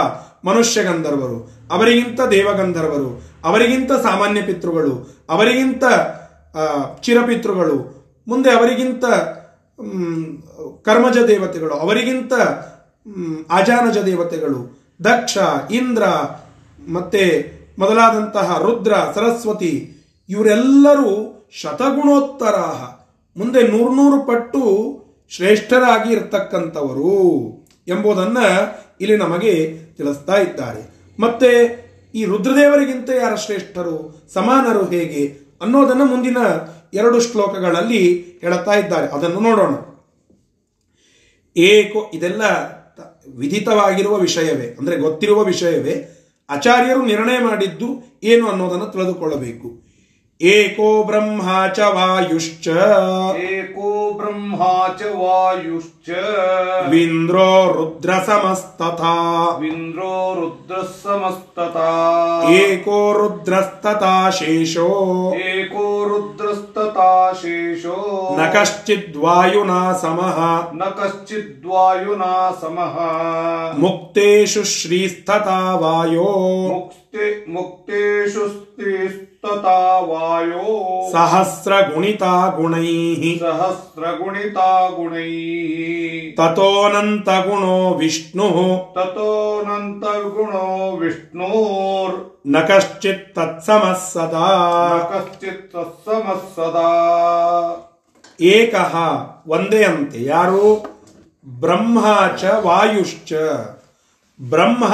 ಮನುಷ್ಯ 0.44 0.82
ಗಂಧರ್ವರು 0.82 1.56
ಅವರಿಗಿಂತ 1.70 2.20
ದೇವಗಂಧರ್ವರು, 2.20 3.22
ಅವರಿಗಿಂತ 3.44 3.92
ಸಾಮಾನ್ಯ 3.92 4.42
ಪಿತೃಗಳು, 4.42 5.26
ಅವರಿಗಿಂತ 5.30 5.84
ಚಿರಪಿತೃಗಳು, 7.00 7.76
ಮುಂದೆ 8.28 8.50
ಅವರಿಗಿಂತ 8.50 9.04
ಕರ್ಮಜ 10.84 11.18
ದೇವತೆಗಳು, 11.18 11.74
ಅವರಿಗಿಂತ 11.74 12.32
ಆಜಾನಜ 13.50 13.98
ದೇವತೆಗಳು, 13.98 14.60
ದಕ್ಷ, 15.04 15.38
ಇಂದ್ರ, 15.70 16.02
ಮತ್ತೆ 16.88 17.55
ಮೊದಲಾದಂತಹ 17.78 18.58
ರುದ್ರ, 18.58 18.92
ಸರಸ್ವತಿ, 19.14 19.92
ಇವರೆಲ್ಲರೂ 20.28 21.32
ಶತಗುಣೋತ್ತರ 21.52 22.54
ಮುಂದೆ 23.36 23.62
ನೂರ್ನೂರು 23.62 24.26
ಪಟ್ಟು 24.26 24.62
ಶ್ರೇಷ್ಠರಾಗಿ 25.30 26.12
ಇರ್ತಕ್ಕಂಥವರು 26.12 27.52
ಎಂಬುದನ್ನ 27.88 28.38
ಇಲ್ಲಿ 29.00 29.16
ನಮಗೆ 29.16 29.78
ತಿಳಿಸ್ತಾ 29.96 30.36
ಇದ್ದಾರೆ. 30.36 30.90
ಮತ್ತೆ 31.20 31.86
ಈ 32.14 32.24
ರುದ್ರದೇವರಿಗಿಂತ 32.24 33.10
ಯಾರ 33.10 33.34
ಶ್ರೇಷ್ಠರು, 33.34 34.28
ಸಮಾನರು 34.34 34.86
ಹೇಗೆ 34.86 35.38
ಅನ್ನೋದನ್ನ 35.62 36.02
ಮುಂದಿನ 36.04 36.36
ಎರಡು 36.94 37.20
ಶ್ಲೋಕಗಳಲ್ಲಿ 37.20 38.24
ಹೇಳುತ್ತಾ 38.40 38.72
ಇದ್ದಾರೆ. 38.72 39.06
ಅದನ್ನು 39.06 39.40
ನೋಡೋಣ. 39.40 39.74
ಏಕೋ 41.56 42.10
ಇದೆಲ್ಲ 42.14 42.42
ವಿಧಿತವಾಗಿರುವ 43.36 44.16
ವಿಷಯವೇ, 44.16 44.76
ಅಂದ್ರೆ 44.78 44.96
ಗೊತ್ತಿರುವ 44.96 45.44
ವಿಷಯವೇ. 45.44 46.15
ಆಚಾರ್ಯರು 46.50 47.06
ನಿರ್ಣಯ 47.06 47.38
ಮಾಡಿದ್ದು 47.38 47.88
ಏನು 48.22 48.48
ಅನ್ನೋದನ್ನು 48.48 48.86
ತಿಳಿದುಕೊಳ್ಳಬೇಕು. 48.86 49.85
ಏಕೋ 50.40 51.02
ಬ್ರಹ್ಮ 51.02 51.66
ಚ 51.74 51.78
ವಾಯುಶ್ಚ. 51.78 52.68
ಏಕೋ 53.36 54.12
ಬ್ರಹ್ಮಾ 54.12 54.96
ಚ 54.98 55.02
ವಾಯುಶ್ಚ. 55.02 56.10
ವಿಂದ್ರೋ 56.88 57.72
ರುದ್ರ 57.72 58.10
ಸಮಸ್ತಥಾ. 58.26 59.48
ವಿಂದ್ರೋ 59.60 60.34
ರುದ್ರ 60.34 60.74
ಸಮಸ್ತತಾ 61.04 62.50
ಏಕೋ 62.50 63.12
ರುದ್ರಸ್ತಥಾ 63.12 64.30
ಶೇಷೋ. 64.30 65.32
ಏಕೋ 65.34 66.08
ರುದ್ರಸ್ತತಾ 66.08 67.32
ಶೇಷೋ. 67.32 68.36
ನ 68.38 68.50
ಕಶ್ಚಿದ್ವಾಯುನಾ 68.50 69.92
ಸಮಃ 69.92 70.72
ನ 70.72 70.82
ಕಶ್ಚಿದ್ವಾಯುನಾ 70.84 72.58
ಸಮಃ 72.60 72.98
ಮುಕ್ತೇಷು 73.78 74.64
ಶ್ರೀಸ್ತಥಾ 74.64 75.74
ವಾಯೋ. 75.74 76.68
ಮುಕ್ತೆ 77.52 78.26
ಗುಣಿತಾ 81.94 82.52
ಗುಣೈಃ 82.56 83.38
ಸಹಸ್ರಗುಣಿತಾ 83.38 84.88
ಗುಣೈ 84.88 85.30
ತಥೋನಂತ 86.30 87.28
ಗುಣೋ 87.28 87.94
ವಿಷ್ಣು. 87.94 88.48
ತಥೋನಂತ 88.94 90.04
ಗುಣೋ 90.04 90.96
ವಿಷ್ಣು 90.96 91.46
ನ 92.46 92.58
ಕಶ್ಚಿತ್ 92.58 93.34
ತತ್ಸಮ 93.34 93.98
ಸದಾ. 94.12 94.48
ನ 94.94 95.14
ಕಶ್ಚಿತ್ 95.14 95.72
ತತ್ಸಮ 95.72 96.42
ಸದಾ. 96.56 96.88
ಏಕಃ 98.40 98.96
ಒಂದೇ 99.46 99.84
ಅಂತೆ 99.84 100.24
ಯಾರು? 100.24 100.96
ಬ್ರಹ್ಮ 101.60 102.04
ಚ 102.36 102.44
ವಾಯುಶ್ಚ. 102.44 103.32
ಬ್ರಹ್ಮ 104.50 104.84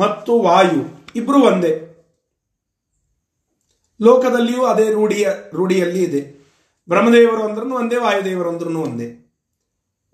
ಮತ್ತು 0.00 0.42
ವಾಯು 0.42 1.04
ಇಬ್ರು 1.16 1.42
ಒಂದೇ. 1.42 1.89
ಲೋಕದಲ್ಲಿಯೂ 4.02 4.64
ಅದೇ 4.64 4.90
ರೂಢಿಯ 4.90 5.28
ರೂಢಿಯಲ್ಲಿ 5.54 6.02
ಇದೆ. 6.02 6.40
ಬ್ರಹ್ಮದೇವರು 6.88 7.42
ಅಂದ್ರೂ 7.42 7.74
ಒಂದೇ, 7.76 7.96
ವಾಯುದೇವರು 7.96 8.48
ಅಂದ್ರೂ 8.48 8.80
ಒಂದೇ. 8.80 9.16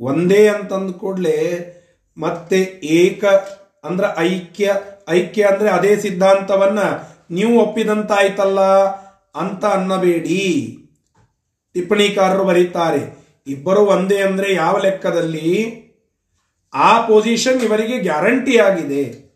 ಒಂದೇ 0.01 0.49
ಅಂತಂದ 0.49 0.91
ಕೂಡಲೇ 0.91 1.72
ಮತ್ತೆ 2.18 2.61
ಏಕ 2.82 3.24
ಅಂದ್ರೆ 3.84 4.20
ಐಕ್ಯ 4.20 4.74
ಐಕ್ಯ 5.09 5.43
ಅಂದ್ರೆ 5.43 5.70
ಅದೇ 5.70 5.97
ಸಿದ್ಧಾಂತವನ್ನ 5.97 6.78
ನೀವು 7.30 7.61
ಒಪ್ಪಿದಂತಾಯ್ತಲ್ಲ 7.61 8.61
ಅಂತ 9.34 9.64
ಅನ್ನಬೇಡಿ. 9.64 10.78
ಟಿಪ್ಪಣಿಕಾರರು 11.74 12.45
ಬರೀತಾರೆ, 12.45 13.16
ಇಬ್ಬರು 13.47 13.80
ಒಂದೇ 13.80 14.18
ಅಂದ್ರೆ 14.18 14.55
ಯಾವ 14.55 14.78
ಲೆಕ್ಕದಲ್ಲಿ? 14.78 15.87
ಆ 16.74 17.07
ಪೊಸಿಷನ್ 17.07 17.62
ಇವರಿಗೆ 17.62 17.99
ಗ್ಯಾರಂಟಿ 17.99 18.59
ಆಗಿದೆ. 18.59 19.26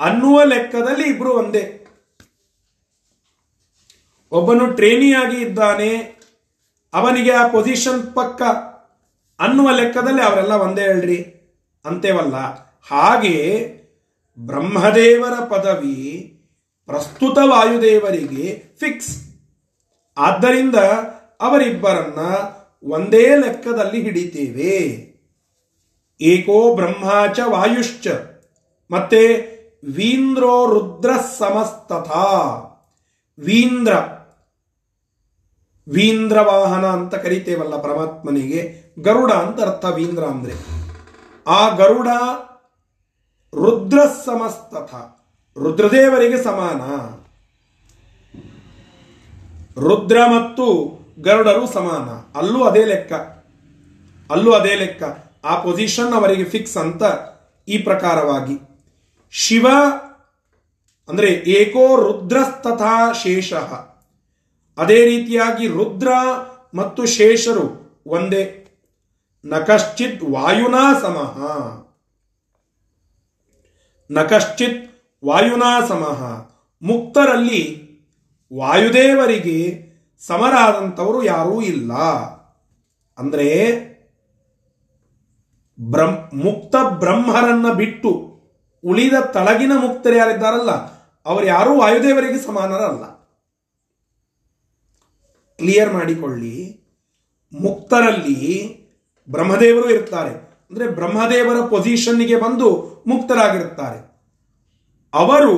ಅನ್ನುವ 0.00 0.44
ಲೆಕ್ಕದಲ್ಲಿ 0.44 1.08
ಇಬ್ರು 1.08 1.32
ಒಂದೇ. 1.32 1.77
ಒಬ್ಬನು 4.30 4.70
ಟ್ರೇನಿಯಾಗಿ 4.70 5.36
ಇದ್ದಾನೆ, 5.36 5.96
ಅವನಿಗೆ 6.94 7.32
ಆ 7.32 7.48
ಪೊಸಿಷನ್ 7.48 8.14
ಪಕ್ಕ 8.14 8.42
ಅನ್ನುವ 9.40 9.70
ಲೆಕ್ಕದಲ್ಲಿ 9.70 10.22
ಅವರೆಲ್ಲ 10.22 10.52
ಒಂದೇ 10.52 10.82
ಹೇಳ್ರಿ. 10.82 11.34
ಅಂತೇವಲ್ಲ, 11.84 12.36
ಹಾಗೆ 12.90 13.66
ಬ್ರಹ್ಮದೇವರ 14.38 15.44
ಪದವಿ 15.44 16.34
ಪ್ರಸ್ತುತ 16.86 17.38
ವಾಯುದೇವರಿಗೆ 17.38 18.62
ಫಿಕ್ಸ್ 18.80 19.34
ಆದ್ದರಿಂದ 20.18 20.74
ಅವರಿಬ್ಬರನ್ನ 21.40 22.20
ಒಂದೇ 22.82 23.36
ಲೆಕ್ಕದಲ್ಲಿ 23.36 24.02
ಹಿಡಿತೇವೆ. 24.02 25.08
ಏಕೋ 26.20 26.74
ಬ್ರಹ್ಮಾಚ 26.74 27.40
ವಾಯುಶ್ಚ. 27.46 28.06
ಮತ್ತೆ 28.90 29.26
ವೀಂದ್ರೋ 29.84 30.66
ರುದ್ರ 30.66 31.10
ಸಮಸ್ತಥಾ. 31.38 32.24
ವೀಂದ್ರ. 33.38 34.17
ವೀಂದ್ರ 35.88 36.40
ವಾಹನ 36.40 36.84
ಅಂತ 36.86 37.14
ಕರಿತೇವಲ್ಲ 37.14 37.82
ಪರಮಾತ್ಮನಿಗೆ, 37.82 38.94
ಗರುಡ 38.98 39.32
ಅಂತ 39.32 39.60
ಅರ್ಥ 39.60 39.84
ವೀಂದ್ರ 39.84 40.24
ಅಂದ್ರೆ. 40.24 40.52
ಆ 41.46 41.68
ಗರುಡ 41.68 42.08
ರುದ್ರ 43.54 43.98
ಸಮಸ್ತಥ, 44.26 44.94
ರುದ್ರದೇವರಿಗೆ 45.58 46.44
ಸಮಾನ. 46.44 46.80
ರುದ್ರ 49.80 50.18
ಮತ್ತು 50.26 50.98
ಗರುಡರು 51.20 51.66
ಸಮಾನ. 51.66 52.38
ಅಲ್ಲೂ 52.38 52.64
ಅದೇ 52.64 52.84
ಲೆಕ್ಕ. 52.84 53.12
ಅಲ್ಲೂ 54.30 54.52
ಅದೇ 54.52 54.74
ಲೆಕ್ಕ. 54.74 55.02
ಆ 55.44 55.62
ಪೊಸಿಷನ್ 55.62 56.14
ಅವರಿಗೆ 56.14 56.44
ಫಿಕ್ಸ್ 56.44 56.76
ಅಂತ 56.76 57.02
ಈ 57.68 57.78
ಪ್ರಕಾರವಾಗಿ. 57.78 58.60
ಶಿವ 59.30 59.66
ಅಂದ್ರೆ 61.08 61.26
ಏಕೋ 61.26 61.96
ರುದ್ರಸ್ತಥಾ 61.96 63.12
ಶೇಷ 63.12 63.52
ಅದೇ 64.78 65.04
ರೀತಿಯಾಗಿ 65.04 65.66
ರುದ್ರ 65.66 66.08
ಮತ್ತು 66.74 67.06
ಶೇಷರು 67.06 67.66
ಒಂದೇ. 68.06 68.42
ನಕಶ್ಚಿತ್ 69.44 70.12
ಕಶ್ಚಿತ್ 70.12 70.22
ವಾಯುನಾ 70.32 71.00
ಸಮಹ 71.00 71.36
ನಕಶ್ಚಿತ್ 74.10 74.46
ಕಶ್ಚಿತ್ 74.46 74.80
ವಾಯುನಾ 75.24 75.86
ಸಮಹ 75.86 76.22
ಮುಕ್ತರಲ್ಲಿ 76.82 77.62
ವಾಯುದೇವರಿಗೆ 78.56 79.58
ಸಮರಾದಂಥವರು 80.26 81.22
ಯಾರೂ 81.22 81.60
ಇಲ್ಲ. 81.62 81.92
ಅಂದ್ರೆ 83.18 83.48
ಬ್ರಹ್ಮ 85.80 86.16
ಮುಕ್ತ 86.34 86.76
ಬ್ರಹ್ಮರನ್ನ 86.98 87.72
ಬಿಟ್ಟು 87.72 88.10
ಉಳಿದ 88.84 89.16
ತಳಗಿನ 89.20 89.72
ಮುಕ್ತರು 89.78 90.16
ಯಾರಿದ್ದಾರಲ್ಲ, 90.16 90.72
ಅವರು 91.26 91.46
ಯಾರೂ 91.46 91.78
ವಾಯುದೇವರಿಗೆ 91.80 92.38
ಸಮಾನರಲ್ಲ. 92.38 93.17
ಕ್ಲಿಯರ್ 95.58 95.92
ಮಾಡಿಕೊಳ್ಳಿ, 95.92 96.56
ಮುಕ್ತರಲ್ಲಿ 97.52 98.40
ಬ್ರಹ್ಮದೇವರು 99.28 99.90
ಇರ್ತಾರೆ 99.90 100.30
ಅಂದ್ರೆ 100.70 100.86
ಬ್ರಹ್ಮದೇವರ 100.88 101.58
ಪೊಸಿಷನ್ನಿಗೆ 101.66 102.36
ಬಂದು 102.36 102.68
ಮುಕ್ತರಾಗಿರುತ್ತಾರೆ. 103.06 103.98
ಅವರು 105.14 105.56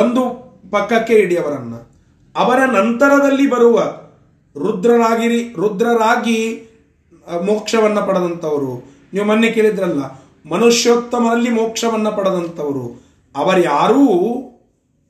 ಒಂದು 0.00 0.22
ಪಕ್ಕಕ್ಕೆ 0.70 1.14
ಇಡಿ 1.14 1.36
ಅವರ 2.36 2.58
ನಂತರದಲ್ಲಿ 2.78 3.50
ಬರುವ 3.50 3.78
ರುದ್ರರಾಗಿರಿ, 4.56 5.40
ರುದ್ರರಾಗಿ 5.52 6.38
ಮೋಕ್ಷವನ್ನು 7.44 8.06
ಪಡೆದಂಥವರು. 8.06 8.72
ನೀವು 9.12 9.26
ಮೊನ್ನೆ 9.26 9.50
ಕೇಳಿದ್ರಲ್ಲ 9.50 10.02
ಮನುಷ್ಯೋತ್ತಮರಲ್ಲಿ 10.48 11.50
ಮೋಕ್ಷವನ್ನು 11.50 12.12
ಪಡೆದಂಥವರು. 12.16 12.84
ಅವರ್ಯಾರೂ 13.36 14.04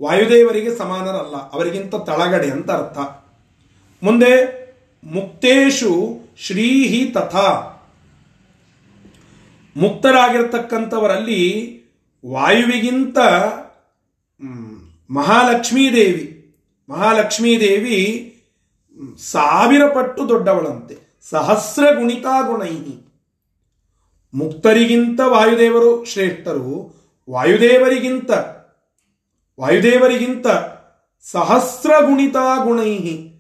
ವಾಯುದೇವರಿಗೆ 0.01 0.77
ಸಮಾನರಲ್ಲ, 0.77 1.37
ಅವರಿಗಿಂತ 1.51 1.95
ತಳಗಡೆ 1.95 2.51
ಅಂತ 2.51 2.71
ಅರ್ಥ. 2.71 2.99
ಮುಂದೆ, 4.03 4.33
ಮುಕ್ತೇಶು 5.05 5.93
ಶ್ರೀಹಿ 6.39 7.05
ತಥಾ. 7.07 7.49
ಮುಕ್ತರಾಗಿರ್ತಕ್ಕಂಥವರಲ್ಲಿ 9.77 11.43
ವಾಯುವಿಗಿಂತ 12.25 13.19
ಮಹಾಲಕ್ಷ್ಮೀ 15.11 15.85
ದೇವಿ 15.93 16.27
ಮಹಾಲಕ್ಷ್ಮೀ 16.89 17.61
ದೇವಿ 17.61 17.99
ಸಾವಿರ 19.19 19.83
ಪಟ್ಟು 19.93 20.29
ದೊಡ್ಡವಳಂತೆ 20.29 20.97
ಸಹಸ್ರ 21.31 21.85
ಗುಣಿತಾ 21.99 22.41
ಗುಣೈಹಿ 22.41 22.97
ಮುಕ್ತರಿಗಿಂತ 24.35 25.21
ವಾಯುದೇವರು 25.27 26.05
ಶ್ರೇಷ್ಠರು, 26.05 26.73
ವಾಯುದೇವರಿಗಿಂತ 27.31 28.31
ವಾಯುದೇವರಿಗಿಂತ 29.61 30.47
ಸಹಸ್ರ 31.33 31.91
ಗುಣಿತಾ 32.05 32.65
ಗುಣೈಹಿ. 32.65 33.31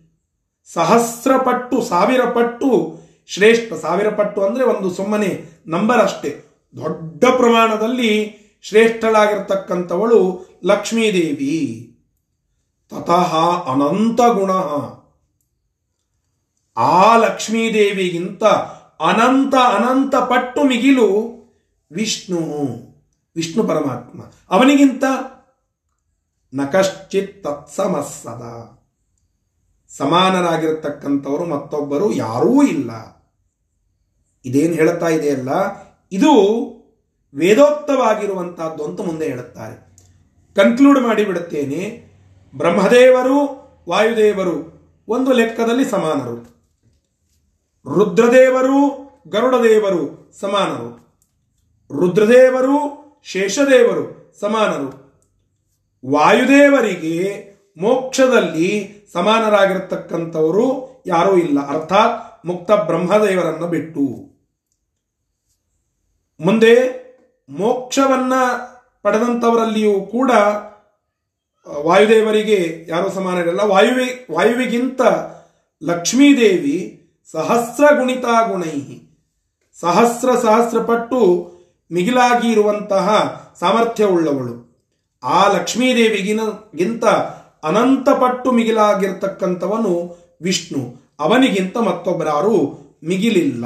ಸಹಸ್ರ 0.72 1.36
ಪಟ್ಟು, 1.36 1.82
ಸಾವಿರ 1.82 2.24
ಪಟ್ಟು, 2.24 3.00
ಶ್ರೇಷ್ಠ 3.26 3.72
ಸಾವಿರ 3.72 4.08
ಪಟ್ಟು 4.08 4.44
ಅಂದ್ರೆ 4.44 4.64
ಒಂದು 4.64 4.90
ಸುಮ್ಮನೆ 4.90 5.44
ನಂಬರ್ 5.66 6.00
ಅಷ್ಟೇ. 6.00 6.44
ದೊಡ್ಡ 6.76 7.24
ಪ್ರಮಾಣದಲ್ಲಿ 7.24 8.40
ಶ್ರೇಷ್ಠಳಾಗಿರ್ತಕ್ಕಂಥವಳು 8.62 10.46
ಲಕ್ಷ್ಮೀದೇವಿ. 10.64 11.86
ತತಃ 12.90 13.36
ಅನಂತ 13.72 14.20
ಗುಣ. 14.20 14.50
ಆ 16.80 17.16
ಲಕ್ಷ್ಮೀದೇವಿಗಿಂತ 17.16 18.44
ಅನಂತ 19.00 19.54
ಅನಂತ 19.54 20.14
ಪಟ್ಟು 20.16 20.64
ಮಿಗಿಲು 20.64 21.40
ವಿಷ್ಣು. 21.92 22.38
ವಿಷ್ಣು 23.36 23.64
ಪರಮಾತ್ಮ. 23.64 24.22
ಅವನಿಗಿಂತ 24.50 25.04
ನಕಶ್ಚಿತ್ 26.55 27.44
ತತ್ಸಮಸ್ಸದ. 27.44 28.42
ಸಮಾನರಾಗಿರತಕ್ಕಂಥವರು 29.96 31.44
ಮತ್ತೊಬ್ಬರು 31.44 32.12
ಯಾರೂ 32.12 32.62
ಇಲ್ಲ. 32.62 33.20
ಇದೇನು 34.44 34.74
ಹೇಳುತ್ತಾ 34.74 35.09
ಇದೆಯಲ್ಲ 35.09 35.48
ಇದು 36.12 36.30
ವೇದೋಕ್ತವಾಗಿರುವಂತಹದ್ದು 37.34 38.84
ಅಂತ 38.84 39.01
ಮುಂದೆ 39.01 39.26
ಹೇಳುತ್ತಾರೆ. 39.26 39.90
ಕನ್ಕ್ಲೂಡ್ 40.55 41.01
ಮಾಡಿಬಿಡುತ್ತೇನೆ, 41.01 42.11
ಬ್ರಹ್ಮದೇವರು, 42.57 43.61
ವಾಯುದೇವರು 43.88 44.80
ಒಂದು 45.09 45.32
ಲೆಕ್ಕದಲ್ಲಿ 45.32 45.84
ಸಮಾನರು. 45.84 46.51
ರುದ್ರದೇವರು, 47.94 49.11
ಗರುಡದೇವರು 49.28 50.32
ಸಮಾನರು. 50.40 51.18
ರುದ್ರದೇವರು, 52.01 53.01
ಶೇಷದೇವರು 53.24 54.34
ಸಮಾನರು. 54.40 54.99
ವಾಯುದೇವರಿಗೆ 56.07 57.51
ಮೋಕ್ಷದಲ್ಲಿ 57.78 58.70
ಸಮಾನರಾಗಿರ್ತಕ್ಕಂಥವರು 59.12 60.66
ಯಾರೂ 61.07 61.36
ಇಲ್ಲ. 61.36 61.68
ಅರ್ಥಾತ್ 61.68 62.46
ಮುಕ್ತ 62.46 62.70
ಬ್ರಹ್ಮದೇವರನ್ನು 62.70 63.66
ಬಿಟ್ಟು. 63.66 64.01
ಮುಂದೆ 66.40 66.74
ಮೋಕ್ಷವನ್ನ 67.48 68.32
ಪಡೆದಂಥವರಲ್ಲಿಯೂ 69.03 70.01
ಕೂಡ 70.01 70.30
ವಾಯುದೇವರಿಗೆ 71.80 72.84
ಯಾರು 72.88 73.11
ಸಮಾನ 73.11 73.38
ಇರಲ್ಲ 73.38 73.61
ವಾಯುವೆ, 73.61 74.32
ವಾಯುವಿಗಿಂತ 74.32 75.01
ಲಕ್ಷ್ಮೀದೇವಿ 75.84 76.96
ಸಹಸ್ರ 77.32 77.96
ಗುಣಿತಾ 77.96 78.46
ಗುಣೈ 78.48 79.01
ಸಹಸ್ರ 79.80 80.34
ಸಹಸ್ರ 80.34 80.82
ಪಟ್ಟು 80.82 81.20
ಮಿಗಿಲಾಗಿ 81.92 82.53
ಇರುವಂತಹ 82.53 83.07
ಸಾಮರ್ಥ್ಯವುಳ್ಳವಳು 83.61 84.69
ಆ 85.22 85.52
ಲಕ್ಷ್ಮೀದೇವಿಗಿನ 85.52 86.40
ಗಿಂತ 86.76 87.04
ಅನಂತ 87.64 88.08
ಪಟ್ಟು 88.08 88.52
ಮಿಗಿಲಾಗಿರ್ತಕ್ಕಂಥವನು 88.52 90.16
ವಿಷ್ಣು. 90.42 90.96
ಅವನಿಗಿಂತ 91.20 91.76
ಮತ್ತೊಬ್ಬರಾರು 91.76 92.80
ಮಿಗಿಲಿಲ್ಲ. 93.04 93.64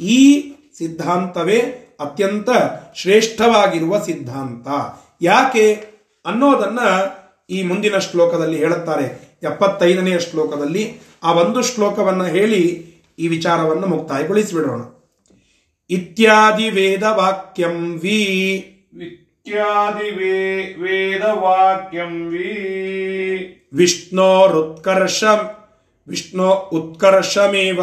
ಈ 0.00 0.52
ಸಿದ್ಧಾಂತವೇ 0.78 1.58
ಅತ್ಯಂತ 2.00 2.48
ಶ್ರೇಷ್ಠವಾಗಿರುವ 2.94 3.98
ಸಿದ್ಧಾಂತ. 3.98 4.68
ಯಾಕೆ 5.22 5.84
ಅನ್ನೋದನ್ನ 6.26 6.78
ಈ 7.50 7.62
ಮುಂದಿನ 7.62 7.98
ಶ್ಲೋಕದಲ್ಲಿ 7.98 8.58
ಹೇಳುತ್ತಾರೆ. 8.58 9.38
ಎಪ್ಪತ್ತೈದನೆಯ 9.42 10.18
ಶ್ಲೋಕದಲ್ಲಿ 10.18 10.98
ಆ 11.22 11.32
ಒಂದು 11.32 11.62
ಶ್ಲೋಕವನ್ನ 11.62 12.24
ಹೇಳಿ 12.26 12.94
ಈ 13.18 13.28
ವಿಚಾರವನ್ನು 13.28 13.86
ಮುಕ್ತಾಯಗೊಳಿಸಿಬಿಡೋಣ. 13.86 14.80
ಇತ್ಯಾದಿ 15.90 16.70
ವೇದ 16.70 17.02
ವಾಕ್ಯಂ 17.02 17.98
ವಿ 17.98 18.70
ಇತ್ಯಾದಿ 19.46 20.10
ವೇ 20.10 20.62
ವೇದವಾಕ್ಯಂ 20.80 22.28
ವಿ. 22.28 22.48
ವಿಷ್ಣೋರುತ್ಕರ್ಷ 23.74 25.24
ವಿಷ್ಣು 26.08 26.52
ಉತ್ಕರ್ಷಮೇವ. 26.52 27.80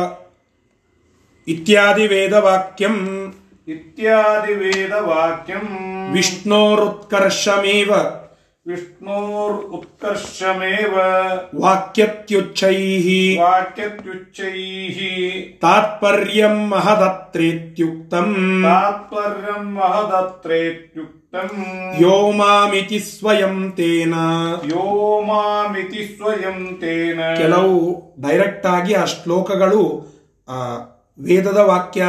ಇತ್ಯಾದಿ 1.47 2.07
ವೇದವಾಕ್ಯಂ. 2.07 3.27
ಇತ್ಯಾದಿ 3.67 4.53
ವೇದವಾಕ್ಯಂ. 4.53 5.67
ವಿಷ್ಣೋರುತ್ಕರ್ಷಮೇವ 6.13 7.91
ವಿಷ್ಣೋರ್ 8.67 9.65
ಉತ್ಕರ್ಷಮೇವ. 9.65 10.95
ವಾಕ್ಯತ್ಯುಚ್ಚೈಃ 11.61 13.41
ವಾಕ್ಯತ್ಯುಚ್ಚೈಃ 13.41 14.97
ತಾತ್ಪರ್ಯಂ 15.61 16.69
ಮಹದತ್ರೇತ್ಯುಕ್ತಂ. 16.69 18.61
ತಾತ್ಪರ್ಯಂ 21.33 21.61
ಮಹದತ್ರೇತ್ಯುಕ್ತಂ 21.61 22.01
ಯೋ 22.01 22.31
ಮಾಮಿತಿ 22.31 22.99
ಸ್ವಯಂ 22.99 23.71
ತೇನ. 23.71 24.13
ಯೋ 24.65 25.21
ಮಾಮಿತಿ 25.21 26.17
ಸ್ವಯಂ 26.17 26.77
ತೇನ. 26.81 27.35
ಕೆಲವು 27.37 28.03
ಡೈರೆಕ್ಟ್ 28.19 28.65
ಆಗಿ 28.65 28.93
ಆ 28.93 29.05
ಶ್ಲೋಕಗಳು 29.05 30.11
ಆ, 30.47 30.75
ವೇದದ 31.19 31.57
ವಾಕ್ಯ 31.57 32.05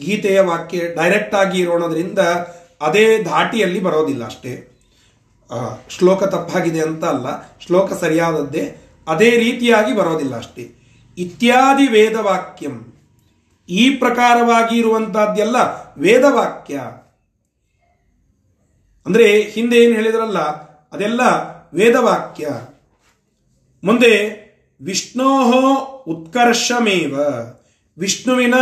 ಗೀತೆಯ 0.00 0.40
ವಾಕ್ಯ 0.40 0.78
ಡೈರೆಕ್ಟ್ 0.78 1.34
ಆಗಿ 1.34 1.60
ಇರೋಣದ್ರಿಂದ 1.60 2.18
ಅದೇ 2.80 3.22
ಧಾಟಿಯಲ್ಲಿ 3.22 3.80
ಬರೋದಿಲ್ಲ 3.80 4.24
ಅಷ್ಟೇ. 4.24 4.68
ಆ, 5.50 5.56
ಶ್ಲೋಕ 5.88 6.24
ತಪ್ಪಾಗಿದೆ 6.24 6.80
ಅಂತ 6.80 7.04
ಅಲ್ಲ 7.04 7.26
ಶ್ಲೋಕ 7.66 7.92
ಸರಿಯಾದದ್ದೇ 7.92 8.76
ಅದೇ 9.08 9.30
ರೀತಿಯಾಗಿ 9.30 9.96
ಬರೋದಿಲ್ಲ 9.96 10.36
ಅಷ್ಟೇ. 10.36 10.70
ಇತ್ಯಾದಿ 11.18 11.88
ವೇದವಾಕ್ಯಂ. 11.88 12.92
ಈ 13.68 13.90
ಪ್ರಕಾರವಾಗಿ 13.90 14.78
ಇರುವಂತಹದ್ದೆಲ್ಲ 14.78 15.56
ವೇದವಾಕ್ಯ. 15.98 16.80
ಅಂದ್ರೆ 19.06 19.42
ಹಿಂದೆ 19.42 19.76
ಏನು 19.76 19.94
ಹೇಳಿದ್ರಲ್ಲ, 19.94 20.38
ಅದೆಲ್ಲ 20.92 21.20
ವೇದವಾಕ್ಯ. 21.74 22.48
ಮುಂದೆ, 23.84 24.42
ವಿಷ್ಣೋಹೋ 24.84 25.84
ಉತ್ಕರ್ಷಮೇವ. 26.06 27.20
ವಿಷ್ಣುವಿನ 27.98 28.54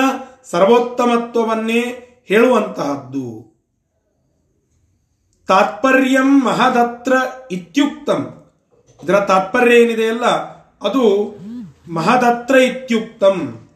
ಸರ್ವೋತ್ತಮತ್ವವನ್ನೇ 0.44 2.06
ಹೇಳುವಂತಹದ್ದು. 2.24 3.50
ತಾತ್ಪರ್ಯಂ 5.48 6.44
ಮಹದತ್ರ 6.44 7.12
ಇತ್ಯುಕ್ತಂ. 7.50 8.44
ಇದರ 9.04 9.20
ತಾತ್ಪರ್ಯ 9.20 9.76
ಏನಿದೆಯಲ್ಲ 9.76 10.24
ಅದು 10.82 11.34
ಮಹದತ್ರ 11.92 12.56
ಇತ್ಯುಕ್ತಂ. 12.56 13.68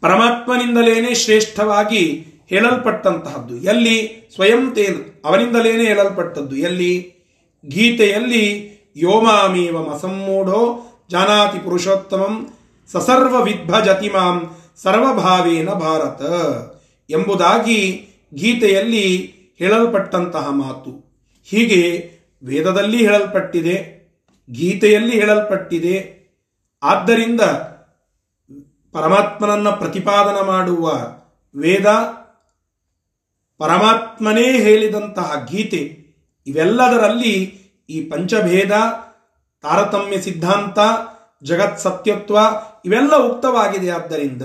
ಪರಮಾತ್ಮನಿಂದಲೇನೆ 0.00 1.14
ಶ್ರೇಷ್ಠವಾಗಿ 1.14 2.27
ಹೇಳಲ್ಪಟ್ಟಂತಹದ್ದು. 2.50 3.56
ಎಲ್ಲಿ? 3.56 3.96
ಸ್ವಯಂ 4.34 4.72
ತೇನು 4.74 5.22
ಅವನಿಂದಲೇನೆ 5.24 5.84
ಹೇಳಲ್ಪಟ್ಟದ್ದು. 5.84 6.56
ಎಲ್ಲಿ? 6.56 7.14
ಗೀತೆಯಲ್ಲಿ 7.66 8.44
ಯೋಮಾಮೀವ 8.96 9.82
ಮಸಮ್ಮೂಢೋ 9.82 10.60
ಜಾನಾತಿ 11.10 11.58
ಪುರುಷೋತ್ತಮಂ 11.58 12.34
ಸಸರ್ವ 12.92 13.42
ವಿದ್ಭಜತಿ 13.42 14.08
ಮಾಂ 14.08 14.56
ಸರ್ವಭಾವೇನ 14.82 15.70
ಭಾರತ 15.70 16.22
ಎಂಬುದಾಗಿ 17.10 18.08
ಗೀತೆಯಲ್ಲಿ 18.34 19.06
ಹೇಳಲ್ಪಟ್ಟಂತಹ 19.58 20.48
ಮಾತು. 20.50 20.90
ಹೀಗೆ 21.44 22.10
ವೇದದಲ್ಲಿ 22.42 22.96
ಹೇಳಲ್ಪಟ್ಟಿದೆ, 22.96 23.76
ಗೀತೆಯಲ್ಲಿ 24.50 25.20
ಹೇಳಲ್ಪಟ್ಟಿದೆ. 25.20 26.18
ಆದ್ದರಿಂದ 26.82 27.40
ಪರಮಾತ್ಮನನ್ನ 28.92 29.68
ಪ್ರತಿಪಾದನ 29.70 30.46
ಮಾಡುವ 30.46 30.92
ವೇದ 31.54 31.86
ಪರಮಾತ್ಮನೇ 33.58 34.58
ಹೇಳಿದಂತಹ 34.58 35.46
ಗೀತೆ 35.50 36.08
ಇವೆಲ್ಲದರಲ್ಲಿ 36.46 37.34
ಈ 37.90 38.04
ಪಂಚಭೇದ, 38.04 38.70
ತಾರತಮ್ಯ 39.62 40.20
ಸಿದ್ಧಾಂತ, 40.20 40.78
ಜಗತ್ 41.44 41.78
ಸತ್ಯತ್ವ 41.78 42.38
ಇವೆಲ್ಲ 42.84 43.16
ಉಕ್ತವಾಗಿದೆ. 43.16 43.90
ಆದ್ದರಿಂದ 43.90 44.42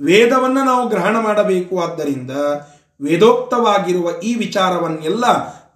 ವೇದವನ್ನು 0.00 0.64
ನಾವು 0.64 0.88
ಗ್ರಹಣ 0.88 1.18
ಮಾಡಬೇಕು. 1.18 1.82
ಆದ್ದರಿಂದ 1.82 2.30
ವೇದೋಕ್ತವಾಗಿರುವ 3.00 4.10
ಈ 4.22 4.34
ವಿಚಾರವನ್ನೆಲ್ಲ 4.34 5.24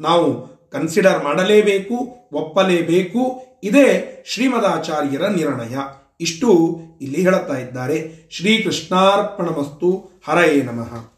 ನಾವು 0.01 0.55
ಕನ್ಸಿಡರ್ 0.71 1.25
ಮಾಡಲೇಬೇಕು, 1.25 2.29
ಒಪ್ಪಲೇಬೇಕು. 2.33 3.47
ಇದೇ 3.65 4.25
ಶ್ರೀಮದಾಚಾರ್ಯರ 4.27 5.27
ನಿರ್ಣಯ. 5.27 5.77
ಇಷ್ಟು 6.21 6.79
ಇಲ್ಲಿ 7.01 7.23
ಹೇಳುತ್ತಾ 7.23 7.59
ಇದ್ದಾರೆ. 7.59 8.29
ಶ್ರೀಕೃಷ್ಣಾರ್ಪಣಮಸ್ತು. 8.31 10.21
ಹರಯೇ 10.29 10.63
ನಮಃ. 10.63 11.14